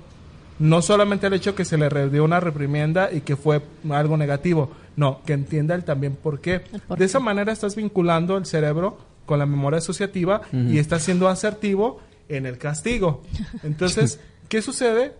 no 0.57 0.81
solamente 0.81 1.27
el 1.27 1.33
hecho 1.33 1.53
que 1.53 1.65
se 1.65 1.77
le 1.77 1.89
dio 2.09 2.23
una 2.23 2.39
reprimienda 2.39 3.09
y 3.11 3.21
que 3.21 3.35
fue 3.35 3.61
algo 3.91 4.15
negativo, 4.15 4.71
no, 4.95 5.19
que 5.25 5.33
entienda 5.33 5.75
él 5.75 5.83
también 5.83 6.15
por 6.15 6.39
qué. 6.39 6.61
Por 6.87 6.97
De 6.97 7.01
qué. 7.01 7.03
esa 7.03 7.19
manera 7.19 7.51
estás 7.51 7.75
vinculando 7.75 8.37
el 8.37 8.45
cerebro 8.45 8.97
con 9.25 9.37
la 9.39 9.45
memoria 9.45 9.79
asociativa 9.79 10.41
y 10.53 10.77
estás 10.77 11.03
siendo 11.03 11.27
asertivo 11.27 11.99
en 12.29 12.45
el 12.45 12.57
castigo. 12.57 13.21
Entonces, 13.63 14.19
¿qué 14.47 14.61
sucede? 14.61 15.11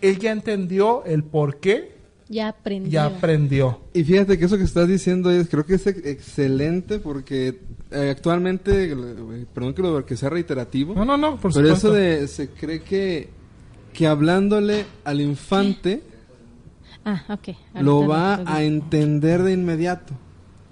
Él 0.00 0.18
ya 0.18 0.32
entendió 0.32 1.04
el 1.04 1.24
por 1.24 1.58
qué, 1.60 1.96
Ya 2.28 2.48
aprendí. 2.48 2.90
ya 2.90 3.06
aprendió. 3.06 3.80
Y 3.94 4.04
fíjate 4.04 4.38
que 4.38 4.44
eso 4.44 4.56
que 4.58 4.64
estás 4.64 4.86
diciendo 4.88 5.30
es, 5.30 5.48
creo 5.48 5.64
que 5.66 5.74
es 5.74 5.86
ex- 5.86 6.04
excelente 6.06 6.98
porque 6.98 7.60
eh, 7.90 8.10
actualmente, 8.10 8.92
eh, 8.92 9.46
perdón 9.54 9.74
que, 9.74 9.82
lo, 9.82 10.04
que 10.04 10.16
sea 10.16 10.28
reiterativo, 10.30 10.94
No, 10.94 11.04
no, 11.04 11.16
no, 11.16 11.32
por 11.40 11.52
pero 11.52 11.66
supuesto. 11.68 11.88
eso 11.88 11.92
de, 11.92 12.28
se 12.28 12.50
cree 12.50 12.80
que, 12.82 13.28
que 13.92 14.06
hablándole 14.06 14.84
al 15.04 15.20
infante 15.20 16.02
Ah, 17.04 17.24
ok. 17.30 17.56
lo 17.80 18.06
va 18.06 18.42
a 18.46 18.62
entender 18.62 19.42
de 19.42 19.52
inmediato. 19.52 20.12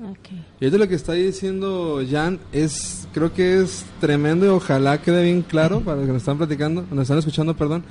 Ok. 0.03 0.29
Y 0.61 0.64
ahorita 0.66 0.77
lo 0.77 0.89
que 0.89 0.95
está 0.95 1.14
diciendo 1.14 2.03
Jan 2.09 2.39
es, 2.53 3.09
creo 3.14 3.33
que 3.33 3.62
es 3.62 3.87
tremendo 3.99 4.45
y 4.45 4.49
ojalá 4.51 5.01
quede 5.01 5.22
bien 5.24 5.41
claro 5.41 5.81
para 5.81 5.97
los 5.97 6.07
que 6.07 6.12
nos 6.12 6.20
están 6.22 6.37
platicando, 6.37 6.85
nos 6.91 7.03
están 7.03 7.16
escuchando, 7.18 7.57
perdón, 7.57 7.83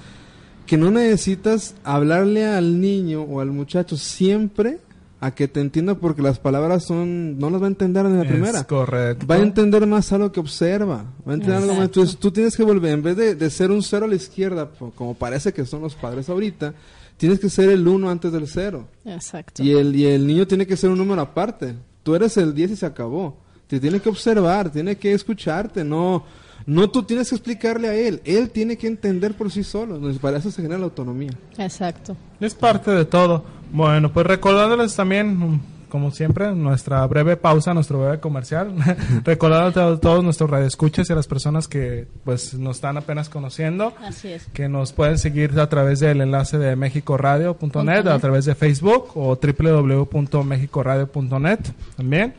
que 0.65 0.77
no 0.77 0.91
necesitas 0.91 1.75
hablarle 1.83 2.45
al 2.45 2.79
niño 2.81 3.21
o 3.23 3.39
al 3.41 3.51
muchacho 3.51 3.97
siempre 3.97 4.79
a 5.21 5.31
que 5.33 5.47
te 5.47 5.59
entienda 5.61 5.95
porque 5.95 6.21
las 6.21 6.39
palabras 6.39 6.83
son, 6.85 7.39
no 7.39 7.49
las 7.49 7.61
va 7.61 7.65
a 7.65 7.69
entender 7.69 8.05
en 8.05 8.17
la 8.17 8.23
Es 8.23 8.27
primera. 8.29 8.63
correcto. 8.65 9.25
Va 9.25 9.35
a 9.35 9.39
entender 9.39 9.87
más 9.87 10.11
algo 10.11 10.31
que 10.31 10.39
observa. 10.39 11.05
Va 11.27 11.31
a 11.31 11.35
entender 11.35 11.57
algo 11.57 11.73
más. 11.75 11.85
Entonces 11.85 12.17
tú 12.17 12.31
tienes 12.31 12.55
que 12.55 12.63
volver, 12.63 12.93
en 12.93 13.01
vez 13.03 13.15
de, 13.17 13.35
de 13.35 13.49
ser 13.49 13.71
un 13.71 13.81
cero 13.81 14.05
a 14.05 14.07
la 14.07 14.15
izquierda, 14.15 14.69
como 14.95 15.13
parece 15.15 15.53
que 15.53 15.65
son 15.65 15.81
los 15.81 15.95
padres 15.95 16.29
ahorita, 16.29 16.73
tienes 17.17 17.39
que 17.39 17.49
ser 17.49 17.69
el 17.69 17.87
uno 17.87 18.09
antes 18.09 18.31
del 18.31 18.47
cero. 18.47 18.87
Exacto. 19.05 19.63
Y 19.63 19.71
el, 19.71 19.95
y 19.95 20.05
el 20.05 20.27
niño 20.27 20.45
tiene 20.45 20.67
que 20.67 20.77
ser 20.77 20.89
un 20.89 20.97
número 20.97 21.21
aparte. 21.21 21.73
Tú 22.03 22.13
eres 22.13 22.35
el 22.37 22.53
10 22.53 22.71
y 22.71 22.75
se 22.75 22.85
acabó. 22.85 23.37
Te 23.67 23.79
tiene 23.79 23.99
que 23.99 24.09
observar, 24.09 24.69
tiene 24.71 24.95
que 24.97 25.13
escucharte, 25.13 25.83
no 25.83 26.23
no 26.65 26.89
tú 26.89 27.03
tienes 27.03 27.29
que 27.29 27.35
explicarle 27.35 27.89
a 27.89 27.93
él, 27.93 28.21
él 28.25 28.49
tiene 28.49 28.77
que 28.77 28.87
entender 28.87 29.35
por 29.35 29.51
sí 29.51 29.63
solo. 29.63 29.99
Para 30.19 30.37
eso 30.37 30.49
se 30.51 30.61
genera 30.61 30.79
la 30.79 30.85
autonomía. 30.85 31.31
Exacto. 31.57 32.15
Es 32.39 32.55
parte 32.55 32.91
de 32.91 33.05
todo. 33.05 33.43
Bueno, 33.71 34.11
pues 34.11 34.25
recordándoles 34.25 34.95
también, 34.95 35.37
mm, 35.37 35.61
como 35.89 36.09
siempre, 36.11 36.53
nuestra 36.53 37.05
breve 37.05 37.37
pausa, 37.37 37.71
nuestro 37.73 37.99
breve 37.99 38.19
comercial. 38.19 38.73
Recordándote 39.23 39.79
a 39.79 39.95
todos 39.97 40.23
nuestros 40.23 40.49
radioescuchas 40.49 41.07
y 41.09 41.13
a 41.13 41.15
las 41.15 41.27
personas 41.27 41.67
que 41.67 42.07
pues 42.23 42.55
nos 42.55 42.77
están 42.77 42.97
apenas 42.97 43.29
conociendo. 43.29 43.93
Así 44.01 44.29
es. 44.29 44.45
Que 44.53 44.67
nos 44.67 44.91
pueden 44.91 45.19
seguir 45.19 45.59
a 45.59 45.69
través 45.69 45.99
del 45.99 46.21
enlace 46.21 46.57
de 46.57 46.75
mexicoradio.net, 46.75 48.07
a 48.07 48.17
través 48.19 48.45
de 48.45 48.55
Facebook 48.55 49.11
o 49.15 49.37
www.mexicoradio.net 49.37 51.59
también. 51.95 52.33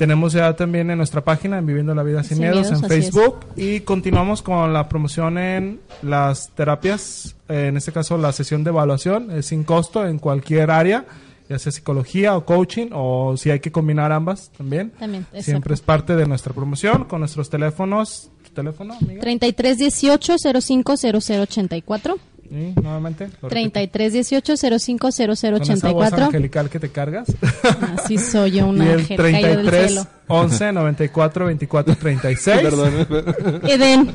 Tenemos 0.00 0.32
ya 0.32 0.56
también 0.56 0.90
en 0.90 0.96
nuestra 0.96 1.22
página 1.22 1.58
en 1.58 1.66
Viviendo 1.66 1.94
la 1.94 2.02
Vida 2.02 2.22
Sin, 2.22 2.38
Sin 2.38 2.38
Miedos, 2.38 2.70
Miedos, 2.70 2.82
en. 2.84 2.88
Facebook 2.88 3.40
y 3.54 3.80
continuamos 3.80 4.40
con 4.40 4.72
la 4.72 4.88
promoción 4.88 5.36
en 5.36 5.78
las 6.00 6.48
terapias, 6.54 7.36
eh, 7.50 7.66
en 7.66 7.76
este 7.76 7.92
caso 7.92 8.16
la 8.16 8.32
sesión 8.32 8.64
de 8.64 8.70
evaluación 8.70 9.30
es 9.30 9.44
sin 9.44 9.62
costo 9.62 10.06
en 10.06 10.18
cualquier 10.18 10.70
área, 10.70 11.04
ya 11.50 11.58
sea 11.58 11.70
psicología 11.70 12.34
o 12.34 12.46
coaching 12.46 12.86
o 12.94 13.36
si 13.36 13.50
hay 13.50 13.60
que 13.60 13.70
combinar 13.70 14.10
ambas 14.10 14.50
también. 14.56 14.90
También, 14.98 15.26
Siempre 15.38 15.74
es 15.74 15.82
parte 15.82 16.16
de 16.16 16.24
nuestra 16.24 16.54
promoción 16.54 17.04
con 17.04 17.20
nuestros 17.20 17.50
teléfonos. 17.50 18.30
¿Tu 18.42 18.52
teléfono, 18.52 18.94
amiga? 18.94 19.20
3318 19.20 20.36
050084 20.62 22.18
Y 22.50 22.74
nuevamente. 22.80 23.28
lo 23.40 23.48
repito. 23.48 23.50
3318 23.50 24.52
Con 25.58 25.70
esa 25.70 25.92
voz 25.92 26.04
050084 26.10 26.24
angelical 26.24 26.68
que 26.68 26.80
te 26.80 26.90
cargas. 26.90 27.28
Así 27.96 28.18
soy 28.18 28.52
yo, 28.52 28.66
un 28.66 28.78
y 28.82 28.86
el 28.86 28.98
ángel 28.98 29.16
caído 29.16 29.48
del 29.48 29.70
33 29.70 29.86
cielo. 29.86 30.06
11 30.30 30.72
94 30.72 31.46
24 31.46 31.96
36. 31.96 32.60
Perdón. 32.62 33.60
Eden. 33.64 34.10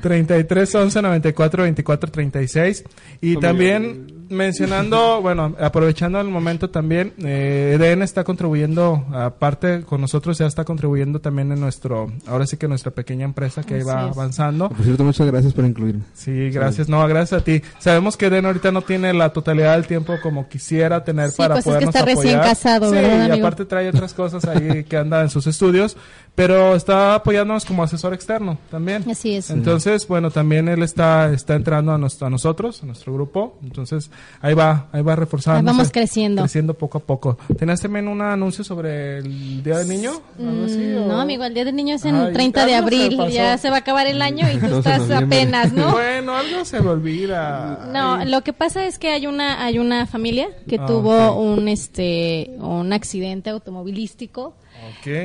33 0.00 0.74
11 0.74 1.02
94 1.02 1.62
24 1.64 2.10
36 2.10 2.84
y 3.20 3.26
Amigo. 3.28 3.40
también 3.40 4.26
mencionando 4.30 5.20
bueno 5.22 5.56
aprovechando 5.60 6.20
el 6.20 6.28
momento 6.28 6.70
también 6.70 7.12
eh, 7.24 7.72
Eden 7.74 8.02
está 8.02 8.22
contribuyendo 8.22 9.04
aparte 9.12 9.82
con 9.82 10.00
nosotros 10.00 10.38
ya 10.38 10.46
está 10.46 10.64
contribuyendo 10.64 11.20
también 11.20 11.50
en 11.50 11.58
nuestro 11.60 12.12
ahora 12.28 12.46
sí 12.46 12.56
que 12.56 12.68
nuestra 12.68 12.92
pequeña 12.92 13.24
empresa 13.24 13.62
que 13.64 13.74
ahí 13.74 13.82
va 13.82 14.00
Así 14.02 14.10
es. 14.10 14.16
avanzando 14.16 14.68
Por 14.68 14.84
cierto, 14.84 15.02
muchas 15.04 15.26
gracias 15.26 15.52
por 15.52 15.64
incluirme. 15.64 16.02
Sí, 16.14 16.50
gracias. 16.50 16.88
No, 16.88 17.06
gracias 17.08 17.40
a 17.40 17.44
ti. 17.44 17.60
Sabemos 17.78 18.16
que 18.16 18.30
Den 18.30 18.46
ahorita 18.46 18.70
no 18.70 18.82
tiene 18.82 19.12
la 19.12 19.32
totalidad 19.32 19.74
del 19.74 19.86
tiempo 19.86 20.14
como 20.22 20.48
quisiera 20.48 21.02
tener 21.04 21.30
Sí, 21.30 21.36
para 21.36 21.54
pues 21.54 21.58
es 21.58 21.64
que 21.64 21.70
podernos 21.86 21.94
está 21.94 22.04
recién 22.06 22.34
apoyar. 22.36 22.44
casado, 22.54 22.88
sí, 22.90 22.94
¿verdad, 22.94 23.18
y 23.26 23.30
amigo? 23.30 23.46
aparte 23.46 23.64
trae 23.64 23.88
otras 23.88 24.14
cosas 24.14 24.44
ahí 24.44 24.84
que 24.84 24.96
anda 24.96 25.22
en 25.22 25.28
sus 25.30 25.46
estudios, 25.50 25.96
pero 26.34 26.74
está 26.74 27.16
apoyándonos 27.16 27.64
como 27.66 27.82
asesor 27.82 28.14
externo 28.14 28.56
también. 28.70 29.04
Así 29.10 29.34
es. 29.34 29.50
Entonces, 29.50 30.06
bueno, 30.08 30.30
también 30.30 30.68
él 30.68 30.82
está 30.82 31.30
está 31.32 31.54
entrando 31.54 31.92
a, 31.92 31.98
nuestro, 31.98 32.28
a 32.28 32.30
nosotros, 32.30 32.82
a 32.82 32.86
nuestro 32.86 33.12
grupo. 33.12 33.58
Entonces, 33.62 34.10
ahí 34.40 34.54
va, 34.54 34.88
ahí 34.92 35.02
va 35.02 35.16
reforzando. 35.16 35.58
Ahí 35.70 35.76
vamos 35.76 35.90
creciendo. 35.92 36.42
Creciendo 36.42 36.74
poco 36.74 36.98
a 36.98 37.00
poco. 37.02 37.36
¿Tenías 37.58 37.80
también 37.80 38.08
un 38.08 38.22
anuncio 38.22 38.64
sobre 38.64 39.18
el 39.18 39.62
Día 39.62 39.78
del 39.78 39.88
Niño? 39.88 40.12
¿Algo 40.38 40.64
así, 40.64 40.78
Mm, 40.78 41.02
o- 41.02 41.06
No, 41.08 41.20
amigo, 41.20 41.44
el 41.44 41.52
Día 41.52 41.64
del 41.64 41.76
Niño 41.76 41.96
es 41.96 42.04
en 42.04 42.14
Ay, 42.14 42.32
30 42.32 42.64
de 42.64 42.70
se 42.72 42.76
abril. 42.76 43.18
Ya 43.30 43.58
se 43.58 43.68
va 43.68 43.76
a 43.76 43.78
acabar 43.80 44.06
el 44.06 44.22
año 44.22 44.46
y 44.50 44.56
tú 44.58 44.66
No, 44.70 44.78
estás 44.78 45.10
apenas, 45.10 45.72
¿no? 45.72 45.90
Bueno, 45.92 46.34
algo 46.36 46.64
se 46.64 46.80
me 46.80 46.88
olvida. 46.90 47.88
No, 47.92 48.14
Ay. 48.14 48.28
lo 48.30 48.42
que 48.42 48.52
pasa 48.52 48.86
es 48.86 48.98
que 48.98 49.10
hay 49.10 49.26
una 49.26 49.62
hay 49.64 49.78
una 49.78 50.06
familia 50.06 50.48
que 50.68 50.76
Ah, 50.80 50.86
tuvo 50.86 51.34
un 51.40 51.68
este 51.68 52.52
un 52.60 52.92
accidente 52.92 53.50
automovilístico 53.50 54.54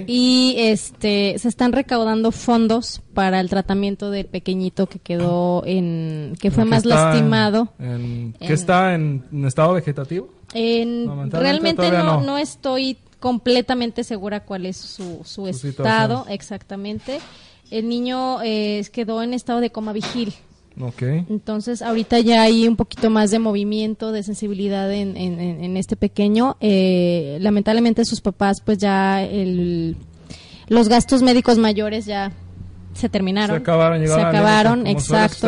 Y 0.07 0.55
este 0.57 1.35
se 1.37 1.47
están 1.47 1.71
recaudando 1.71 2.31
fondos 2.31 3.01
para 3.13 3.39
el 3.39 3.49
tratamiento 3.49 4.11
del 4.11 4.25
pequeñito 4.25 4.87
que 4.87 4.99
quedó 4.99 5.63
en 5.65 6.35
que 6.39 6.51
fue 6.51 6.63
Que 6.63 6.69
más 6.69 6.85
lastimado. 6.85 7.69
en- 7.79 8.33
que 8.39 8.53
está 8.53 8.93
en, 8.95 9.23
en 9.31 9.45
estado 9.45 9.73
vegetativo. 9.73 10.29
En- 10.53 11.31
realmente 11.31 11.89
no, 11.91 12.03
no. 12.03 12.21
no 12.21 12.37
estoy 12.37 12.97
completamente 13.19 14.03
segura 14.03 14.41
cuál 14.45 14.65
es 14.65 14.77
su, 14.77 15.21
su 15.23 15.25
Su 15.25 15.47
estado 15.47 15.69
situación. 15.71 16.23
exactamente. 16.33 17.19
El 17.71 17.89
niño 17.89 18.41
eh, 18.43 18.85
quedó 18.91 19.23
en 19.23 19.33
estado 19.33 19.59
de 19.59 19.71
coma 19.71 19.91
vigil. 19.91 20.33
Ok. 20.79 21.01
Entonces, 21.29 21.81
ahorita 21.81 22.19
ya 22.19 22.41
hay 22.41 22.67
un 22.67 22.75
poquito 22.75 23.09
más 23.09 23.31
de 23.31 23.39
movimiento, 23.39 24.11
de 24.11 24.23
sensibilidad 24.23 24.91
en, 24.91 25.15
en- 25.15 25.77
este 25.77 25.95
pequeño. 25.95 26.57
Eh, 26.59 27.37
lamentablemente 27.41 28.03
sus 28.05 28.21
papás, 28.21 28.61
pues 28.61 28.77
ya 28.77 29.23
el, 29.23 29.95
los 30.67 30.89
gastos 30.89 31.21
médicos 31.21 31.57
mayores 31.57 32.05
ya 32.05 32.31
se 32.93 33.09
terminaron. 33.09 33.57
Se 33.57 33.61
acabaron, 33.61 33.99
llegaron 34.01 34.21
Se 34.21 34.27
acabaron, 34.27 34.79
como 34.79 34.89
exacto. 34.91 35.47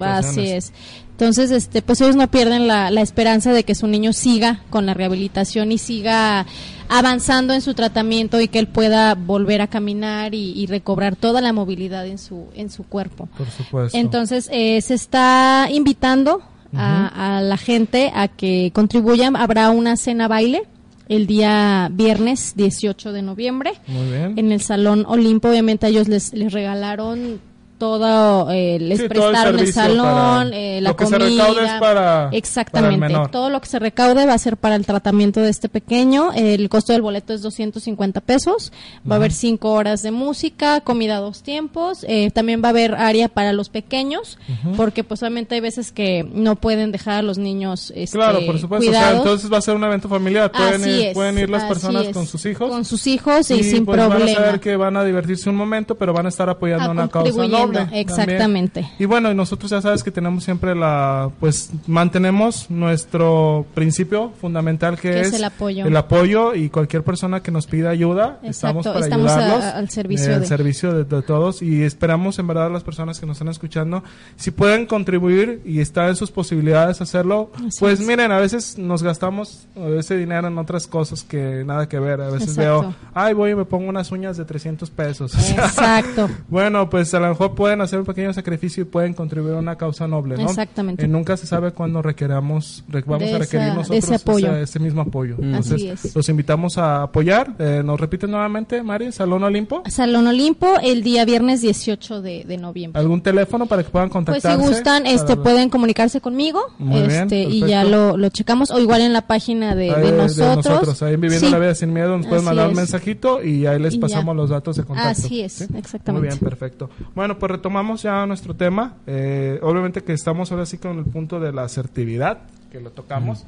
Así 0.00 0.50
es. 0.50 0.72
Entonces, 1.18 1.50
este, 1.50 1.80
pues 1.80 1.98
ellos 2.02 2.14
no 2.14 2.30
pierden 2.30 2.66
la, 2.68 2.90
la 2.90 3.00
esperanza 3.00 3.54
de 3.54 3.64
que 3.64 3.74
su 3.74 3.86
niño 3.86 4.12
siga 4.12 4.60
con 4.68 4.84
la 4.84 4.92
rehabilitación 4.92 5.72
y 5.72 5.78
siga 5.78 6.44
avanzando 6.90 7.54
en 7.54 7.62
su 7.62 7.72
tratamiento 7.72 8.38
y 8.38 8.48
que 8.48 8.58
él 8.58 8.68
pueda 8.68 9.14
volver 9.14 9.62
a 9.62 9.66
caminar 9.66 10.34
y, 10.34 10.52
y 10.52 10.66
recobrar 10.66 11.16
toda 11.16 11.40
la 11.40 11.54
movilidad 11.54 12.06
en 12.06 12.18
su, 12.18 12.48
en 12.54 12.68
su 12.70 12.84
cuerpo. 12.84 13.30
Por 13.38 13.48
supuesto. 13.50 13.96
Entonces, 13.96 14.50
eh, 14.52 14.80
se 14.82 14.92
está 14.92 15.68
invitando 15.72 16.42
a, 16.76 17.38
a 17.38 17.40
la 17.40 17.56
gente 17.56 18.12
a 18.14 18.28
que 18.28 18.70
contribuyan. 18.74 19.36
Habrá 19.36 19.70
una 19.70 19.96
cena 19.96 20.28
baile 20.28 20.64
el 21.08 21.26
día 21.26 21.88
viernes 21.92 22.52
18 22.56 23.12
de 23.12 23.22
noviembre 23.22 23.72
Muy 23.86 24.10
bien. 24.10 24.34
en 24.36 24.52
el 24.52 24.60
Salón 24.60 25.06
Olimpo. 25.08 25.48
Obviamente 25.48 25.86
a 25.86 25.88
ellos 25.88 26.08
les, 26.08 26.34
les 26.34 26.52
regalaron 26.52 27.40
todo, 27.78 28.50
eh, 28.50 28.78
les 28.80 28.98
Sí, 28.98 29.04
el 29.04 29.08
prestaron 29.08 29.36
el, 29.54 29.58
servicio 29.60 29.82
salón, 29.82 30.50
eh, 30.52 30.80
la 30.80 30.90
lo 30.90 30.96
que 30.96 31.06
se 31.06 31.18
comida. 31.18 31.44
recaude 31.46 31.64
es 31.66 31.72
para- 31.80 32.28
Exactamente. 32.32 32.96
para 32.98 33.06
el 33.06 33.12
menor. 33.12 33.30
todo 33.30 33.50
lo 33.50 33.60
que 33.60 33.66
se 33.68 33.78
recaude 33.78 34.26
va 34.26 34.34
a 34.34 34.38
ser 34.38 34.56
para 34.56 34.74
el 34.76 34.84
tratamiento 34.86 35.40
de 35.40 35.50
este 35.50 35.68
pequeño. 35.68 36.32
El 36.34 36.68
costo 36.68 36.92
del 36.92 37.02
boleto 37.02 37.32
es 37.32 37.42
250 37.42 38.20
pesos. 38.20 38.72
Va 39.08 39.14
a 39.14 39.18
haber 39.18 39.32
cinco 39.32 39.72
horas 39.72 40.02
de 40.02 40.10
música, 40.10 40.80
comida 40.80 41.16
a 41.18 41.20
dos 41.20 41.42
tiempos. 41.42 42.04
Eh, 42.08 42.30
también 42.32 42.62
va 42.62 42.68
a 42.68 42.70
haber 42.70 42.94
área 42.94 43.28
para 43.28 43.52
los 43.52 43.68
pequeños, 43.68 44.38
porque 44.76 45.04
pues 45.04 45.22
obviamente 45.22 45.54
hay 45.54 45.60
veces 45.60 45.92
que 45.92 46.26
no 46.32 46.56
pueden 46.56 46.92
dejar 46.92 47.14
a 47.16 47.22
los 47.22 47.38
niños 47.38 47.92
este, 47.94 48.16
Claro, 48.16 48.44
por 48.46 48.58
supuesto. 48.58 48.88
O 48.90 48.92
sea, 48.92 49.16
entonces 49.16 49.52
va 49.52 49.58
a 49.58 49.60
ser 49.62 49.74
un 49.74 49.84
evento 49.84 50.08
familiar. 50.08 50.50
Pueden, 50.52 50.80
Así 50.82 50.90
ir, 50.90 51.06
es, 51.08 51.14
pueden 51.14 51.38
ir 51.38 51.50
las 51.50 51.64
personas 51.64 52.06
es. 52.06 52.14
con 52.14 52.26
sus 52.26 52.44
hijos. 52.46 52.70
Con 52.70 52.84
sus 52.84 53.06
hijos 53.06 53.50
y, 53.50 53.62
sin 53.62 53.84
pues 53.84 53.96
problema. 53.98 54.14
van 54.24 54.28
a 54.28 54.32
saber 54.34 54.60
que 54.60 54.76
van 54.76 54.96
a 54.96 55.04
divertirse 55.04 55.48
un 55.50 55.56
momento, 55.56 55.94
pero 55.96 56.12
van 56.12 56.26
a 56.26 56.28
estar 56.28 56.48
apoyando 56.48 56.84
Ah, 56.86 56.90
una 56.90 57.08
causa 57.08 57.30
contribuyendo, 57.30 57.56
exactamente. 57.92 58.88
Y 58.98 59.04
bueno, 59.04 59.32
nosotros 59.34 59.70
ya 59.70 59.80
sabes 59.80 60.02
que 60.02 60.10
tenemos 60.10 60.44
siempre 60.44 60.74
la, 60.74 61.30
pues 61.40 61.70
mantenemos 61.86 62.70
nuestro 62.70 63.66
principio 63.74 64.32
fundamental 64.40 64.96
que, 64.96 65.10
Que 65.10 65.20
es 65.20 65.28
es, 65.28 65.34
el 65.34 65.44
apoyo. 65.44 65.86
el 65.86 65.96
apoyo 65.96 66.54
y 66.54 66.70
cualquier 66.70 67.02
persona 67.02 67.40
que 67.42 67.50
nos 67.50 67.66
pida 67.66 67.90
ayuda, 67.90 68.38
Exacto, 68.42 68.80
estamos 68.80 68.86
para 68.86 69.00
estamos 69.00 69.32
ayudarlos. 69.32 69.64
a- 69.64 69.76
al 69.76 69.90
servicio 69.90 70.30
eh, 70.30 70.34
al 70.34 70.40
de- 70.42 70.46
servicio 70.46 70.92
de, 70.94 71.04
de 71.04 71.22
todos 71.22 71.62
y 71.62 71.82
esperamos 71.82 72.38
en 72.38 72.46
verdad 72.46 72.70
las 72.70 72.82
personas 72.84 73.20
que 73.20 73.26
nos 73.26 73.36
están 73.36 73.48
escuchando, 73.48 74.02
si 74.36 74.50
pueden 74.50 74.86
contribuir 74.86 75.62
y 75.64 75.80
está 75.80 76.08
en 76.08 76.16
sus 76.16 76.30
posibilidades 76.30 77.00
hacerlo, 77.00 77.50
Así 77.56 77.78
pues 77.80 78.00
es. 78.00 78.06
miren, 78.06 78.32
a 78.32 78.38
veces 78.38 78.78
nos 78.78 79.02
gastamos 79.02 79.66
ese 79.98 80.16
dinero 80.16 80.48
en 80.48 80.58
otras 80.58 80.86
cosas 80.86 81.22
que 81.22 81.62
nada 81.64 81.88
que 81.88 81.98
ver. 81.98 82.20
A 82.20 82.30
veces 82.30 82.50
Exacto. 82.50 82.80
veo, 82.82 82.94
ay, 83.14 83.34
voy 83.34 83.50
y 83.50 83.54
me 83.54 83.64
pongo 83.64 83.88
unas 83.88 84.10
uñas 84.12 84.36
de 84.36 84.44
300 84.44 84.90
pesos. 84.90 85.34
Exacto. 85.50 86.28
bueno, 86.48 86.88
pues 86.88 87.12
a 87.14 87.20
lo 87.20 87.28
mejor 87.28 87.54
pueden 87.56 87.80
hacer 87.80 87.98
un 87.98 88.04
pequeño 88.04 88.32
sacrificio 88.32 88.82
y 88.82 88.86
pueden 88.86 89.12
contribuir 89.14 89.54
a 89.54 89.58
una 89.58 89.74
causa 89.76 90.06
noble, 90.06 90.36
¿no? 90.36 90.42
Exactamente. 90.44 91.04
Eh, 91.04 91.08
nunca 91.08 91.36
se 91.36 91.46
sabe 91.48 91.72
cuándo 91.72 92.00
requeramos, 92.02 92.84
re- 92.88 93.02
vamos 93.04 93.28
De 93.28 93.34
a 93.34 93.38
requerir 93.38 93.66
esa- 93.66 93.70
de 93.72 93.76
nosotros 93.78 94.04
ese 94.04 94.14
apoyo. 94.14 94.52
ese, 94.52 94.62
ese 94.62 94.78
mismo 94.78 95.00
apoyo. 95.02 95.34
Entonces, 95.40 95.72
Así 95.74 95.88
es. 95.88 96.14
los 96.14 96.28
invitamos 96.28 96.78
a 96.78 97.02
apoyar. 97.02 97.54
Eh, 97.58 97.82
¿Nos 97.84 97.98
repiten 98.00 98.30
nuevamente, 98.30 98.82
Mari? 98.82 99.10
¿Salón 99.10 99.42
Olimpo? 99.44 99.82
Salón 99.88 100.26
Olimpo 100.28 100.66
el 100.82 101.02
día 101.02 101.24
viernes 101.24 101.60
18 101.62 102.22
de, 102.22 102.44
de 102.44 102.56
noviembre. 102.58 103.00
¿Algún 103.00 103.20
teléfono 103.22 103.66
para 103.66 103.82
que 103.82 103.90
puedan 103.90 104.08
Pues 104.10 104.12
contactarse? 104.26 104.62
si 104.62 104.68
gustan, 104.68 105.06
este, 105.06 105.36
Para- 105.36 105.42
pueden 105.42 105.70
comunicarse 105.70 106.20
conmigo, 106.20 106.60
Muy 106.78 107.00
bien, 107.00 107.22
este, 107.22 107.40
y 107.40 107.60
perfecto. 107.60 107.66
ya 107.66 107.84
lo, 107.84 108.16
lo 108.16 108.28
checamos, 108.28 108.70
o 108.70 108.78
igual 108.78 109.00
en 109.00 109.12
la 109.12 109.26
página 109.26 109.74
de, 109.74 109.90
Ahí 109.90 110.02
de 110.10 110.12
nosotros. 110.12 111.02
Ahí 111.02 111.14
en 111.14 111.20
Viviendo 111.20 111.46
Sí. 111.46 111.52
la 111.52 111.58
Vida 111.58 111.74
Sin 111.74 111.92
Miedo 111.92 112.16
nos 112.16 112.26
pueden 112.26 112.38
Así 112.40 112.46
mandar 112.46 112.68
un 112.68 112.74
mensajito 112.76 113.42
y 113.42 113.66
ahí 113.66 113.78
les 113.80 113.94
Y 113.94 113.96
ya. 113.96 114.00
pasamos 114.02 114.36
los 114.36 114.50
datos 114.50 114.76
de 114.76 114.84
contacto. 114.84 115.10
Así 115.10 115.40
es, 115.40 115.52
¿sí? 115.52 115.64
exactamente. 115.74 116.12
Muy 116.12 116.22
bien, 116.22 116.38
perfecto. 116.38 116.90
Bueno, 117.14 117.38
pues 117.38 117.45
retomamos 117.48 118.02
ya 118.02 118.26
nuestro 118.26 118.54
tema. 118.54 118.96
Eh, 119.06 119.58
obviamente 119.62 120.02
que 120.02 120.12
estamos 120.12 120.50
ahora 120.52 120.66
sí 120.66 120.78
con 120.78 120.98
el 120.98 121.04
punto 121.04 121.40
de 121.40 121.52
la 121.52 121.64
asertividad, 121.64 122.38
que 122.70 122.80
lo 122.80 122.90
tocamos. 122.90 123.44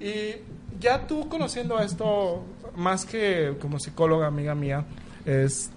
Y 0.00 0.36
ya 0.80 1.06
tú 1.06 1.28
conociendo 1.28 1.78
esto, 1.78 2.42
más 2.76 3.04
que 3.04 3.54
como 3.60 3.78
psicóloga, 3.78 4.26
amiga 4.26 4.54
mía, 4.54 4.84
es 5.24 5.70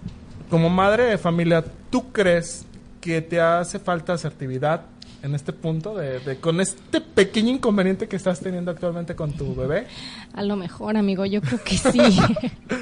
como 0.50 0.70
madre 0.70 1.04
de 1.04 1.18
familia, 1.18 1.64
¿tú 1.90 2.12
crees 2.12 2.66
que 3.00 3.20
te 3.20 3.40
hace 3.40 3.78
falta 3.78 4.14
asertividad 4.14 4.86
en 5.24 5.34
este 5.34 5.52
punto 5.52 5.94
de, 5.96 6.20
de- 6.20 6.36
con 6.36 6.60
este 6.60 7.00
pequeño 7.00 7.50
inconveniente 7.50 8.06
que 8.08 8.16
estás 8.16 8.40
teniendo 8.40 8.70
actualmente 8.70 9.16
con 9.16 9.32
tu 9.32 9.54
bebé? 9.54 9.86
A 10.34 10.42
lo 10.42 10.54
mejor, 10.54 10.96
amigo, 10.98 11.24
yo 11.24 11.40
creo 11.40 11.62
que 11.64 11.76
sí. 11.78 11.98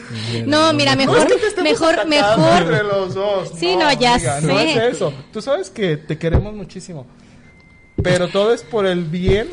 no, 0.46 0.72
mira, 0.72 0.96
No 0.96 1.02
mejor, 1.12 1.28
es 1.32 1.54
que 1.54 1.62
mejor, 1.62 2.06
mejor. 2.08 2.62
entre 2.62 2.82
los 2.82 3.14
dos. 3.14 3.50
Sí, 3.56 3.76
no, 3.76 3.92
ya 3.92 4.18
No 4.40 4.58
sé. 4.58 4.70
es 4.88 4.94
eso. 4.94 5.12
Tú 5.32 5.40
sabes 5.40 5.70
que 5.70 5.96
te 5.96 6.18
queremos 6.18 6.52
muchísimo. 6.54 7.06
Pero 8.02 8.26
todo 8.28 8.52
es 8.52 8.62
por 8.64 8.86
el 8.86 9.04
bien, 9.04 9.48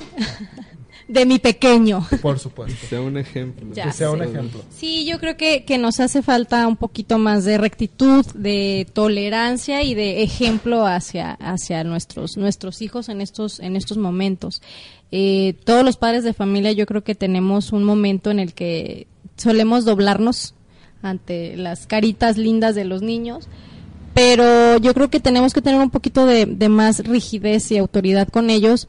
De 1.09 1.25
mi 1.25 1.39
pequeño. 1.39 2.07
por 2.21 2.37
supuesto. 2.37 2.85
Sea 2.87 3.01
un 3.01 3.17
ejemplo. 3.17 3.67
Ya 3.73 3.85
que 3.85 3.93
sea 3.93 4.11
un 4.11 4.19
sé. 4.19 4.25
ejemplo. 4.25 4.61
Sí, 4.69 5.05
yo 5.05 5.19
creo 5.19 5.37
que, 5.37 5.65
que 5.65 5.79
nos 5.79 5.99
hace 5.99 6.21
falta 6.21 6.67
un 6.67 6.77
poquito 6.77 7.17
más 7.17 7.45
de 7.45 7.57
rectitud, 7.57 8.23
de 8.35 8.87
tolerancia 8.93 9.81
y 9.81 9.95
de 9.95 10.21
ejemplo 10.21 10.85
hacia, 10.85 11.31
hacia 11.31 11.83
nuestros, 11.83 12.37
nuestros 12.37 12.83
hijos 12.83 13.09
en 13.09 13.21
estos, 13.21 13.59
en 13.59 13.75
estos 13.75 13.97
momentos. 13.97 14.61
Eh, 15.11 15.55
todos 15.63 15.83
los 15.83 15.97
padres 15.97 16.23
de 16.23 16.33
familia 16.33 16.73
yo 16.73 16.85
creo 16.85 17.03
que 17.03 17.15
tenemos 17.15 17.73
un 17.73 17.83
momento 17.83 18.29
en 18.29 18.37
el 18.37 18.53
que 18.53 19.07
solemos 19.35 19.85
doblarnos 19.85 20.53
ante 21.01 21.57
las 21.57 21.87
caritas 21.87 22.37
lindas 22.37 22.75
de 22.75 22.85
los 22.85 23.01
niños, 23.01 23.47
pero 24.13 24.77
yo 24.77 24.93
creo 24.93 25.09
que 25.09 25.19
tenemos 25.19 25.53
que 25.53 25.63
tener 25.63 25.81
un 25.81 25.89
poquito 25.89 26.27
de, 26.27 26.45
de 26.45 26.69
más 26.69 26.99
rigidez 26.99 27.71
y 27.71 27.79
autoridad 27.79 28.27
con 28.27 28.51
ellos 28.51 28.87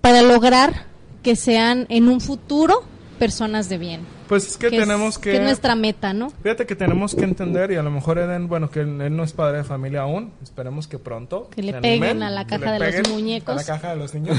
para 0.00 0.22
lograr 0.22 0.95
que 1.26 1.34
sean 1.34 1.86
en 1.88 2.08
un 2.08 2.20
futuro 2.20 2.84
personas 3.18 3.68
de 3.68 3.78
bien. 3.78 4.06
Pues 4.28 4.46
es 4.46 4.56
que, 4.56 4.70
tenemos 4.70 5.18
que... 5.18 5.34
es 5.34 5.42
nuestra 5.42 5.74
meta, 5.74 6.12
¿no? 6.12 6.30
Fíjate 6.30 6.66
que 6.66 6.76
tenemos 6.76 7.16
que 7.16 7.24
entender, 7.24 7.72
y 7.72 7.74
a 7.74 7.82
lo 7.82 7.90
mejor 7.90 8.18
Eden, 8.18 8.46
bueno, 8.46 8.70
que 8.70 8.80
él, 8.80 9.00
él 9.00 9.16
no 9.16 9.24
es 9.24 9.32
padre 9.32 9.58
de 9.58 9.64
familia 9.64 10.02
aún, 10.02 10.32
esperemos 10.40 10.86
que 10.86 11.00
pronto. 11.00 11.50
Que 11.50 11.64
le 11.64 11.72
peguen 11.74 12.04
animen, 12.04 12.22
a 12.22 12.30
la 12.30 12.46
que 12.46 12.60
caja 12.60 12.78
de 12.78 12.98
los 13.02 13.10
muñecos. 13.10 13.54
A 13.54 13.56
la 13.56 13.64
caja 13.64 13.90
de 13.90 13.96
los 13.96 14.14
niños. 14.14 14.38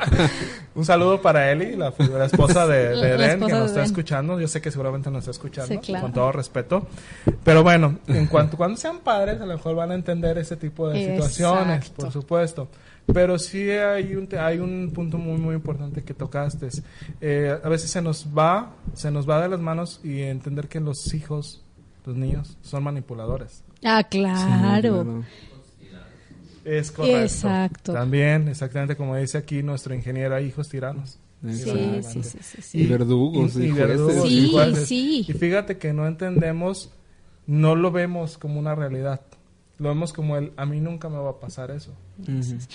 Un 0.74 0.84
saludo 0.84 1.22
para 1.22 1.52
Eli, 1.52 1.76
la, 1.76 1.94
la 1.96 2.24
esposa 2.24 2.66
de, 2.66 2.88
de 2.88 3.08
Eden, 3.10 3.30
esposa 3.30 3.46
que 3.46 3.60
nos 3.60 3.70
está 3.70 3.84
escuchando. 3.84 4.40
Yo 4.40 4.48
sé 4.48 4.60
que 4.60 4.72
seguramente 4.72 5.12
nos 5.12 5.20
está 5.20 5.30
escuchando, 5.30 5.74
Sí, 5.74 5.78
claro. 5.78 6.02
con 6.02 6.12
todo 6.12 6.32
respeto. 6.32 6.88
Pero 7.44 7.62
bueno, 7.62 8.00
en 8.08 8.26
cuanto 8.26 8.56
cuando 8.56 8.76
sean 8.78 8.98
padres, 8.98 9.40
a 9.40 9.46
lo 9.46 9.54
mejor 9.54 9.76
van 9.76 9.92
a 9.92 9.94
entender 9.94 10.38
ese 10.38 10.56
tipo 10.56 10.88
de 10.88 11.06
situaciones, 11.06 11.76
Exacto. 11.78 12.02
por 12.02 12.12
supuesto. 12.12 12.68
Pero 13.12 13.38
sí 13.38 13.70
hay 13.70 14.14
un, 14.14 14.26
te- 14.26 14.38
hay 14.38 14.58
un 14.58 14.90
punto 14.94 15.18
muy, 15.18 15.38
muy 15.38 15.54
importante 15.54 16.02
que 16.02 16.14
tocaste. 16.14 16.68
Eh, 17.20 17.58
a 17.62 17.68
veces 17.68 17.90
se 17.90 18.00
nos 18.02 18.26
va, 18.36 18.74
se 18.94 19.10
nos 19.10 19.28
va 19.28 19.40
de 19.42 19.48
las 19.48 19.60
manos 19.60 20.00
y 20.04 20.20
entender 20.20 20.68
que 20.68 20.80
los 20.80 21.12
hijos, 21.14 21.62
los 22.06 22.16
niños, 22.16 22.56
son 22.62 22.82
manipuladores. 22.84 23.62
Ah, 23.84 24.06
Sí, 24.10 24.12
claro. 24.46 25.24
Es 26.64 26.90
correcto. 26.90 27.20
Exacto. 27.22 27.92
También, 27.94 28.48
exactamente 28.48 28.94
como 28.96 29.16
dice 29.16 29.38
aquí 29.38 29.62
nuestro 29.62 29.94
ingeniero, 29.94 30.34
hay 30.34 30.46
hijos 30.46 30.68
tiranos. 30.68 31.18
Sí, 31.42 32.02
sí, 32.02 32.22
sí, 32.22 32.38
sí, 32.42 32.62
sí. 32.62 32.78
Y 32.82 32.86
verdugos, 32.86 33.56
y, 33.56 33.60
y 33.60 33.64
y 33.64 33.70
jueces. 33.70 33.88
verdugos, 33.88 34.28
Sí, 34.28 34.38
y 34.38 34.86
sí. 34.86 35.24
Y 35.26 35.32
fíjate 35.32 35.78
que 35.78 35.94
no 35.94 36.06
entendemos, 36.06 36.90
no 37.46 37.74
lo 37.74 37.90
vemos 37.90 38.36
como 38.36 38.60
una 38.60 38.74
realidad. 38.74 39.22
Lo 39.80 39.88
vemos 39.88 40.12
como 40.12 40.36
el, 40.36 40.52
a 40.58 40.66
mí 40.66 40.78
nunca 40.78 41.08
me 41.08 41.16
va 41.16 41.30
a 41.30 41.40
pasar 41.40 41.70
eso. 41.70 41.92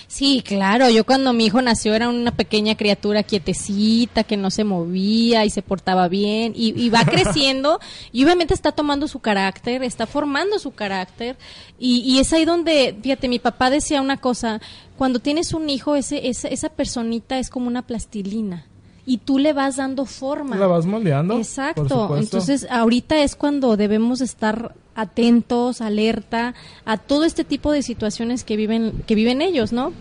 Sí, 0.08 0.42
claro. 0.44 0.90
Yo 0.90 1.06
cuando 1.06 1.32
mi 1.32 1.46
hijo 1.46 1.62
nació 1.62 1.94
era 1.94 2.08
una 2.08 2.32
pequeña 2.32 2.74
criatura 2.76 3.22
quietecita, 3.22 4.24
que 4.24 4.36
no 4.36 4.50
se 4.50 4.64
movía 4.64 5.44
y 5.44 5.50
se 5.50 5.62
portaba 5.62 6.08
bien. 6.08 6.52
Y, 6.56 6.74
y 6.76 6.90
va 6.90 7.04
creciendo 7.08 7.78
y 8.10 8.24
obviamente 8.24 8.54
está 8.54 8.72
tomando 8.72 9.06
su 9.06 9.20
carácter, 9.20 9.84
está 9.84 10.08
formando 10.08 10.58
su 10.58 10.72
carácter. 10.72 11.36
Y, 11.78 12.00
y 12.00 12.18
es 12.18 12.32
ahí 12.32 12.44
donde, 12.44 12.98
fíjate, 13.00 13.28
mi 13.28 13.38
papá 13.38 13.70
decía 13.70 14.02
una 14.02 14.16
cosa, 14.16 14.60
cuando 14.98 15.20
tienes 15.20 15.52
un 15.54 15.70
hijo, 15.70 15.94
ese, 15.94 16.26
esa, 16.28 16.48
esa 16.48 16.70
personita 16.70 17.38
es 17.38 17.50
como 17.50 17.68
una 17.68 17.82
plastilina. 17.82 18.66
Y 19.08 19.18
tú 19.18 19.38
le 19.38 19.52
vas 19.52 19.76
dando 19.76 20.06
forma. 20.06 20.56
La 20.56 20.66
vas 20.66 20.86
moldeando. 20.86 21.36
Exacto. 21.38 22.16
Entonces, 22.16 22.66
ahorita 22.68 23.20
es 23.20 23.36
cuando 23.36 23.76
debemos 23.76 24.20
estar 24.20 24.74
atentos, 24.96 25.80
alerta 25.80 26.54
a 26.84 26.96
todo 26.96 27.24
este 27.24 27.44
tipo 27.44 27.70
de 27.70 27.82
situaciones 27.82 28.42
que 28.42 28.56
viven 28.56 29.04
que 29.06 29.14
viven 29.14 29.42
ellos, 29.42 29.72
¿no? 29.72 29.92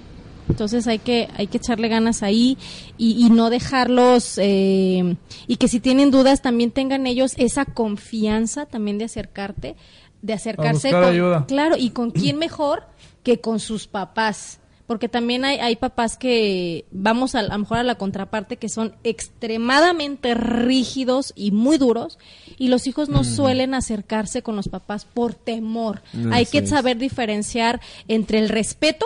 Entonces 0.49 0.87
hay 0.87 0.99
que 0.99 1.27
hay 1.35 1.47
que 1.47 1.57
echarle 1.57 1.87
ganas 1.87 2.23
ahí 2.23 2.57
y, 2.97 3.23
y 3.23 3.29
no 3.29 3.49
dejarlos 3.49 4.37
eh, 4.41 5.17
y 5.47 5.57
que 5.57 5.67
si 5.67 5.79
tienen 5.79 6.11
dudas 6.11 6.41
también 6.41 6.71
tengan 6.71 7.07
ellos 7.07 7.33
esa 7.37 7.65
confianza 7.65 8.65
también 8.65 8.97
de 8.97 9.05
acercarte, 9.05 9.75
de 10.21 10.33
acercarse 10.33 10.87
buscar 10.89 11.03
con, 11.03 11.13
ayuda. 11.13 11.45
claro 11.47 11.75
y 11.77 11.89
con 11.89 12.11
quién 12.11 12.37
mejor 12.37 12.83
que 13.23 13.41
con 13.41 13.59
sus 13.59 13.87
papás. 13.87 14.59
Porque 14.87 15.09
también 15.09 15.45
hay, 15.45 15.57
hay 15.57 15.75
papás 15.77 16.15
que 16.15 16.85
vamos 16.91 17.33
a, 17.33 17.39
a 17.39 17.43
lo 17.43 17.57
mejor 17.57 17.79
a 17.79 17.83
la 17.83 17.95
contraparte 17.95 18.57
que 18.57 18.69
son 18.69 18.93
extremadamente 19.03 20.33
rígidos 20.33 21.33
y 21.35 21.51
muy 21.51 21.77
duros 21.77 22.17
y 22.57 22.67
los 22.67 22.87
hijos 22.87 23.09
no 23.09 23.23
suelen 23.23 23.73
acercarse 23.73 24.41
con 24.41 24.55
los 24.55 24.67
papás 24.69 25.05
por 25.05 25.33
temor. 25.33 26.01
Hay 26.31 26.45
que 26.45 26.59
es. 26.59 26.69
saber 26.69 26.97
diferenciar 26.97 27.81
entre 28.07 28.39
el 28.39 28.49
respeto 28.49 29.05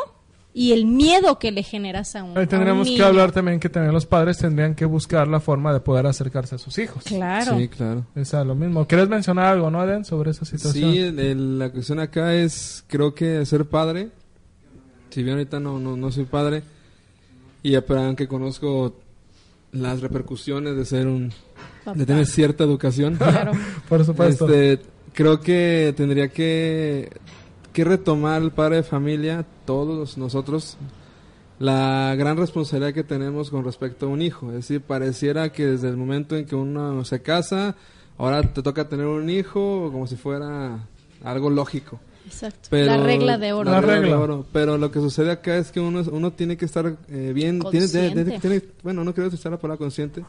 y 0.54 0.72
el 0.74 0.86
miedo 0.86 1.38
que 1.40 1.52
le 1.52 1.62
generas 1.64 2.16
a 2.16 2.24
un, 2.24 2.32
a 2.36 2.40
Ahí 2.40 2.44
un 2.44 2.50
tendríamos 2.50 2.88
que 2.90 3.04
hablar 3.04 3.32
también 3.32 3.60
que 3.60 3.70
también 3.70 3.94
los 3.94 4.06
padres 4.06 4.38
tendrían 4.40 4.74
que 4.76 4.86
buscar 4.86 5.28
la 5.28 5.40
forma 5.40 5.72
de 5.72 5.80
poder 5.80 6.08
acercarse 6.08 6.56
a 6.56 6.58
sus 6.58 6.78
hijos. 6.80 7.04
Claro. 7.04 7.58
Sí, 7.58 7.68
claro. 7.68 8.06
Es 8.16 8.34
lo 8.34 8.56
mismo. 8.56 8.86
¿Quieres 8.88 9.08
mencionar 9.10 9.46
algo, 9.46 9.70
no, 9.70 9.84
Eden, 9.84 10.06
sobre 10.06 10.32
esa 10.32 10.46
situación? 10.46 10.92
Sí, 10.92 11.00
el- 11.00 11.20
el- 11.20 11.60
la 11.60 11.70
cuestión 11.72 12.00
acá 12.00 12.34
es, 12.34 12.84
creo 12.88 13.14
que 13.14 13.46
ser 13.46 13.66
padre, 13.70 14.10
si 15.10 15.24
bien 15.24 15.36
ahorita 15.36 15.60
no, 15.60 15.80
no, 15.80 15.96
no 15.96 16.12
soy 16.12 16.26
padre, 16.26 16.64
y 17.64 17.76
aunque 17.76 18.28
conozco 18.28 18.96
las 19.72 20.02
repercusiones 20.02 20.76
de 20.76 20.86
ser 20.86 21.08
un, 21.08 21.32
Papá. 21.84 21.98
de 21.98 22.06
tener 22.06 22.26
cierta 22.26 22.64
educación, 22.64 23.16
Claro. 23.18 23.52
Por 23.88 24.06
supuesto. 24.06 24.46
este, 24.48 24.86
creo 25.14 25.40
que 25.40 25.94
tendría 25.96 26.30
que, 26.30 27.10
que 27.74 27.84
retomar 27.84 28.42
el 28.42 28.52
padre 28.52 28.78
de 28.78 28.84
familia, 28.84 29.46
todos 29.66 30.18
nosotros, 30.18 30.78
la 31.60 32.16
gran 32.18 32.38
responsabilidad 32.38 32.94
que 32.94 33.04
tenemos 33.04 33.50
con 33.50 33.66
respecto 33.66 34.06
a 34.06 34.10
un 34.10 34.22
hijo. 34.22 34.48
Es 34.50 34.56
decir, 34.56 34.82
pareciera 34.82 35.52
que 35.52 35.66
desde 35.66 35.90
el 35.90 35.98
momento 35.98 36.38
en 36.38 36.46
que 36.46 36.56
uno 36.56 37.04
se 37.04 37.22
casa, 37.22 37.76
ahora 38.18 38.42
te 38.42 38.64
toca 38.64 38.88
tener 38.88 39.06
un 39.06 39.30
hijo 39.30 39.90
como 39.92 40.08
si 40.08 40.16
fuera 40.16 40.88
algo 41.24 41.50
lógico. 41.50 42.00
Exacto. 42.30 42.68
Pero, 42.70 42.86
la 42.86 42.98
regla 43.04 43.38
de 43.38 43.54
oro. 43.54 43.70
La 43.72 43.82
regla 43.82 43.96
de 43.96 44.02
regla. 44.02 44.20
oro. 44.20 44.46
Pero 44.54 44.78
lo 44.78 44.92
que 44.92 45.00
sucede 45.00 45.32
acá 45.32 45.58
es 45.58 45.72
que 45.72 45.80
uno, 45.80 46.04
uno 46.12 46.32
tiene 46.32 46.56
que 46.58 46.66
estar 46.66 46.96
eh, 47.10 47.32
bien, 47.34 47.60
tiene, 47.72 47.88
tiene- 47.88 48.14
Consciente. 48.14 48.40
tiene- 48.40 48.62
bueno, 48.84 49.04
no 49.04 49.14
creo 49.14 49.28
usar 49.28 49.52
la 49.52 49.58
palabra 49.60 49.78
consciente, 49.80 50.24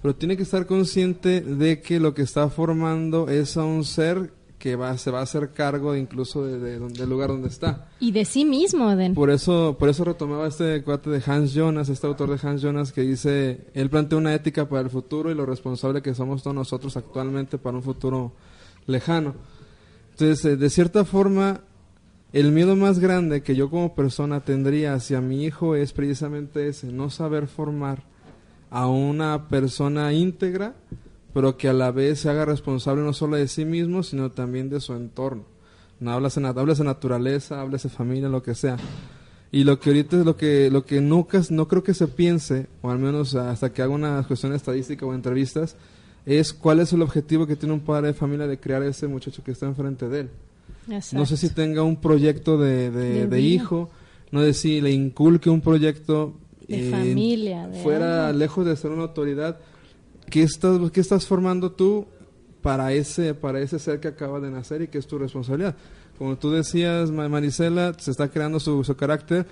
pero 0.00 0.14
tiene 0.14 0.36
que 0.36 0.42
estar 0.44 0.66
consciente 0.66 1.40
de 1.40 1.80
que 1.80 1.98
lo 2.00 2.14
que 2.14 2.22
está 2.22 2.48
formando 2.48 3.28
es 3.28 3.56
a 3.56 3.64
un 3.64 3.84
ser 3.84 4.30
que 4.58 4.76
va, 4.76 4.96
se 4.96 5.10
va 5.10 5.20
a 5.20 5.24
hacer 5.24 5.50
cargo 5.52 5.92
de 5.92 5.98
incluso 6.00 6.42
de, 6.46 6.58
de 6.58 6.78
donde- 6.78 6.98
del 6.98 7.10
lugar 7.10 7.28
donde 7.28 7.48
está. 7.48 7.88
Y 8.00 8.12
de 8.12 8.24
sí 8.24 8.46
mismo, 8.46 8.90
Eden. 8.90 9.12
Por 9.14 9.28
eso, 9.28 9.76
por 9.78 9.90
eso 9.90 10.04
retomaba 10.04 10.46
este 10.46 10.82
cuate 10.82 11.10
de 11.10 11.22
Hans 11.26 11.52
Jonas, 11.52 11.90
este 11.90 12.06
autor 12.06 12.30
de 12.30 12.48
Hans 12.48 12.62
Jonas, 12.62 12.90
que 12.92 13.02
dice, 13.02 13.66
él 13.74 13.90
plantea 13.90 14.16
una 14.16 14.32
ética 14.34 14.66
para 14.66 14.80
el 14.80 14.88
futuro 14.88 15.30
y 15.30 15.34
lo 15.34 15.44
responsable 15.44 16.00
que 16.00 16.14
somos 16.14 16.42
todos 16.42 16.54
nosotros 16.56 16.96
actualmente 16.96 17.58
para 17.58 17.76
un 17.76 17.82
futuro 17.82 18.32
lejano. 18.86 19.34
Entonces, 20.14 20.44
eh, 20.44 20.56
de 20.56 20.70
cierta 20.70 21.04
forma, 21.04 21.62
el 22.32 22.52
miedo 22.52 22.76
más 22.76 23.00
grande 23.00 23.42
que 23.42 23.56
yo 23.56 23.68
como 23.68 23.96
persona 23.96 24.38
tendría 24.38 24.94
hacia 24.94 25.20
mi 25.20 25.44
hijo 25.44 25.74
es 25.74 25.92
precisamente 25.92 26.68
ese, 26.68 26.92
no 26.92 27.10
saber 27.10 27.48
formar 27.48 28.04
a 28.70 28.86
una 28.86 29.48
persona 29.48 30.12
íntegra, 30.12 30.74
pero 31.32 31.56
que 31.56 31.68
a 31.68 31.72
la 31.72 31.90
vez 31.90 32.20
se 32.20 32.30
haga 32.30 32.44
responsable 32.44 33.02
no 33.02 33.12
solo 33.12 33.34
de 33.34 33.48
sí 33.48 33.64
mismo, 33.64 34.04
sino 34.04 34.30
también 34.30 34.70
de 34.70 34.78
su 34.78 34.94
entorno. 34.94 35.46
No 35.98 36.12
hablas 36.12 36.36
de, 36.36 36.46
hablas 36.46 36.78
de 36.78 36.84
naturaleza, 36.84 37.60
hablas 37.60 37.82
de 37.82 37.88
familia, 37.88 38.28
lo 38.28 38.44
que 38.44 38.54
sea. 38.54 38.76
Y 39.50 39.64
lo 39.64 39.80
que 39.80 39.90
ahorita 39.90 40.20
es 40.20 40.24
lo 40.24 40.36
que, 40.36 40.70
lo 40.70 40.84
que 40.84 41.00
nunca, 41.00 41.42
no 41.50 41.66
creo 41.66 41.82
que 41.82 41.94
se 41.94 42.06
piense, 42.06 42.68
o 42.82 42.90
al 42.92 43.00
menos 43.00 43.34
hasta 43.34 43.72
que 43.72 43.82
haga 43.82 43.92
una 43.92 44.22
cuestión 44.22 44.52
estadística 44.52 45.04
o 45.06 45.12
entrevistas, 45.12 45.74
es 46.26 46.52
cuál 46.52 46.80
es 46.80 46.92
el 46.92 47.02
objetivo 47.02 47.46
que 47.46 47.56
tiene 47.56 47.74
un 47.74 47.80
padre 47.80 48.08
de 48.08 48.14
familia 48.14 48.46
de 48.46 48.58
criar 48.58 48.82
a 48.82 48.86
ese 48.86 49.06
muchacho 49.06 49.42
que 49.44 49.50
está 49.52 49.66
enfrente 49.66 50.08
de 50.08 50.20
él. 50.20 50.30
Exacto. 50.88 51.18
No 51.18 51.26
sé 51.26 51.36
si 51.36 51.48
tenga 51.50 51.82
un 51.82 51.96
proyecto 52.00 52.58
de, 52.58 52.90
de, 52.90 53.40
hijo, 53.40 53.90
no 54.30 54.40
sé 54.42 54.52
si 54.54 54.80
le 54.80 54.90
inculque 54.90 55.48
un 55.50 55.60
proyecto 55.60 56.34
De 56.68 56.88
eh, 56.88 56.90
familia, 56.90 57.68
de 57.68 57.82
fuera 57.82 58.28
algo. 58.28 58.38
lejos 58.38 58.66
de 58.66 58.76
ser 58.76 58.90
una 58.90 59.02
autoridad. 59.02 59.58
¿Qué 60.30 60.42
estás, 60.42 60.90
qué 60.90 61.00
estás 61.00 61.26
formando 61.26 61.72
tú 61.72 62.06
para 62.62 62.92
ese, 62.92 63.34
para 63.34 63.60
ese 63.60 63.78
ser 63.78 64.00
que 64.00 64.08
acaba 64.08 64.40
de 64.40 64.50
nacer 64.50 64.82
y 64.82 64.88
que 64.88 64.98
es 64.98 65.06
tu 65.06 65.18
responsabilidad? 65.18 65.76
Como 66.18 66.36
tú 66.38 66.50
decías, 66.50 67.10
Ma- 67.10 67.28
Marisela, 67.28 67.92
se 67.98 68.10
está 68.10 68.28
creando 68.28 68.60
su, 68.60 68.82
su 68.84 68.94
carácter, 68.96 69.46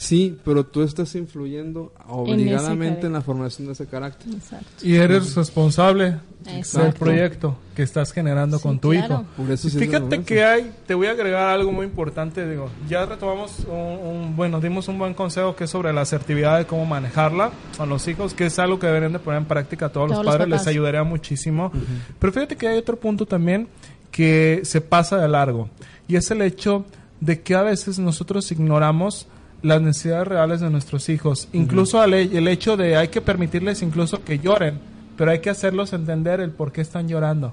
sí, 0.00 0.38
pero 0.44 0.64
tú 0.64 0.82
estás 0.82 1.12
influyendo 1.16 1.92
obligadamente 2.06 3.08
en 3.08 3.14
la 3.14 3.20
formación 3.20 3.66
de 3.66 3.72
ese 3.72 3.86
carácter. 3.86 4.32
Exacto. 4.32 4.66
Y 4.86 4.94
eres 4.94 5.34
responsable 5.34 6.16
del 6.44 6.92
proyecto 6.94 7.58
que 7.74 7.82
estás 7.82 8.12
generando 8.12 8.58
Sí, 8.58 8.62
con 8.62 8.78
tu 8.78 8.90
claro. 8.90 9.06
hijo. 9.06 9.24
Por 9.36 9.50
eso 9.50 9.68
sí 9.68 9.76
Fíjate 9.76 10.22
que 10.22 10.44
hay, 10.44 10.72
te 10.86 10.94
voy 10.94 11.08
a 11.08 11.10
agregar 11.10 11.48
algo 11.50 11.72
muy 11.72 11.84
importante, 11.84 12.48
digo, 12.48 12.70
ya 12.88 13.06
retomamos 13.06 13.66
un, 13.68 13.74
un- 13.76 14.36
bueno, 14.36 14.60
dimos 14.60 14.86
un 14.86 14.98
buen 14.98 15.14
consejo 15.14 15.56
que 15.56 15.64
es 15.64 15.70
sobre 15.70 15.92
la 15.92 16.02
asertividad 16.02 16.58
de 16.58 16.66
cómo 16.66 16.86
manejarla 16.86 17.50
a 17.78 17.84
los 17.84 18.06
hijos, 18.06 18.34
que 18.34 18.46
es 18.46 18.58
algo 18.60 18.78
que 18.78 18.86
deberían 18.86 19.12
de 19.12 19.18
poner 19.18 19.40
en 19.40 19.46
práctica 19.48 19.86
a 19.86 19.88
todos, 19.88 20.10
Todos 20.12 20.24
los 20.24 20.26
los 20.26 20.36
padres, 20.38 20.48
les 20.58 20.66
ayudaría 20.68 21.02
muchísimo. 21.02 21.72
Pero 22.20 22.32
fíjate 22.32 22.54
que 22.56 22.68
hay 22.68 22.78
otro 22.78 22.96
punto 23.00 23.26
también 23.26 23.66
que 24.12 24.60
se 24.62 24.80
pasa 24.80 25.18
de 25.18 25.26
largo, 25.26 25.68
y 26.06 26.14
es 26.14 26.30
el 26.30 26.40
hecho 26.42 26.84
de 27.20 27.40
que 27.40 27.56
a 27.56 27.62
veces 27.62 27.98
nosotros 27.98 28.50
ignoramos 28.52 29.26
las 29.62 29.80
necesidades 29.82 30.28
reales 30.28 30.60
de 30.60 30.70
nuestros 30.70 31.08
hijos, 31.08 31.48
incluso 31.52 32.00
al 32.00 32.14
he- 32.14 32.36
el 32.38 32.46
hecho 32.48 32.76
de 32.76 32.96
hay 32.96 33.08
que 33.08 33.20
permitirles 33.20 33.82
incluso 33.82 34.22
que 34.24 34.38
lloren, 34.38 34.78
pero 35.16 35.30
hay 35.32 35.40
que 35.40 35.50
hacerlos 35.50 35.92
entender 35.92 36.40
el 36.40 36.50
por 36.50 36.70
qué 36.72 36.80
están 36.80 37.08
llorando. 37.08 37.52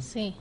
Sí. 0.00 0.34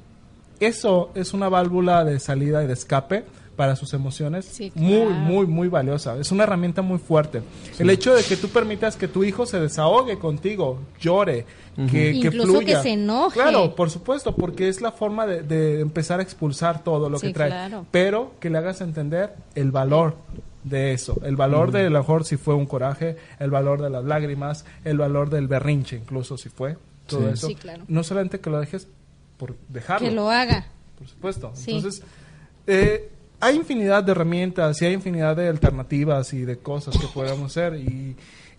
Eso 0.60 1.12
es 1.16 1.34
una 1.34 1.48
válvula 1.50 2.04
de 2.04 2.20
salida 2.20 2.64
y 2.64 2.68
de 2.68 2.74
escape 2.74 3.24
para 3.56 3.76
sus 3.76 3.94
emociones 3.94 4.46
Sí, 4.46 4.72
muy, 4.76 5.06
claro. 5.06 5.10
muy, 5.12 5.46
muy 5.46 5.68
valiosa. 5.68 6.18
Es 6.18 6.32
una 6.32 6.44
herramienta 6.44 6.82
muy 6.82 6.98
fuerte. 6.98 7.42
El 7.78 7.90
hecho 7.90 8.14
de 8.14 8.24
que 8.24 8.36
tú 8.38 8.48
permitas 8.50 8.96
que 8.96 9.08
tu 9.10 9.24
hijo 9.26 9.46
se 9.46 9.60
desahogue 9.60 10.18
contigo, 10.18 10.80
llore, 11.00 11.46
que, 11.76 11.88
que 11.92 12.28
Incluso 12.28 12.48
fluya. 12.54 12.78
que 12.78 12.84
se 12.84 12.90
enoje. 12.94 13.40
Claro, 13.40 13.76
por 13.76 13.90
supuesto, 13.90 14.34
porque 14.36 14.70
es 14.70 14.82
la 14.82 14.92
forma 14.94 15.26
de, 15.26 15.44
de 15.44 15.82
empezar 15.82 16.20
a 16.20 16.24
expulsar 16.24 16.84
todo 16.84 17.10
lo 17.10 17.20
Sí, 17.20 17.28
que 17.28 17.34
trae. 17.34 17.50
claro. 17.50 17.86
Pero 17.92 18.32
que 18.40 18.50
le 18.50 18.58
hagas 18.58 18.80
entender 18.82 19.34
el 19.56 19.72
valor 19.72 20.16
de 20.64 20.94
eso, 20.94 21.18
el 21.24 21.36
valor 21.36 21.72
de 21.72 21.86
a 21.86 21.90
lo 21.90 22.00
mejor 22.00 22.26
si 22.26 22.36
fue 22.38 22.54
un 22.56 22.66
coraje, 22.66 23.16
el 23.40 23.50
valor 23.50 23.82
de 23.82 23.90
las 23.90 24.04
lágrimas, 24.04 24.66
el 24.84 24.98
valor 24.98 25.30
del 25.30 25.48
berrinche 25.48 25.96
incluso 25.96 26.38
si 26.38 26.50
fue, 26.50 26.78
todo 27.08 27.22
Sí. 27.22 27.34
eso. 27.34 27.48
Sí, 27.48 27.56
claro. 27.56 27.84
No 27.88 28.04
solamente 28.04 28.40
que 28.40 28.50
lo 28.50 28.60
dejes 28.60 28.88
por 29.38 29.56
dejarlo 29.70 30.08
Que 30.10 30.14
lo 30.14 30.30
haga. 30.30 30.68
por 30.98 31.08
supuesto. 31.08 31.52
Sí. 31.54 31.72
Entonces, 31.78 32.04
eh, 32.68 33.10
hay 33.40 33.56
infinidad 33.56 34.04
de 34.04 34.12
herramientas 34.12 34.82
y 34.82 34.86
hay 34.86 34.94
infinidad 34.94 35.36
de 35.38 35.48
alternativas 35.48 36.34
y 36.34 36.42
de 36.42 36.58
cosas 36.58 36.98
que 36.98 37.08
podemos 37.08 37.52
hacer. 37.52 37.76
Y, 37.76 38.18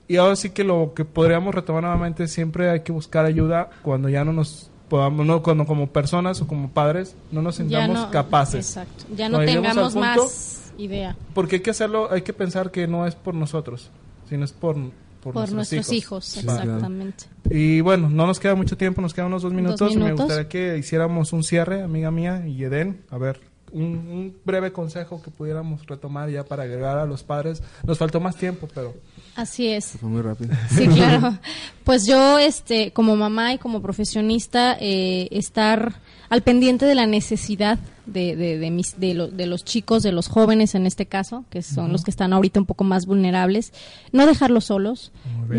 y 0.09 0.17
ahora 0.17 0.37
sí 0.37 0.51
que 0.51 0.65
lo 0.65 0.95
que 0.95 1.05
podríamos 1.05 1.55
retomar 1.55 1.83
nuevamente, 1.83 2.27
siempre 2.29 2.71
hay 2.71 2.81
que 2.81 2.93
buscar 2.93 3.27
ayuda 3.27 3.69
cuando 3.83 4.09
ya 4.09 4.25
no 4.25 4.33
nos 4.33 4.71
podamos, 4.89 5.25
no, 5.27 5.43
cuando 5.43 5.67
como 5.67 5.87
personas 5.89 6.41
o 6.41 6.49
como 6.49 6.71
padres 6.71 7.15
no 7.31 7.43
nos 7.43 7.59
Ya 7.59 7.63
sintamos 7.65 7.97
no, 8.07 8.11
capaces. 8.11 8.67
Exacto. 8.69 9.05
Ya 9.15 9.29
no 9.29 9.39
tengamos 9.41 9.93
punto- 9.93 10.01
más 10.01 10.60
idea 10.81 11.17
Porque 11.35 11.57
hay 11.57 11.63
que 11.63 11.71
hacerlo, 11.71 12.11
hay 12.11 12.23
que 12.23 12.33
pensar 12.33 12.71
que 12.71 12.87
no 12.87 13.07
es 13.07 13.15
por 13.15 13.35
nosotros, 13.35 13.91
sino 14.29 14.45
es 14.45 14.53
por, 14.53 14.77
por, 15.23 15.35
por 15.35 15.53
nuestros 15.53 15.93
hijos. 15.93 16.37
Exactamente. 16.37 17.25
Y 17.51 17.81
bueno, 17.81 18.09
no 18.09 18.27
nos 18.27 18.41
queda 18.41 18.55
mucho 18.55 18.77
tiempo, 18.77 19.01
nos 19.01 19.15
quedan 19.15 19.29
unos 19.29 19.43
dos 19.43 19.53
minutos. 19.53 19.95
Me 19.95 20.05
minutos. 20.05 20.27
gustaría 20.27 20.49
que 20.49 20.79
hiciéramos 20.79 21.33
un 21.33 21.43
cierre, 21.43 21.83
amiga 21.83 22.11
mía 22.11 22.47
y 22.47 22.65
Eden. 22.65 23.03
A 23.11 23.19
ver, 23.19 23.41
un, 23.73 23.83
un 23.83 24.37
breve 24.45 24.73
consejo 24.73 25.23
que 25.23 25.31
pudiéramos 25.31 25.87
retomar 25.87 26.31
ya 26.31 26.45
para 26.45 26.65
agregar 26.65 26.99
a 26.99 27.07
los 27.07 27.23
padres. 27.23 27.63
Nos 27.85 27.99
faltó 27.99 28.21
más 28.21 28.37
tiempo, 28.37 28.69
pero 28.75 28.95
Así 29.37 29.69
es. 29.69 29.93
Fue 30.01 30.09
muy 30.09 30.23
rápido. 30.23 30.55
Sí, 30.71 30.87
claro. 30.89 31.39
Pues 31.85 32.07
yo, 32.07 32.39
este, 32.39 32.93
como 32.93 33.17
mamá 33.17 33.55
y 33.55 33.59
como 33.59 33.81
profesionista, 33.83 34.77
eh, 34.81 35.29
estar 35.31 35.95
al 36.29 36.43
pendiente 36.43 36.87
de 36.87 36.95
la 36.95 37.07
necesidad 37.07 37.79
de, 38.13 38.37
de, 38.37 38.59
de 38.59 38.71
mis, 38.71 38.99
de, 39.01 39.15
lo- 39.15 39.29
de 39.29 39.47
los 39.47 39.65
chicos, 39.65 40.03
de 40.03 40.13
los 40.13 40.29
jóvenes 40.29 40.75
en 40.75 40.87
este 40.87 41.07
caso, 41.07 41.45
que 41.51 41.63
son 41.63 41.93
los 41.93 42.05
que 42.05 42.11
están 42.11 42.33
ahorita 42.33 42.61
un 42.61 42.67
poco 42.67 42.85
más 42.85 43.07
vulnerables, 43.07 43.73
no 44.13 44.27
dejarlos 44.27 44.67
solos, 44.67 45.13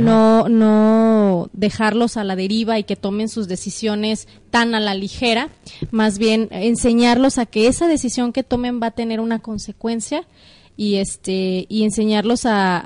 no, 0.03 0.49
no 0.49 1.49
dejarlos 1.53 2.17
a 2.17 2.23
la 2.23 2.35
deriva 2.35 2.77
y 2.79 2.83
que 2.83 2.95
tomen 2.95 3.29
sus 3.29 3.47
decisiones 3.47 4.27
tan 4.49 4.75
a 4.75 4.79
la 4.79 4.93
ligera, 4.95 5.49
más 5.91 6.17
bien 6.17 6.47
enseñarlos 6.51 7.37
a 7.37 7.45
que 7.45 7.67
esa 7.67 7.87
decisión 7.87 8.33
que 8.33 8.43
tomen 8.43 8.81
va 8.81 8.87
a 8.87 8.91
tener 8.91 9.19
una 9.19 9.39
consecuencia 9.39 10.23
y 10.77 10.95
este 10.95 11.65
y 11.69 11.83
enseñarlos 11.83 12.45
a, 12.45 12.77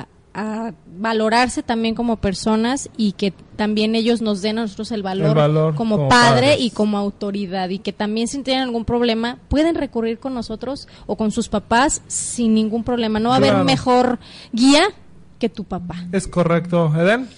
a- 0.00 0.08
a 0.34 0.72
valorarse 0.98 1.62
también 1.62 1.94
como 1.94 2.16
personas 2.16 2.90
y 2.96 3.12
que 3.12 3.32
también 3.56 3.94
ellos 3.94 4.20
nos 4.20 4.42
den 4.42 4.58
a 4.58 4.62
nosotros 4.62 4.90
el 4.90 5.02
valor, 5.02 5.28
El 5.28 5.34
valor 5.34 5.74
como, 5.76 5.96
como 5.96 6.08
padre 6.08 6.48
padres. 6.48 6.60
y 6.60 6.70
como 6.70 6.98
autoridad 6.98 7.68
y 7.68 7.78
que 7.78 7.92
también 7.92 8.26
si 8.26 8.42
tienen 8.42 8.64
algún 8.64 8.84
problema 8.84 9.38
pueden 9.48 9.76
recurrir 9.76 10.18
con 10.18 10.34
nosotros 10.34 10.88
o 11.06 11.16
con 11.16 11.30
sus 11.30 11.48
papás 11.48 12.02
sin 12.08 12.52
ningún 12.54 12.82
problema. 12.84 13.20
No 13.20 13.28
va 13.28 13.36
a 13.36 13.38
haber 13.38 13.56
mejor 13.64 14.18
guía 14.52 14.82
que 15.38 15.48
tu 15.48 15.64
papá. 15.64 16.04
es 16.12 16.26
correcto. 16.26 16.92
Eden, 16.96 17.28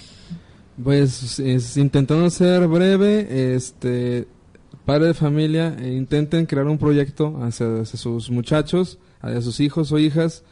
Pues 0.83 1.39
es- 1.39 1.77
intentando 1.79 2.29
ser 2.31 2.69
breve, 2.69 3.55
este 3.55 4.29
padre 4.85 5.09
de 5.09 5.15
familia, 5.15 5.75
eh, 5.81 5.95
intenten 5.95 6.45
crear 6.47 6.67
un 6.67 6.77
proyecto 6.79 7.39
hacia, 7.43 7.81
hacia 7.81 7.99
sus 7.99 8.31
muchachos, 8.31 8.99
hacia 9.23 9.41
sus 9.41 9.59
hijos 9.61 9.91
o 9.93 9.99
hijas, 9.99 10.45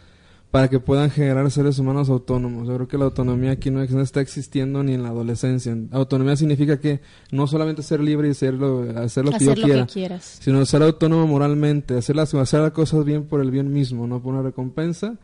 para 0.54 0.68
que 0.68 0.78
puedan 0.78 1.10
generar 1.10 1.50
seres 1.50 1.80
humanos 1.80 2.08
autónomos. 2.08 2.68
Yo 2.68 2.76
creo 2.76 2.86
que 2.86 2.96
la 2.96 3.06
autonomía 3.06 3.50
aquí 3.50 3.72
no, 3.72 3.84
no 3.84 4.00
está 4.00 4.20
existiendo 4.20 4.84
ni 4.84 4.94
en 4.94 5.02
la 5.02 5.08
adolescencia. 5.08 5.76
Autonomía 5.90 6.36
significa 6.36 6.78
que 6.78 7.00
no 7.32 7.48
solamente 7.48 7.82
ser 7.82 7.98
libre 7.98 8.28
y 8.28 8.34
ser 8.34 8.54
lo- 8.54 8.82
hacer 9.00 9.24
lo 9.24 9.30
que 9.32 9.36
Hacer 9.38 9.48
yo 9.56 9.60
lo 9.62 9.66
quiera, 9.66 9.86
que 9.86 9.92
quieras. 9.94 10.38
sino 10.40 10.64
ser 10.64 10.84
autónomo 10.84 11.26
moralmente, 11.26 11.98
hacer 11.98 12.14
las, 12.14 12.32
hacer 12.34 12.60
las 12.60 12.70
cosas 12.70 13.04
bien 13.04 13.24
por 13.24 13.40
el 13.40 13.50
bien 13.50 13.72
mismo, 13.72 14.06
no 14.06 14.22
por 14.22 14.32
una 14.32 14.42
recompensa, 14.44 15.16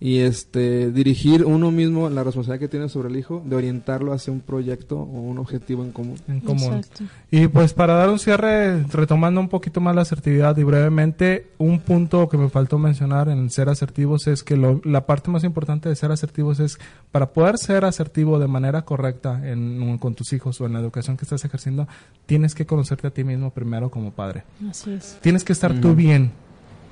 y 0.00 0.18
este 0.20 0.92
dirigir 0.92 1.44
uno 1.44 1.72
mismo 1.72 2.08
la 2.08 2.22
responsabilidad 2.22 2.60
que 2.60 2.68
tiene 2.68 2.88
sobre 2.88 3.08
el 3.08 3.16
hijo 3.16 3.42
de 3.44 3.56
orientarlo 3.56 4.12
hacia 4.12 4.32
un 4.32 4.40
proyecto 4.40 4.96
o 4.96 5.02
un 5.04 5.38
objetivo 5.38 5.82
en 5.82 5.90
común. 5.90 6.16
En 6.28 6.38
común. 6.40 6.74
Exacto. 6.74 7.04
Y 7.32 7.48
pues 7.48 7.74
para 7.74 7.94
dar 7.94 8.08
un 8.08 8.20
cierre, 8.20 8.84
retomando 8.92 9.40
un 9.40 9.48
poquito 9.48 9.80
más 9.80 9.96
la 9.96 10.02
asertividad 10.02 10.56
y 10.56 10.62
brevemente, 10.62 11.48
un 11.58 11.80
punto 11.80 12.28
que 12.28 12.38
me 12.38 12.48
faltó 12.48 12.78
mencionar 12.78 13.28
en 13.28 13.50
ser 13.50 13.68
asertivos 13.68 14.28
es 14.28 14.44
que 14.44 14.56
lo- 14.56 14.80
la 14.84 15.04
parte 15.04 15.30
más 15.32 15.42
importante 15.42 15.88
de 15.88 15.96
ser 15.96 16.12
asertivos 16.12 16.60
es 16.60 16.78
para 17.10 17.30
poder 17.30 17.58
ser 17.58 17.84
asertivo 17.84 18.38
de 18.38 18.46
manera 18.46 18.82
correcta 18.82 19.40
en, 19.50 19.98
con 19.98 20.14
tus 20.14 20.32
hijos 20.32 20.60
o 20.60 20.66
en 20.66 20.74
la 20.74 20.78
educación 20.80 21.16
que 21.16 21.24
estás 21.24 21.44
ejerciendo, 21.44 21.88
tienes 22.26 22.54
que 22.54 22.66
conocerte 22.66 23.08
a 23.08 23.10
ti 23.10 23.24
mismo 23.24 23.50
primero 23.50 23.90
como 23.90 24.12
padre. 24.12 24.44
Así 24.70 24.92
es. 24.92 25.18
Tienes 25.22 25.42
que 25.42 25.52
estar 25.52 25.74
tú 25.80 25.96
bien 25.96 26.30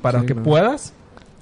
para 0.03 0.21
Sí, 0.23 0.27
que 0.27 0.35
puedas 0.35 0.93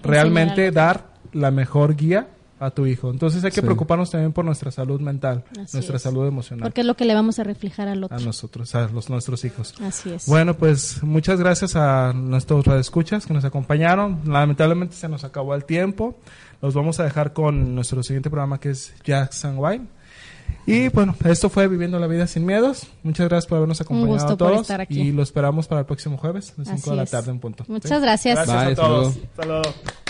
realmente 0.03 0.71
dar 0.71 1.14
la 1.35 1.51
mejor 1.51 1.95
guía 1.97 2.29
a 2.61 2.71
tu 2.71 2.87
hijo. 2.87 3.11
Entonces 3.11 3.43
hay 3.45 3.51
que 3.51 3.57
Sí. 3.57 3.61
preocuparnos 3.63 4.11
también 4.11 4.33
por 4.33 4.45
nuestra 4.45 4.71
salud 4.71 5.01
mental, 5.01 5.45
Así 5.61 5.77
nuestra 5.77 5.97
es. 5.97 6.03
salud 6.03 6.27
emocional 6.27 6.63
Porque 6.63 6.81
es 6.83 6.87
lo 6.87 6.95
que 6.95 7.05
le 7.05 7.13
vamos 7.15 7.39
a 7.39 7.45
reflejar 7.45 7.89
al 7.89 8.03
otro. 8.05 8.17
a 8.17 8.21
nosotros, 8.21 8.75
a 8.75 8.89
los 8.89 9.11
nuestros 9.11 9.45
hijos. 9.45 9.75
Así 9.83 10.13
es. 10.13 10.27
Bueno, 10.27 10.55
pues 10.55 11.03
muchas 11.03 11.39
gracias 11.41 11.77
a 11.77 12.13
nuestros 12.15 12.65
radioescuchas 12.65 13.27
que 13.27 13.35
nos 13.35 13.45
acompañaron. 13.45 14.21
Lamentablemente 14.25 14.95
se 14.95 15.09
nos 15.09 15.25
acabó 15.25 15.55
el 15.55 15.65
tiempo. 15.65 16.17
Los 16.63 16.73
vamos 16.75 17.01
a 17.01 17.05
dejar 17.05 17.33
con 17.35 17.75
nuestro 17.75 18.03
siguiente 18.03 18.31
programa 18.31 18.59
que 18.61 18.71
es 18.71 18.95
Jackson 19.05 19.57
Wine. 19.59 19.87
Y 20.67 20.89
bueno, 20.91 21.15
esto 21.25 21.49
fue 21.51 21.69
Viviendo 21.69 21.99
la 21.99 22.07
Vida 22.07 22.27
Sin 22.27 22.47
Miedos. 22.47 22.87
Muchas 23.03 23.29
gracias 23.29 23.47
por 23.49 23.57
habernos 23.57 23.81
acompañado 23.81 24.13
gusto 24.15 24.33
a 24.33 24.37
por 24.37 24.49
todos. 24.51 24.61
estar 24.63 24.81
aquí. 24.81 25.01
Y 25.01 25.13
lo 25.13 25.23
esperamos 25.23 25.67
para 25.67 25.81
el 25.81 25.87
próximo 25.87 26.17
jueves, 26.19 26.51
a 26.57 26.61
las 26.61 26.69
5 26.69 26.81
Así 26.81 26.91
de 26.91 26.97
la 26.97 27.07
tarde 27.07 27.31
en 27.33 27.41
punto. 27.41 27.65
Muchas 27.69 28.01
gracias. 28.01 28.37
Gracias 28.37 28.65
Bye, 28.65 28.73
a 28.73 28.77
todos. 28.77 30.04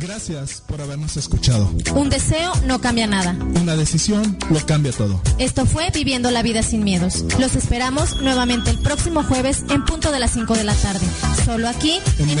Gracias 0.00 0.62
por 0.66 0.80
habernos 0.80 1.16
escuchado. 1.18 1.70
Un 1.94 2.08
deseo 2.08 2.52
no 2.64 2.80
cambia 2.80 3.06
nada. 3.06 3.36
Una 3.60 3.76
decisión 3.76 4.38
lo 4.50 4.64
cambia 4.64 4.92
todo. 4.92 5.20
Esto 5.38 5.66
fue 5.66 5.90
Viviendo 5.90 6.30
la 6.30 6.42
Vida 6.42 6.62
Sin 6.62 6.82
Miedos. 6.84 7.24
Los 7.38 7.54
esperamos 7.54 8.20
nuevamente 8.22 8.70
el 8.70 8.78
próximo 8.78 9.22
jueves 9.22 9.62
en 9.68 9.84
punto 9.84 10.10
de 10.10 10.18
las 10.18 10.30
5 10.32 10.54
de 10.54 10.64
la 10.64 10.74
tarde. 10.74 11.06
Solo 11.44 11.68
aquí 11.68 12.00
En 12.18 12.30
en. 12.30 12.40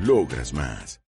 Logras 0.00 0.52
más. 0.52 1.02